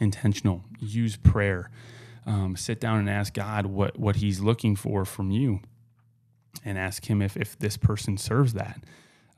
intentional. 0.00 0.64
Use 0.78 1.16
prayer. 1.16 1.70
Um, 2.24 2.56
sit 2.56 2.80
down 2.80 3.00
and 3.00 3.10
ask 3.10 3.34
God 3.34 3.66
what, 3.66 3.98
what 3.98 4.16
He's 4.16 4.40
looking 4.40 4.76
for 4.76 5.04
from 5.04 5.32
you 5.32 5.60
and 6.64 6.78
ask 6.78 7.10
Him 7.10 7.20
if, 7.20 7.36
if 7.36 7.58
this 7.58 7.76
person 7.76 8.16
serves 8.16 8.52
that. 8.52 8.84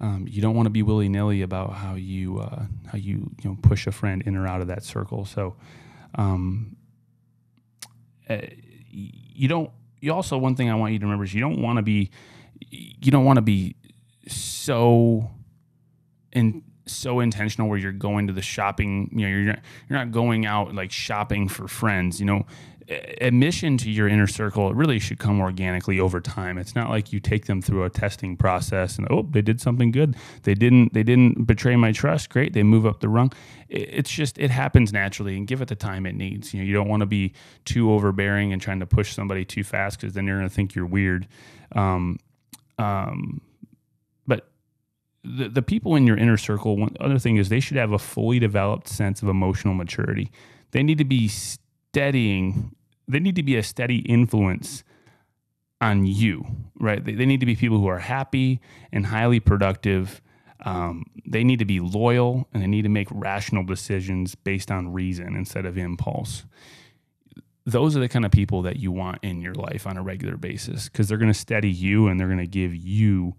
Um, 0.01 0.27
you 0.29 0.43
don't 0.43 0.55
want 0.55 0.67
to 0.67 0.71
be 0.71 0.83
willy 0.83 1.09
nilly 1.09 1.41
about 1.41 1.73
how 1.73 1.95
you 1.95 2.39
uh, 2.39 2.67
how 2.87 2.99
you 2.99 3.31
you 3.43 3.51
know 3.51 3.57
push 3.63 3.87
a 3.89 3.91
friend 3.91 4.23
in 4.25 4.37
or 4.37 4.47
out 4.47 4.61
of 4.61 4.69
that 4.69 4.85
circle. 4.85 5.25
So, 5.25 5.57
um, 6.15 6.77
uh, 8.31 8.43
you 8.93 9.49
don't. 9.49 9.71
You 10.01 10.13
also 10.13 10.39
one 10.39 10.55
thing 10.55 10.71
I 10.71 10.77
want 10.77 10.93
you 10.93 11.01
to 11.01 11.05
remember 11.05 11.25
is 11.25 11.35
you 11.35 11.41
don't 11.41 11.61
want 11.61 11.79
to 11.79 11.83
be 11.83 12.11
you 12.61 13.11
don't 13.11 13.25
want 13.25 13.39
to 13.39 13.43
be 13.43 13.75
so 14.29 15.29
in 16.33 16.63
so 16.87 17.21
intentional 17.21 17.69
where 17.69 17.79
you're 17.79 17.93
going 17.93 18.27
to 18.27 18.33
the 18.33 18.43
shopping 18.43 19.11
you 19.13 19.21
know 19.21 19.29
you're 19.29 19.45
not, 19.45 19.59
you're 19.89 19.99
not 19.99 20.11
going 20.11 20.47
out 20.47 20.75
like 20.75 20.91
shopping 20.91 21.49
for 21.49 21.69
friends 21.69 22.19
you 22.19 22.27
know? 22.27 22.47
Admission 23.21 23.77
to 23.77 23.91
your 23.91 24.09
inner 24.09 24.27
circle 24.27 24.71
it 24.71 24.75
really 24.75 24.99
should 24.99 25.19
come 25.19 25.43
organically 25.43 26.01
over 26.01 26.23
time. 26.23 26.57
It's 26.57 26.75
not 26.75 26.89
like 26.89 27.13
you 27.13 27.21
take 27.21 27.45
them 27.45 27.61
through 27.61 27.85
a 27.85 27.91
testing 27.91 28.35
process 28.35 28.97
and 28.97 29.07
oh 29.11 29.29
they 29.31 29.43
did 29.43 29.61
something 29.61 29.91
good. 29.91 30.17
They 30.45 30.55
didn't 30.55 30.95
they 30.95 31.03
didn't 31.03 31.47
betray 31.47 31.77
my 31.77 31.93
trust. 31.93 32.31
Great 32.31 32.55
they 32.55 32.63
move 32.63 32.87
up 32.87 33.01
the 33.01 33.11
rung. 33.11 33.31
It's 33.69 34.11
just 34.11 34.39
it 34.39 34.51
happens 34.51 34.91
naturally 34.91 35.37
and 35.37 35.47
give 35.47 35.61
it 35.61 35.69
the 35.69 35.75
time 35.75 36.07
it 36.07 36.15
needs. 36.15 36.55
You 36.55 36.61
know 36.61 36.67
you 36.67 36.73
don't 36.73 36.89
want 36.89 37.01
to 37.01 37.07
be 37.07 37.35
too 37.67 37.93
overbearing 37.93 38.55
and 38.55 38.63
trying 38.63 38.81
to 38.81 38.87
push 38.87 39.13
somebody 39.13 39.45
too 39.45 39.65
fast 39.65 40.01
because 40.01 40.15
then 40.15 40.25
they're 40.25 40.39
going 40.39 40.49
to 40.49 40.55
think 40.55 40.75
you're 40.75 40.87
weird. 40.87 41.29
Um, 41.73 42.19
um, 42.79 43.43
the, 45.25 45.49
the 45.49 45.63
people 45.63 45.97
in 45.97 46.07
your 46.07 46.17
inner 46.17 46.37
circle, 46.37 46.77
one 46.77 46.97
other 47.01 47.19
thing 47.19 47.37
is 47.37 47.49
they 47.49 47.61
should 47.61 47.77
have 47.77 47.93
a 47.93 47.99
fully 47.99 48.39
developed 48.39 48.89
sense 48.89 49.23
of 49.23 49.29
emotional 49.29 49.75
maturity. 49.75 50.31
They 50.71 50.83
need 50.83 50.99
to 50.99 51.05
be 51.05 51.29
steadying, 51.29 52.75
they 53.07 53.21
need 53.21 53.37
to 53.37 53.43
be 53.43 53.57
a 53.57 53.63
steady 53.63 53.99
influence 53.99 54.85
on 55.81 56.07
you, 56.07 56.45
right? 56.79 57.05
They, 57.05 57.13
they 57.13 57.27
need 57.27 57.41
to 57.41 57.47
be 57.47 57.57
people 57.57 57.79
who 57.79 57.87
are 57.87 58.01
happy 58.01 58.61
and 58.93 59.07
highly 59.07 59.41
productive. 59.41 60.21
Um, 60.65 61.05
they 61.25 61.45
need 61.45 61.61
to 61.61 61.65
be 61.65 61.79
loyal 61.81 62.49
and 62.53 62.63
they 62.63 62.67
need 62.67 62.83
to 62.83 62.89
make 62.89 63.09
rational 63.11 63.65
decisions 63.65 64.35
based 64.35 64.71
on 64.71 64.93
reason 64.93 65.37
instead 65.37 65.67
of 65.67 65.79
impulse 65.79 66.45
those 67.69 67.95
are 67.95 68.01
the 68.01 68.09
kind 68.09 68.25
of 68.25 68.31
people 68.31 68.63
that 68.63 68.77
you 68.77 68.91
want 68.91 69.19
in 69.23 69.43
your 69.43 69.53
life 69.53 69.87
on 69.87 69.99
a 69.99 70.03
regular 70.03 70.39
basis 70.39 70.89
because 70.89 71.07
they're 71.07 71.19
going 71.19 71.31
to 71.31 71.39
steady 71.39 71.71
you 71.71 72.09
and 72.09 72.19
they're 72.19 72.27
going 72.27 72.39
to 72.39 72.47
give 72.47 72.75
you 72.75 73.35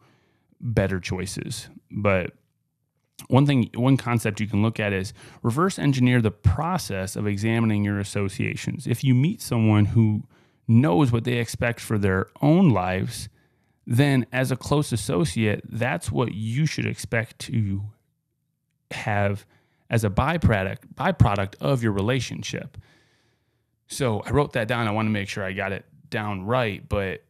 better 0.59 0.99
choices. 0.99 1.69
But 1.91 2.33
one 3.27 3.45
thing, 3.45 3.69
one 3.75 3.97
concept 3.97 4.39
you 4.39 4.47
can 4.47 4.61
look 4.61 4.79
at 4.79 4.93
is 4.93 5.13
reverse 5.41 5.77
engineer 5.77 6.21
the 6.21 6.31
process 6.31 7.15
of 7.15 7.27
examining 7.27 7.83
your 7.83 7.99
associations. 7.99 8.87
If 8.87 9.03
you 9.03 9.13
meet 9.13 9.41
someone 9.41 9.85
who 9.85 10.23
knows 10.67 11.11
what 11.11 11.23
they 11.23 11.37
expect 11.37 11.79
for 11.79 11.97
their 11.97 12.27
own 12.41 12.69
lives, 12.69 13.29
then 13.85 14.25
as 14.31 14.51
a 14.51 14.55
close 14.55 14.91
associate, 14.91 15.61
that's 15.67 16.11
what 16.11 16.33
you 16.33 16.65
should 16.65 16.85
expect 16.85 17.39
to 17.39 17.83
have 18.91 19.45
as 19.89 20.03
a 20.03 20.09
byproduct 20.09 20.77
byproduct 20.93 21.55
of 21.59 21.81
your 21.81 21.91
relationship. 21.91 22.77
So 23.87 24.21
I 24.21 24.29
wrote 24.29 24.53
that 24.53 24.67
down. 24.67 24.87
I 24.87 24.91
want 24.91 25.07
to 25.07 25.11
make 25.11 25.27
sure 25.27 25.43
I 25.43 25.53
got 25.53 25.71
it 25.71 25.85
down 26.09 26.45
right. 26.45 26.87
But 26.87 27.23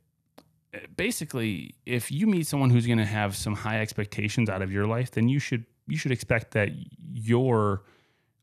basically, 0.95 1.75
if 1.85 2.11
you 2.11 2.27
meet 2.27 2.47
someone 2.47 2.69
who's 2.69 2.85
going 2.85 2.99
to 2.99 3.05
have 3.05 3.35
some 3.35 3.55
high 3.55 3.81
expectations 3.81 4.49
out 4.49 4.61
of 4.61 4.71
your 4.71 4.85
life, 4.85 5.11
then 5.11 5.27
you 5.27 5.39
should 5.39 5.65
you 5.87 5.97
should 5.97 6.11
expect 6.11 6.51
that 6.51 6.69
your 7.11 7.83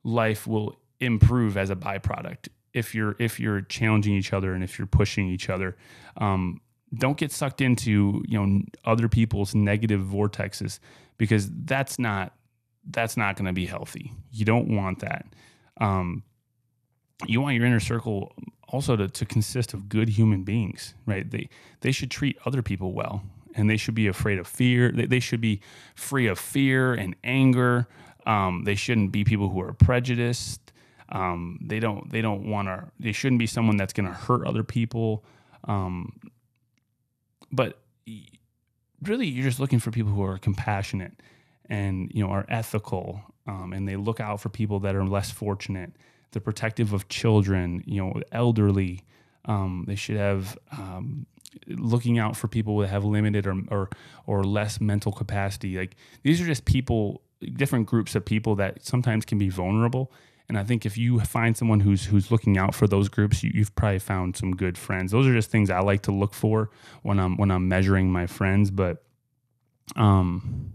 life 0.02 0.46
will 0.46 0.76
improve 1.00 1.56
as 1.56 1.70
a 1.70 1.76
byproduct. 1.76 2.48
If 2.72 2.94
you're 2.94 3.16
if 3.18 3.40
you're 3.40 3.62
challenging 3.62 4.14
each 4.14 4.32
other 4.32 4.52
and 4.52 4.62
if 4.62 4.78
you're 4.78 4.86
pushing 4.86 5.28
each 5.28 5.48
other, 5.48 5.76
um, 6.16 6.60
don't 6.94 7.16
get 7.16 7.32
sucked 7.32 7.60
into 7.60 8.22
you 8.26 8.44
know 8.44 8.62
other 8.84 9.08
people's 9.08 9.54
negative 9.54 10.00
vortexes 10.00 10.78
because 11.16 11.48
that's 11.64 11.98
not 11.98 12.34
that's 12.90 13.16
not 13.16 13.36
going 13.36 13.46
to 13.46 13.52
be 13.52 13.66
healthy. 13.66 14.12
You 14.30 14.44
don't 14.44 14.68
want 14.68 15.00
that. 15.00 15.26
Um, 15.80 16.22
you 17.26 17.40
want 17.40 17.56
your 17.56 17.64
inner 17.64 17.80
circle 17.80 18.32
also 18.68 18.96
to, 18.96 19.08
to 19.08 19.24
consist 19.24 19.74
of 19.74 19.88
good 19.88 20.08
human 20.08 20.42
beings, 20.42 20.94
right? 21.06 21.30
They 21.30 21.48
they 21.80 21.92
should 21.92 22.10
treat 22.10 22.38
other 22.44 22.62
people 22.62 22.92
well, 22.92 23.22
and 23.54 23.70
they 23.70 23.76
should 23.76 23.94
be 23.94 24.06
afraid 24.06 24.38
of 24.38 24.46
fear. 24.46 24.90
They, 24.90 25.06
they 25.06 25.20
should 25.20 25.40
be 25.40 25.60
free 25.94 26.26
of 26.26 26.38
fear 26.38 26.94
and 26.94 27.14
anger. 27.22 27.86
Um, 28.26 28.64
they 28.64 28.74
shouldn't 28.74 29.12
be 29.12 29.24
people 29.24 29.48
who 29.48 29.60
are 29.60 29.72
prejudiced. 29.72 30.72
Um, 31.08 31.60
they 31.62 31.78
don't 31.78 32.10
they 32.10 32.20
don't 32.20 32.50
want 32.50 32.68
to. 32.68 32.90
They 32.98 33.12
shouldn't 33.12 33.38
be 33.38 33.46
someone 33.46 33.76
that's 33.76 33.92
going 33.92 34.06
to 34.06 34.12
hurt 34.12 34.46
other 34.46 34.64
people. 34.64 35.24
Um, 35.64 36.12
but 37.52 37.78
really, 39.02 39.26
you're 39.26 39.44
just 39.44 39.60
looking 39.60 39.78
for 39.78 39.90
people 39.90 40.12
who 40.12 40.24
are 40.24 40.38
compassionate 40.38 41.12
and 41.68 42.10
you 42.12 42.24
know 42.24 42.30
are 42.30 42.46
ethical, 42.48 43.20
um, 43.46 43.72
and 43.72 43.86
they 43.86 43.96
look 43.96 44.18
out 44.18 44.40
for 44.40 44.48
people 44.48 44.80
that 44.80 44.96
are 44.96 45.04
less 45.04 45.30
fortunate 45.30 45.92
they're 46.32 46.40
protective 46.40 46.92
of 46.92 47.08
children, 47.08 47.82
you 47.86 48.02
know, 48.02 48.20
elderly. 48.32 49.04
Um, 49.44 49.84
they 49.86 49.94
should 49.94 50.16
have 50.16 50.58
um, 50.72 51.26
looking 51.68 52.18
out 52.18 52.36
for 52.36 52.48
people 52.48 52.78
that 52.78 52.88
have 52.88 53.04
limited 53.04 53.46
or, 53.46 53.56
or 53.70 53.88
or 54.26 54.44
less 54.44 54.80
mental 54.80 55.12
capacity. 55.12 55.76
Like 55.76 55.96
these 56.22 56.40
are 56.40 56.46
just 56.46 56.64
people, 56.64 57.22
different 57.54 57.86
groups 57.86 58.14
of 58.14 58.24
people 58.24 58.54
that 58.56 58.84
sometimes 58.84 59.24
can 59.24 59.38
be 59.38 59.48
vulnerable. 59.48 60.12
And 60.48 60.56
I 60.56 60.62
think 60.62 60.86
if 60.86 60.96
you 60.96 61.18
find 61.20 61.56
someone 61.56 61.80
who's 61.80 62.04
who's 62.04 62.30
looking 62.30 62.56
out 62.56 62.74
for 62.74 62.86
those 62.86 63.08
groups, 63.08 63.42
you, 63.42 63.52
have 63.58 63.74
probably 63.74 63.98
found 63.98 64.36
some 64.36 64.54
good 64.54 64.78
friends. 64.78 65.12
Those 65.12 65.26
are 65.26 65.34
just 65.34 65.50
things 65.50 65.70
I 65.70 65.80
like 65.80 66.02
to 66.02 66.12
look 66.12 66.34
for 66.34 66.70
when 67.02 67.18
I'm 67.18 67.36
when 67.36 67.50
I'm 67.50 67.68
measuring 67.68 68.12
my 68.12 68.26
friends. 68.26 68.70
But 68.70 69.02
um, 69.96 70.72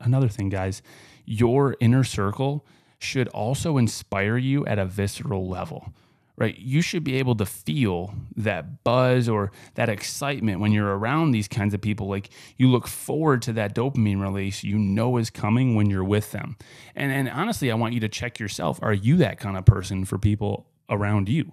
another 0.00 0.28
thing, 0.28 0.48
guys, 0.48 0.80
your 1.26 1.76
inner 1.80 2.04
circle 2.04 2.66
should 3.04 3.28
also 3.28 3.76
inspire 3.78 4.36
you 4.36 4.66
at 4.66 4.78
a 4.78 4.84
visceral 4.84 5.48
level 5.48 5.92
right? 6.36 6.58
You 6.58 6.82
should 6.82 7.04
be 7.04 7.16
able 7.16 7.36
to 7.36 7.46
feel 7.46 8.14
that 8.36 8.82
buzz 8.82 9.28
or 9.28 9.52
that 9.74 9.88
excitement 9.88 10.60
when 10.60 10.72
you're 10.72 10.96
around 10.96 11.30
these 11.30 11.46
kinds 11.46 11.74
of 11.74 11.80
people. 11.80 12.08
Like 12.08 12.30
you 12.56 12.68
look 12.68 12.88
forward 12.88 13.42
to 13.42 13.52
that 13.54 13.74
dopamine 13.74 14.20
release 14.20 14.64
you 14.64 14.76
know 14.76 15.16
is 15.16 15.30
coming 15.30 15.74
when 15.74 15.88
you're 15.88 16.04
with 16.04 16.32
them. 16.32 16.56
And, 16.96 17.12
and 17.12 17.28
honestly, 17.28 17.70
I 17.70 17.74
want 17.74 17.94
you 17.94 18.00
to 18.00 18.08
check 18.08 18.40
yourself. 18.40 18.80
Are 18.82 18.92
you 18.92 19.16
that 19.18 19.38
kind 19.38 19.56
of 19.56 19.64
person 19.64 20.04
for 20.04 20.18
people 20.18 20.66
around 20.90 21.28
you? 21.28 21.52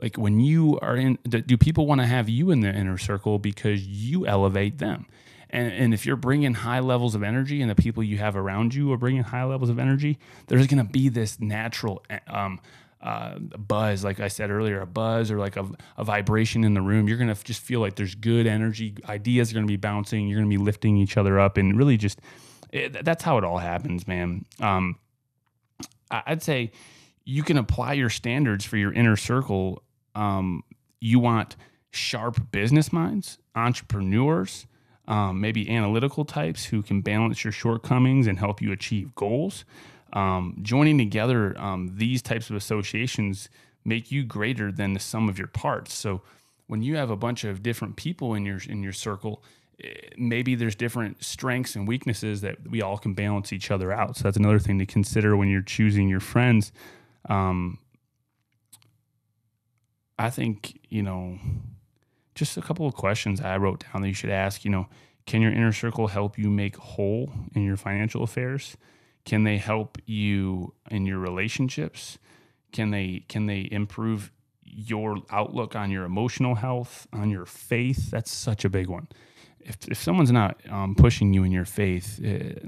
Like 0.00 0.16
when 0.16 0.40
you 0.40 0.78
are 0.80 0.96
in, 0.96 1.18
do 1.28 1.56
people 1.56 1.86
want 1.86 2.00
to 2.00 2.06
have 2.06 2.28
you 2.28 2.50
in 2.50 2.60
the 2.60 2.70
inner 2.70 2.98
circle 2.98 3.38
because 3.38 3.86
you 3.86 4.26
elevate 4.26 4.78
them? 4.78 5.06
And, 5.52 5.70
and, 5.70 5.92
if 5.92 6.06
you're 6.06 6.16
bringing 6.16 6.54
high 6.54 6.80
levels 6.80 7.14
of 7.14 7.22
energy 7.22 7.60
and 7.60 7.70
the 7.70 7.74
people 7.74 8.02
you 8.02 8.16
have 8.16 8.36
around 8.36 8.74
you 8.74 8.90
are 8.90 8.96
bringing 8.96 9.22
high 9.22 9.44
levels 9.44 9.68
of 9.68 9.78
energy, 9.78 10.18
there's 10.46 10.66
going 10.66 10.84
to 10.84 10.90
be 10.90 11.10
this 11.10 11.38
natural 11.40 12.02
um, 12.26 12.58
uh, 13.02 13.38
buzz, 13.38 14.04
like 14.04 14.20
I 14.20 14.28
said 14.28 14.50
earlier, 14.50 14.80
a 14.80 14.86
buzz 14.86 15.30
or 15.30 15.38
like 15.38 15.56
a, 15.56 15.68
a 15.96 16.04
vibration 16.04 16.62
in 16.64 16.74
the 16.74 16.80
room. 16.80 17.08
You're 17.08 17.18
gonna 17.18 17.34
just 17.34 17.60
feel 17.60 17.80
like 17.80 17.96
there's 17.96 18.14
good 18.14 18.46
energy. 18.46 18.94
Ideas 19.08 19.50
are 19.50 19.54
gonna 19.54 19.66
be 19.66 19.76
bouncing. 19.76 20.28
You're 20.28 20.38
gonna 20.38 20.48
be 20.48 20.56
lifting 20.56 20.96
each 20.96 21.16
other 21.16 21.40
up, 21.40 21.56
and 21.56 21.76
really 21.76 21.96
just 21.96 22.20
it, 22.70 23.04
that's 23.04 23.24
how 23.24 23.38
it 23.38 23.44
all 23.44 23.58
happens, 23.58 24.06
man. 24.06 24.44
Um, 24.60 24.98
I'd 26.10 26.42
say 26.42 26.70
you 27.24 27.42
can 27.42 27.58
apply 27.58 27.94
your 27.94 28.10
standards 28.10 28.64
for 28.64 28.76
your 28.76 28.92
inner 28.92 29.16
circle. 29.16 29.82
Um, 30.14 30.62
you 31.00 31.18
want 31.18 31.56
sharp 31.90 32.52
business 32.52 32.92
minds, 32.92 33.38
entrepreneurs, 33.56 34.66
um, 35.08 35.40
maybe 35.40 35.68
analytical 35.68 36.24
types 36.24 36.66
who 36.66 36.82
can 36.82 37.00
balance 37.00 37.44
your 37.44 37.52
shortcomings 37.52 38.26
and 38.26 38.38
help 38.38 38.62
you 38.62 38.72
achieve 38.72 39.14
goals 39.14 39.64
um, 40.12 40.58
joining 40.62 40.98
together 40.98 41.58
um, 41.58 41.92
these 41.96 42.22
types 42.22 42.50
of 42.50 42.56
associations 42.56 43.48
make 43.84 44.12
you 44.12 44.24
greater 44.24 44.70
than 44.70 44.92
the 44.92 45.00
sum 45.00 45.28
of 45.28 45.38
your 45.38 45.48
parts. 45.48 45.94
So 45.94 46.22
when 46.66 46.82
you 46.82 46.96
have 46.96 47.10
a 47.10 47.16
bunch 47.16 47.44
of 47.44 47.62
different 47.62 47.96
people 47.96 48.34
in 48.34 48.44
your 48.44 48.60
in 48.68 48.82
your 48.82 48.92
circle, 48.92 49.42
eh, 49.82 49.92
maybe 50.16 50.54
there's 50.54 50.74
different 50.74 51.24
strengths 51.24 51.74
and 51.74 51.88
weaknesses 51.88 52.42
that 52.42 52.68
we 52.68 52.82
all 52.82 52.98
can 52.98 53.14
balance 53.14 53.52
each 53.52 53.70
other 53.70 53.92
out. 53.92 54.16
So 54.16 54.24
that's 54.24 54.36
another 54.36 54.58
thing 54.58 54.78
to 54.78 54.86
consider 54.86 55.36
when 55.36 55.48
you're 55.48 55.62
choosing 55.62 56.08
your 56.08 56.20
friends. 56.20 56.72
Um, 57.28 57.78
I 60.18 60.30
think 60.30 60.78
you 60.88 61.02
know, 61.02 61.38
just 62.34 62.56
a 62.56 62.62
couple 62.62 62.86
of 62.86 62.94
questions 62.94 63.40
I 63.40 63.56
wrote 63.56 63.84
down 63.84 64.02
that 64.02 64.08
you 64.08 64.14
should 64.14 64.30
ask. 64.30 64.64
You 64.64 64.70
know, 64.70 64.88
can 65.26 65.42
your 65.42 65.52
inner 65.52 65.72
circle 65.72 66.08
help 66.08 66.38
you 66.38 66.50
make 66.50 66.76
whole 66.76 67.32
in 67.54 67.64
your 67.64 67.76
financial 67.76 68.22
affairs? 68.22 68.76
Can 69.24 69.44
they 69.44 69.58
help 69.58 69.98
you 70.06 70.74
in 70.90 71.06
your 71.06 71.18
relationships? 71.18 72.18
Can 72.72 72.90
they 72.90 73.24
can 73.28 73.46
they 73.46 73.68
improve 73.70 74.32
your 74.64 75.18
outlook 75.30 75.76
on 75.76 75.90
your 75.90 76.04
emotional 76.04 76.56
health, 76.56 77.06
on 77.12 77.30
your 77.30 77.46
faith? 77.46 78.10
That's 78.10 78.32
such 78.32 78.64
a 78.64 78.70
big 78.70 78.88
one. 78.88 79.08
If, 79.60 79.76
if 79.86 80.02
someone's 80.02 80.32
not 80.32 80.60
um, 80.68 80.96
pushing 80.96 81.32
you 81.32 81.44
in 81.44 81.52
your 81.52 81.64
faith, 81.66 82.18
uh, 82.24 82.58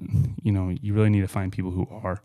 you 0.42 0.52
know 0.52 0.68
you 0.68 0.94
really 0.94 1.10
need 1.10 1.22
to 1.22 1.28
find 1.28 1.50
people 1.50 1.70
who 1.70 1.88
are. 1.90 2.22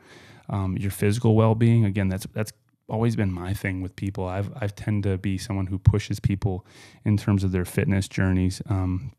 Um, 0.52 0.78
your 0.78 0.90
physical 0.90 1.36
well-being, 1.36 1.86
again, 1.86 2.10
that's 2.10 2.26
that's 2.34 2.52
always 2.90 3.16
been 3.16 3.32
my 3.32 3.54
thing 3.54 3.82
with 3.82 3.96
people. 3.96 4.26
I've 4.26 4.52
I've 4.60 4.76
tend 4.76 5.04
to 5.04 5.18
be 5.18 5.38
someone 5.38 5.68
who 5.68 5.78
pushes 5.78 6.20
people 6.20 6.66
in 7.06 7.18
terms 7.18 7.44
of 7.44 7.52
their 7.52 7.66
fitness 7.66 8.08
journeys. 8.08 8.62
Um, 8.68 9.14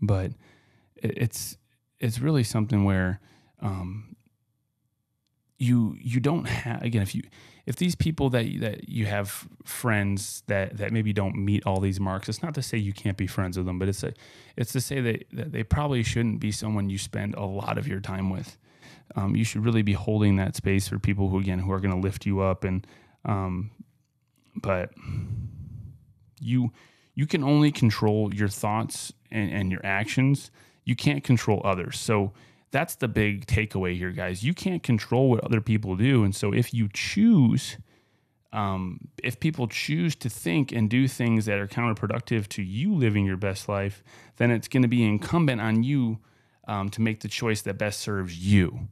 but 0.00 0.32
it, 0.96 1.16
it's 1.16 1.56
it's 1.98 2.20
really 2.20 2.44
something 2.44 2.84
where 2.84 3.20
um, 3.60 4.16
you 5.58 5.96
you 6.00 6.18
don't 6.18 6.48
have 6.48 6.82
again 6.82 7.02
if 7.02 7.14
you 7.14 7.22
if 7.66 7.76
these 7.76 7.94
people 7.94 8.30
that 8.30 8.46
that 8.60 8.88
you 8.88 9.06
have 9.06 9.46
friends 9.64 10.42
that 10.46 10.76
that 10.78 10.92
maybe 10.92 11.12
don't 11.12 11.36
meet 11.36 11.64
all 11.66 11.80
these 11.80 12.00
marks 12.00 12.28
it's 12.28 12.42
not 12.42 12.54
to 12.54 12.62
say 12.62 12.78
you 12.78 12.92
can't 12.92 13.18
be 13.18 13.26
friends 13.26 13.56
with 13.56 13.66
them 13.66 13.78
but 13.78 13.88
it's 13.88 14.02
a 14.02 14.12
it's 14.56 14.72
to 14.72 14.80
say 14.80 15.00
that, 15.00 15.24
that 15.32 15.52
they 15.52 15.62
probably 15.62 16.02
shouldn't 16.02 16.40
be 16.40 16.50
someone 16.50 16.88
you 16.88 16.98
spend 16.98 17.34
a 17.34 17.44
lot 17.44 17.76
of 17.76 17.86
your 17.86 18.00
time 18.00 18.30
with 18.30 18.56
um, 19.16 19.36
you 19.36 19.44
should 19.44 19.64
really 19.64 19.82
be 19.82 19.92
holding 19.92 20.36
that 20.36 20.56
space 20.56 20.88
for 20.88 20.98
people 20.98 21.28
who 21.28 21.38
again 21.38 21.58
who 21.58 21.72
are 21.72 21.80
going 21.80 21.94
to 21.94 22.00
lift 22.00 22.26
you 22.26 22.40
up 22.40 22.64
and 22.64 22.86
um, 23.24 23.70
but 24.56 24.90
you 26.40 26.72
you 27.14 27.26
can 27.26 27.44
only 27.44 27.70
control 27.70 28.32
your 28.34 28.48
thoughts 28.48 29.12
and, 29.30 29.50
and 29.50 29.72
your 29.72 29.84
actions 29.84 30.50
you 30.84 30.96
can't 30.96 31.24
control 31.24 31.60
others 31.64 31.98
so 31.98 32.32
that's 32.70 32.94
the 32.96 33.08
big 33.08 33.46
takeaway 33.46 33.96
here, 33.96 34.10
guys. 34.10 34.42
You 34.42 34.54
can't 34.54 34.82
control 34.82 35.30
what 35.30 35.44
other 35.44 35.60
people 35.60 35.96
do. 35.96 36.24
And 36.24 36.34
so 36.34 36.52
if 36.52 36.72
you 36.72 36.88
choose, 36.92 37.78
um, 38.52 39.08
if 39.22 39.40
people 39.40 39.66
choose 39.66 40.14
to 40.16 40.28
think 40.28 40.72
and 40.72 40.88
do 40.88 41.08
things 41.08 41.46
that 41.46 41.58
are 41.58 41.66
counterproductive 41.66 42.48
to 42.48 42.62
you 42.62 42.94
living 42.94 43.26
your 43.26 43.36
best 43.36 43.68
life, 43.68 44.04
then 44.36 44.50
it's 44.50 44.68
going 44.68 44.82
to 44.82 44.88
be 44.88 45.04
incumbent 45.04 45.60
on 45.60 45.82
you 45.82 46.18
um, 46.68 46.88
to 46.90 47.00
make 47.00 47.20
the 47.20 47.28
choice 47.28 47.62
that 47.62 47.78
best 47.78 48.00
serves 48.00 48.38
you. 48.38 48.88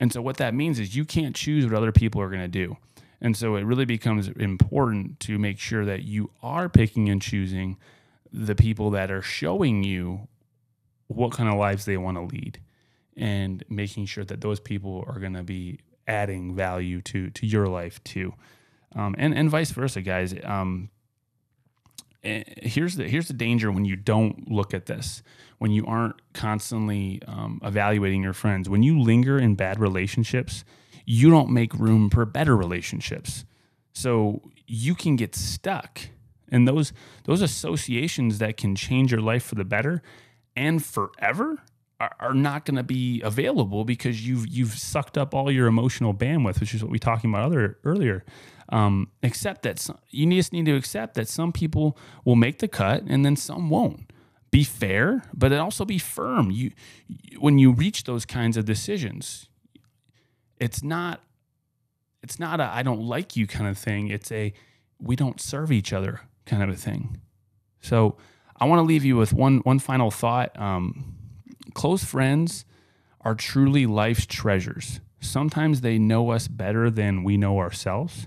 And 0.00 0.12
so 0.12 0.20
what 0.20 0.38
that 0.38 0.54
means 0.54 0.78
is 0.78 0.96
you 0.96 1.04
can't 1.04 1.36
choose 1.36 1.64
what 1.64 1.74
other 1.74 1.92
people 1.92 2.20
are 2.20 2.28
going 2.28 2.40
to 2.42 2.48
do. 2.48 2.76
And 3.20 3.36
so 3.36 3.54
it 3.54 3.62
really 3.62 3.84
becomes 3.84 4.28
important 4.28 5.20
to 5.20 5.38
make 5.38 5.58
sure 5.58 5.84
that 5.84 6.02
you 6.02 6.30
are 6.42 6.68
picking 6.68 7.08
and 7.08 7.22
choosing 7.22 7.78
the 8.32 8.54
people 8.54 8.90
that 8.90 9.10
are 9.10 9.22
showing 9.22 9.84
you 9.84 10.26
what 11.06 11.32
kind 11.32 11.48
of 11.48 11.56
lives 11.56 11.84
they 11.84 11.96
want 11.96 12.16
to 12.16 12.22
lead 12.22 12.58
and 13.16 13.62
making 13.68 14.06
sure 14.06 14.24
that 14.24 14.40
those 14.40 14.58
people 14.58 15.04
are 15.06 15.20
going 15.20 15.34
to 15.34 15.42
be 15.42 15.78
adding 16.08 16.54
value 16.54 17.00
to 17.00 17.30
to 17.30 17.46
your 17.46 17.68
life 17.68 18.02
too, 18.04 18.34
um, 18.96 19.14
and 19.18 19.34
and 19.34 19.50
vice 19.50 19.70
versa, 19.70 20.00
guys. 20.00 20.34
Um, 20.44 20.90
here's 22.22 22.96
the 22.96 23.08
here's 23.08 23.28
the 23.28 23.34
danger 23.34 23.70
when 23.72 23.84
you 23.84 23.96
don't 23.96 24.50
look 24.50 24.72
at 24.74 24.86
this 24.86 25.22
when 25.58 25.70
you 25.70 25.86
aren't 25.86 26.20
constantly 26.32 27.20
um, 27.26 27.60
evaluating 27.62 28.22
your 28.22 28.32
friends. 28.32 28.68
When 28.68 28.82
you 28.82 29.00
linger 29.00 29.38
in 29.38 29.54
bad 29.54 29.78
relationships 29.78 30.64
you 31.04 31.30
don't 31.30 31.50
make 31.50 31.74
room 31.74 32.10
for 32.10 32.24
better 32.24 32.56
relationships. 32.56 33.44
So 33.92 34.42
you 34.66 34.94
can 34.94 35.16
get 35.16 35.34
stuck. 35.34 36.00
And 36.50 36.68
those 36.68 36.92
those 37.24 37.40
associations 37.40 38.38
that 38.38 38.56
can 38.56 38.76
change 38.76 39.10
your 39.10 39.20
life 39.20 39.42
for 39.42 39.54
the 39.54 39.64
better 39.64 40.02
and 40.54 40.84
forever 40.84 41.62
are, 41.98 42.14
are 42.20 42.34
not 42.34 42.66
going 42.66 42.76
to 42.76 42.82
be 42.82 43.22
available 43.22 43.84
because 43.84 44.26
you've 44.26 44.46
you've 44.48 44.72
sucked 44.72 45.16
up 45.16 45.34
all 45.34 45.50
your 45.50 45.66
emotional 45.66 46.12
bandwidth, 46.12 46.60
which 46.60 46.74
is 46.74 46.82
what 46.82 46.90
we 46.90 46.98
talking 46.98 47.30
about 47.30 47.44
other 47.44 47.78
earlier. 47.84 48.24
Um, 48.72 49.10
accept 49.22 49.62
that 49.62 49.78
some, 49.78 49.98
you 50.10 50.28
just 50.30 50.52
need 50.52 50.64
to 50.64 50.74
accept 50.74 51.14
that 51.14 51.28
some 51.28 51.52
people 51.52 51.96
will 52.24 52.36
make 52.36 52.58
the 52.58 52.68
cut 52.68 53.02
and 53.06 53.24
then 53.24 53.36
some 53.36 53.68
won't. 53.68 54.10
Be 54.50 54.64
fair, 54.64 55.22
but 55.34 55.52
also 55.52 55.84
be 55.84 55.98
firm. 55.98 56.50
You 56.50 56.72
when 57.38 57.58
you 57.58 57.72
reach 57.72 58.04
those 58.04 58.24
kinds 58.24 58.56
of 58.56 58.64
decisions, 58.64 59.48
it's 60.58 60.82
not 60.82 61.20
it's 62.22 62.38
not 62.38 62.60
a 62.60 62.64
I 62.64 62.82
don't 62.82 63.02
like 63.02 63.36
you 63.36 63.46
kind 63.46 63.68
of 63.68 63.78
thing. 63.78 64.08
It's 64.08 64.32
a 64.32 64.52
we 64.98 65.16
don't 65.16 65.40
serve 65.40 65.70
each 65.70 65.92
other 65.92 66.20
kind 66.46 66.62
of 66.62 66.68
a 66.70 66.76
thing. 66.76 67.20
So 67.80 68.16
I 68.58 68.66
want 68.66 68.78
to 68.78 68.84
leave 68.84 69.04
you 69.04 69.16
with 69.16 69.32
one 69.32 69.58
one 69.58 69.78
final 69.78 70.10
thought. 70.10 70.58
Um, 70.58 71.16
Close 71.74 72.04
friends 72.04 72.64
are 73.20 73.34
truly 73.34 73.86
life's 73.86 74.26
treasures. 74.26 75.00
Sometimes 75.20 75.80
they 75.80 75.98
know 75.98 76.30
us 76.30 76.48
better 76.48 76.90
than 76.90 77.22
we 77.24 77.36
know 77.36 77.58
ourselves. 77.58 78.26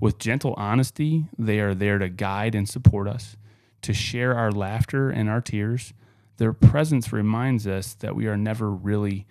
With 0.00 0.18
gentle 0.18 0.54
honesty, 0.56 1.26
they 1.38 1.60
are 1.60 1.74
there 1.74 1.98
to 1.98 2.08
guide 2.08 2.54
and 2.54 2.68
support 2.68 3.06
us, 3.06 3.36
to 3.82 3.92
share 3.92 4.34
our 4.34 4.50
laughter 4.50 5.10
and 5.10 5.28
our 5.28 5.40
tears. 5.40 5.92
Their 6.38 6.52
presence 6.52 7.12
reminds 7.12 7.66
us 7.66 7.94
that 7.94 8.16
we 8.16 8.26
are 8.26 8.36
never 8.36 8.70
really 8.70 9.26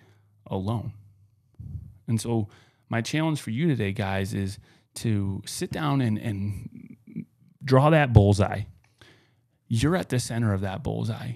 alone. 0.46 0.92
And 2.06 2.20
so, 2.20 2.48
my 2.88 3.00
challenge 3.02 3.40
for 3.40 3.50
you 3.50 3.68
today, 3.68 3.92
guys, 3.92 4.32
is 4.32 4.58
to 4.96 5.42
sit 5.46 5.70
down 5.70 6.00
and, 6.00 6.18
and 6.18 6.96
draw 7.64 7.90
that 7.90 8.12
bullseye. 8.12 8.62
You're 9.68 9.96
at 9.96 10.08
the 10.08 10.18
center 10.18 10.52
of 10.52 10.60
that 10.62 10.82
bullseye. 10.82 11.34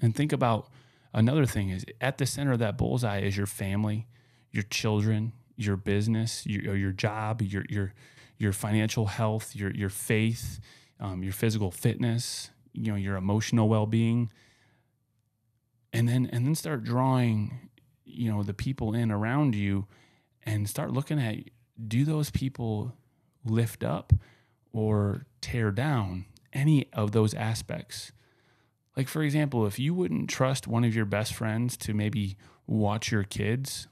And 0.00 0.14
think 0.14 0.32
about 0.32 0.68
Another 1.14 1.46
thing 1.46 1.70
is 1.70 1.86
at 2.00 2.18
the 2.18 2.26
center 2.26 2.52
of 2.52 2.58
that 2.58 2.76
bullseye 2.76 3.20
is 3.20 3.36
your 3.36 3.46
family, 3.46 4.08
your 4.50 4.64
children, 4.64 5.32
your 5.56 5.76
business, 5.76 6.46
your, 6.46 6.76
your 6.76 6.92
job, 6.92 7.42
your 7.42 7.64
your 7.68 7.92
your 8.38 8.52
financial 8.52 9.06
health, 9.06 9.54
your 9.54 9.70
your 9.72 9.88
faith, 9.88 10.60
um, 11.00 11.22
your 11.22 11.32
physical 11.32 11.70
fitness, 11.70 12.50
you 12.72 12.90
know, 12.90 12.96
your 12.96 13.16
emotional 13.16 13.68
well 13.68 13.86
being, 13.86 14.30
and 15.92 16.08
then 16.08 16.28
and 16.32 16.46
then 16.46 16.54
start 16.54 16.84
drawing, 16.84 17.70
you 18.04 18.30
know, 18.30 18.42
the 18.42 18.54
people 18.54 18.94
in 18.94 19.10
around 19.10 19.54
you, 19.54 19.86
and 20.44 20.68
start 20.68 20.90
looking 20.90 21.18
at 21.20 21.36
do 21.88 22.04
those 22.04 22.30
people 22.30 22.94
lift 23.44 23.82
up 23.84 24.12
or 24.72 25.26
tear 25.40 25.70
down 25.70 26.24
any 26.52 26.88
of 26.92 27.12
those 27.12 27.34
aspects. 27.34 28.12
Like, 28.96 29.08
for 29.08 29.22
example, 29.22 29.66
if 29.66 29.78
you 29.78 29.92
wouldn't 29.92 30.30
trust 30.30 30.68
one 30.68 30.84
of 30.84 30.94
your 30.94 31.04
best 31.04 31.34
friends 31.34 31.76
to 31.78 31.94
maybe 31.94 32.36
watch 32.66 33.10
your 33.10 33.24
kids 33.24 33.88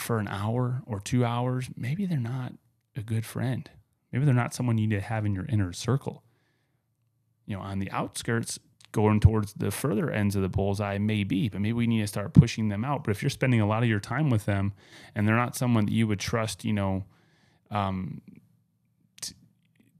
for 0.00 0.18
an 0.18 0.28
hour 0.28 0.82
or 0.86 1.00
two 1.00 1.24
hours, 1.24 1.68
maybe 1.76 2.06
they're 2.06 2.18
not 2.18 2.52
a 2.96 3.02
good 3.02 3.24
friend. 3.24 3.70
Maybe 4.12 4.24
they're 4.24 4.34
not 4.34 4.54
someone 4.54 4.78
you 4.78 4.86
need 4.86 4.96
to 4.96 5.00
have 5.00 5.24
in 5.24 5.34
your 5.34 5.46
inner 5.46 5.72
circle. 5.72 6.22
You 7.46 7.56
know, 7.56 7.62
on 7.62 7.78
the 7.78 7.90
outskirts, 7.90 8.58
going 8.92 9.20
towards 9.20 9.52
the 9.54 9.70
further 9.70 10.10
ends 10.10 10.34
of 10.34 10.42
the 10.42 10.48
bullseye, 10.48 10.98
maybe, 10.98 11.48
but 11.48 11.60
maybe 11.60 11.72
we 11.72 11.86
need 11.86 12.00
to 12.00 12.06
start 12.06 12.32
pushing 12.32 12.68
them 12.68 12.84
out. 12.84 13.04
But 13.04 13.12
if 13.12 13.22
you're 13.22 13.30
spending 13.30 13.60
a 13.60 13.66
lot 13.66 13.82
of 13.82 13.88
your 13.88 14.00
time 14.00 14.30
with 14.30 14.46
them 14.46 14.72
and 15.14 15.26
they're 15.26 15.36
not 15.36 15.56
someone 15.56 15.86
that 15.86 15.92
you 15.92 16.06
would 16.06 16.20
trust, 16.20 16.64
you 16.64 16.72
know, 16.72 17.04
um, 17.70 18.20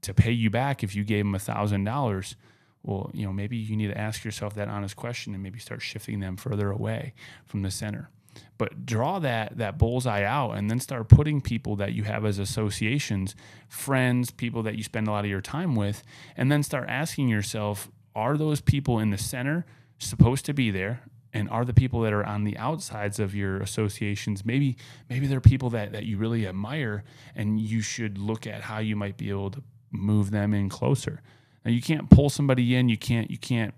to 0.01 0.13
pay 0.13 0.31
you 0.31 0.49
back 0.49 0.83
if 0.83 0.95
you 0.95 1.03
gave 1.03 1.23
them 1.23 1.35
a 1.35 1.39
thousand 1.39 1.83
dollars, 1.83 2.35
well, 2.83 3.11
you 3.13 3.25
know, 3.25 3.31
maybe 3.31 3.57
you 3.57 3.75
need 3.77 3.87
to 3.87 3.97
ask 3.97 4.25
yourself 4.25 4.55
that 4.55 4.67
honest 4.67 4.95
question 4.95 5.33
and 5.33 5.43
maybe 5.43 5.59
start 5.59 5.81
shifting 5.81 6.19
them 6.19 6.35
further 6.35 6.71
away 6.71 7.13
from 7.45 7.61
the 7.61 7.71
center. 7.71 8.09
But 8.57 8.85
draw 8.85 9.19
that 9.19 9.57
that 9.57 9.77
bullseye 9.77 10.23
out 10.23 10.51
and 10.51 10.69
then 10.69 10.79
start 10.79 11.09
putting 11.09 11.41
people 11.41 11.75
that 11.77 11.93
you 11.93 12.03
have 12.03 12.25
as 12.25 12.39
associations, 12.39 13.35
friends, 13.67 14.31
people 14.31 14.63
that 14.63 14.75
you 14.75 14.83
spend 14.83 15.07
a 15.07 15.11
lot 15.11 15.25
of 15.25 15.31
your 15.31 15.41
time 15.41 15.75
with, 15.75 16.03
and 16.37 16.51
then 16.51 16.63
start 16.63 16.87
asking 16.89 17.27
yourself, 17.27 17.89
are 18.15 18.37
those 18.37 18.61
people 18.61 18.99
in 18.99 19.09
the 19.09 19.17
center 19.17 19.65
supposed 19.97 20.45
to 20.45 20.53
be 20.53 20.71
there? 20.71 21.01
And 21.33 21.49
are 21.49 21.63
the 21.63 21.73
people 21.73 22.01
that 22.01 22.11
are 22.11 22.25
on 22.25 22.43
the 22.43 22.57
outsides 22.57 23.17
of 23.17 23.33
your 23.33 23.61
associations 23.61 24.43
maybe 24.43 24.75
maybe 25.09 25.27
they're 25.27 25.39
people 25.39 25.69
that, 25.69 25.93
that 25.93 26.03
you 26.03 26.17
really 26.17 26.45
admire 26.45 27.05
and 27.35 27.57
you 27.57 27.79
should 27.79 28.17
look 28.17 28.45
at 28.45 28.63
how 28.63 28.79
you 28.79 28.97
might 28.97 29.15
be 29.15 29.29
able 29.29 29.49
to 29.51 29.63
move 29.91 30.31
them 30.31 30.53
in 30.53 30.67
closer. 30.67 31.21
Now 31.63 31.71
you 31.71 31.81
can't 31.81 32.09
pull 32.09 32.29
somebody 32.29 32.75
in, 32.75 32.89
you 32.89 32.97
can't 32.97 33.31
you 33.31 33.37
can't 33.37 33.73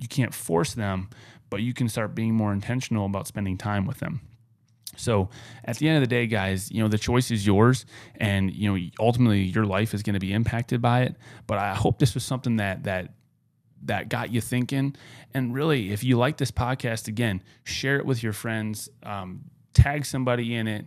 you 0.00 0.08
can't 0.08 0.34
force 0.34 0.74
them, 0.74 1.10
but 1.50 1.62
you 1.62 1.74
can 1.74 1.88
start 1.88 2.14
being 2.14 2.34
more 2.34 2.52
intentional 2.52 3.06
about 3.06 3.26
spending 3.26 3.58
time 3.58 3.86
with 3.86 3.98
them. 3.98 4.20
So 4.96 5.30
at 5.64 5.78
the 5.78 5.88
end 5.88 5.96
of 5.96 6.02
the 6.02 6.14
day, 6.14 6.26
guys, 6.26 6.70
you 6.70 6.82
know, 6.82 6.88
the 6.88 6.98
choice 6.98 7.30
is 7.30 7.46
yours 7.46 7.86
and 8.16 8.52
you 8.52 8.72
know, 8.72 8.86
ultimately 8.98 9.42
your 9.42 9.64
life 9.64 9.94
is 9.94 10.02
going 10.02 10.14
to 10.14 10.20
be 10.20 10.32
impacted 10.32 10.82
by 10.82 11.02
it. 11.02 11.16
But 11.46 11.58
I 11.58 11.74
hope 11.74 11.98
this 11.98 12.14
was 12.14 12.24
something 12.24 12.56
that 12.56 12.84
that 12.84 13.14
that 13.82 14.08
got 14.08 14.30
you 14.30 14.40
thinking. 14.40 14.94
And 15.32 15.54
really, 15.54 15.92
if 15.92 16.04
you 16.04 16.18
like 16.18 16.36
this 16.36 16.50
podcast, 16.50 17.08
again, 17.08 17.42
share 17.64 17.96
it 17.96 18.04
with 18.04 18.22
your 18.22 18.32
friends, 18.32 18.88
um, 19.02 19.42
tag 19.72 20.04
somebody 20.04 20.54
in 20.54 20.68
it. 20.68 20.86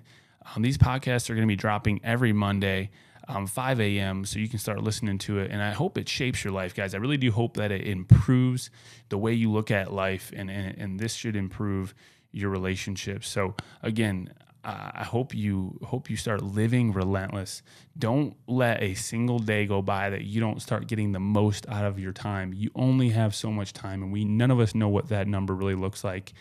Um, 0.56 0.62
these 0.62 0.78
podcasts 0.78 1.30
are 1.30 1.34
going 1.34 1.48
to 1.48 1.52
be 1.52 1.56
dropping 1.56 2.02
every 2.04 2.34
Monday 2.34 2.92
um, 3.28 3.48
5 3.48 3.80
a.m. 3.80 4.26
so 4.26 4.40
you 4.40 4.50
can 4.50 4.60
start 4.60 4.84
listening 4.84 5.18
to 5.20 5.40
it. 5.40 5.52
And 5.52 5.62
I 5.62 5.72
hope 5.72 5.98
it 5.98 6.10
shapes 6.10 6.44
your 6.44 6.54
life, 6.54 6.76
guys. 6.76 6.94
I 6.94 6.98
really 6.98 7.18
do 7.18 7.32
hope 7.32 7.58
that 7.58 7.72
it 7.72 7.88
improves 7.88 8.70
the 9.10 9.18
way 9.18 9.34
you 9.34 9.52
look 9.52 9.72
at 9.72 9.94
life, 9.94 10.32
and, 10.36 10.50
and, 10.50 10.78
and 10.78 11.00
this 11.00 11.14
should 11.14 11.36
improve 11.36 11.94
your 12.32 12.50
relationships. 12.50 13.28
So, 13.30 13.56
again, 13.82 14.34
I 14.66 15.04
hope 15.04 15.36
you 15.36 15.78
hope 15.84 16.10
you 16.10 16.16
start 16.16 16.42
living 16.42 16.94
relentless. 16.94 17.64
Don't 18.00 18.38
let 18.48 18.82
a 18.82 18.94
single 18.94 19.40
day 19.40 19.66
go 19.66 19.82
by 19.82 20.10
that 20.10 20.24
you 20.24 20.40
don't 20.40 20.62
start 20.62 20.88
getting 20.88 21.12
the 21.12 21.20
most 21.20 21.68
out 21.68 21.84
of 21.84 22.00
your 22.00 22.14
time. 22.14 22.54
You 22.54 22.72
only 22.74 23.10
have 23.10 23.36
so 23.36 23.52
much 23.52 23.74
time, 23.74 24.02
and 24.02 24.12
we 24.12 24.24
none 24.24 24.52
of 24.52 24.62
us 24.62 24.74
know 24.74 24.88
what 24.88 25.10
that 25.10 25.28
number 25.28 25.54
really 25.54 25.76
looks 25.76 26.06
like. 26.06 26.32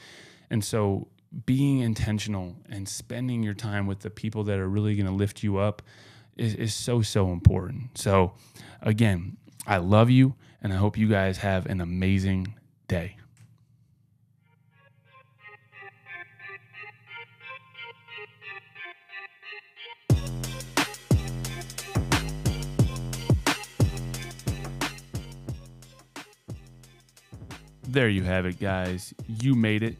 And 0.50 0.64
so, 0.64 1.08
being 1.46 1.80
intentional 1.80 2.54
and 2.68 2.88
spending 2.88 3.42
your 3.42 3.54
time 3.54 3.88
with 3.88 4.00
the 4.00 4.10
people 4.10 4.44
that 4.44 4.60
are 4.60 4.68
really 4.68 4.94
going 4.94 5.06
to 5.06 5.12
lift 5.12 5.42
you 5.42 5.56
up 5.56 5.82
is, 6.36 6.54
is 6.54 6.74
so, 6.74 7.02
so 7.02 7.30
important. 7.32 7.98
So, 7.98 8.32
again, 8.80 9.36
I 9.66 9.78
love 9.78 10.10
you 10.10 10.34
and 10.62 10.72
I 10.72 10.76
hope 10.76 10.96
you 10.96 11.08
guys 11.08 11.38
have 11.38 11.66
an 11.66 11.80
amazing 11.80 12.54
day. 12.88 13.16
There 27.88 28.08
you 28.08 28.22
have 28.22 28.46
it, 28.46 28.58
guys. 28.58 29.12
You 29.26 29.54
made 29.54 29.82
it. 29.82 29.96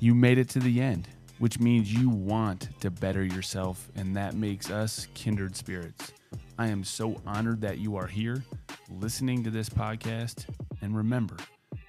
You 0.00 0.16
made 0.16 0.38
it 0.38 0.48
to 0.50 0.58
the 0.58 0.80
end 0.80 1.06
which 1.38 1.60
means 1.60 1.92
you 1.92 2.08
want 2.08 2.68
to 2.80 2.90
better 2.90 3.24
yourself, 3.24 3.90
and 3.96 4.16
that 4.16 4.34
makes 4.34 4.70
us 4.70 5.06
kindred 5.14 5.56
spirits. 5.56 6.12
I 6.58 6.68
am 6.68 6.82
so 6.82 7.20
honored 7.26 7.60
that 7.60 7.78
you 7.78 7.96
are 7.96 8.06
here 8.06 8.42
listening 8.90 9.44
to 9.44 9.50
this 9.50 9.68
podcast. 9.68 10.46
And 10.82 10.96
remember, 10.96 11.36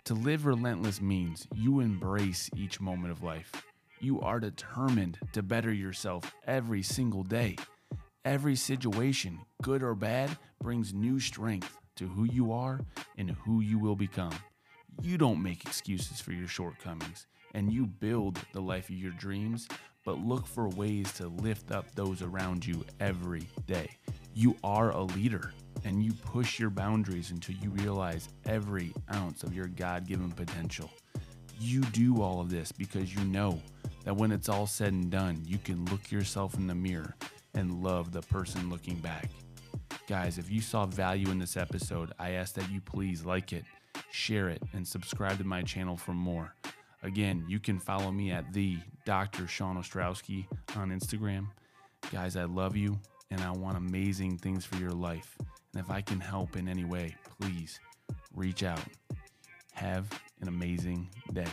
to 0.05 0.13
live 0.13 0.45
relentless 0.45 1.01
means 1.01 1.47
you 1.55 1.79
embrace 1.79 2.49
each 2.55 2.79
moment 2.79 3.11
of 3.11 3.23
life. 3.23 3.51
You 3.99 4.21
are 4.21 4.39
determined 4.39 5.17
to 5.33 5.43
better 5.43 5.73
yourself 5.73 6.33
every 6.47 6.83
single 6.83 7.23
day. 7.23 7.57
Every 8.25 8.55
situation, 8.55 9.39
good 9.61 9.81
or 9.81 9.95
bad, 9.95 10.37
brings 10.61 10.93
new 10.93 11.19
strength 11.19 11.77
to 11.95 12.07
who 12.07 12.25
you 12.25 12.51
are 12.51 12.81
and 13.17 13.31
who 13.31 13.61
you 13.61 13.79
will 13.79 13.95
become. 13.95 14.33
You 15.01 15.17
don't 15.17 15.41
make 15.41 15.65
excuses 15.65 16.19
for 16.19 16.31
your 16.31 16.47
shortcomings 16.47 17.27
and 17.53 17.71
you 17.71 17.85
build 17.85 18.39
the 18.53 18.61
life 18.61 18.89
of 18.89 18.95
your 18.95 19.11
dreams, 19.11 19.67
but 20.05 20.19
look 20.19 20.47
for 20.47 20.69
ways 20.69 21.11
to 21.13 21.27
lift 21.27 21.71
up 21.71 21.93
those 21.95 22.21
around 22.21 22.65
you 22.65 22.83
every 22.99 23.47
day. 23.67 23.89
You 24.33 24.55
are 24.63 24.91
a 24.91 25.03
leader 25.03 25.51
and 25.85 26.03
you 26.03 26.13
push 26.13 26.59
your 26.59 26.69
boundaries 26.69 27.31
until 27.31 27.55
you 27.55 27.69
realize 27.71 28.29
every 28.45 28.93
ounce 29.13 29.43
of 29.43 29.53
your 29.53 29.67
God 29.67 30.07
given 30.07 30.31
potential. 30.31 30.89
You 31.59 31.81
do 31.81 32.21
all 32.21 32.39
of 32.39 32.49
this 32.49 32.71
because 32.71 33.13
you 33.13 33.23
know 33.25 33.61
that 34.05 34.15
when 34.15 34.31
it's 34.31 34.49
all 34.49 34.67
said 34.67 34.93
and 34.93 35.09
done, 35.09 35.41
you 35.45 35.57
can 35.57 35.85
look 35.85 36.11
yourself 36.11 36.55
in 36.55 36.67
the 36.67 36.75
mirror 36.75 37.15
and 37.53 37.83
love 37.83 38.11
the 38.11 38.21
person 38.21 38.69
looking 38.69 38.95
back. 38.95 39.29
Guys, 40.07 40.37
if 40.37 40.49
you 40.49 40.61
saw 40.61 40.85
value 40.85 41.29
in 41.29 41.39
this 41.39 41.57
episode, 41.57 42.13
I 42.17 42.31
ask 42.31 42.55
that 42.55 42.71
you 42.71 42.81
please 42.81 43.25
like 43.25 43.53
it, 43.53 43.63
share 44.11 44.49
it, 44.49 44.63
and 44.73 44.87
subscribe 44.87 45.37
to 45.37 45.43
my 45.43 45.61
channel 45.61 45.97
for 45.97 46.13
more. 46.13 46.53
Again, 47.03 47.45
you 47.47 47.59
can 47.59 47.79
follow 47.79 48.11
me 48.11 48.31
at 48.31 48.51
the 48.53 48.77
Dr. 49.05 49.47
Sean 49.47 49.77
Ostrowski 49.77 50.45
on 50.75 50.89
Instagram. 50.89 51.47
Guys, 52.11 52.35
I 52.35 52.43
love 52.43 52.75
you 52.75 52.99
and 53.31 53.41
I 53.41 53.51
want 53.51 53.77
amazing 53.77 54.37
things 54.37 54.65
for 54.65 54.75
your 54.77 54.91
life. 54.91 55.37
And 55.73 55.83
if 55.83 55.89
I 55.89 56.01
can 56.01 56.19
help 56.19 56.55
in 56.55 56.67
any 56.67 56.83
way, 56.83 57.15
please 57.39 57.79
reach 58.35 58.63
out. 58.63 58.81
Have 59.73 60.09
an 60.41 60.47
amazing 60.47 61.09
day. 61.31 61.47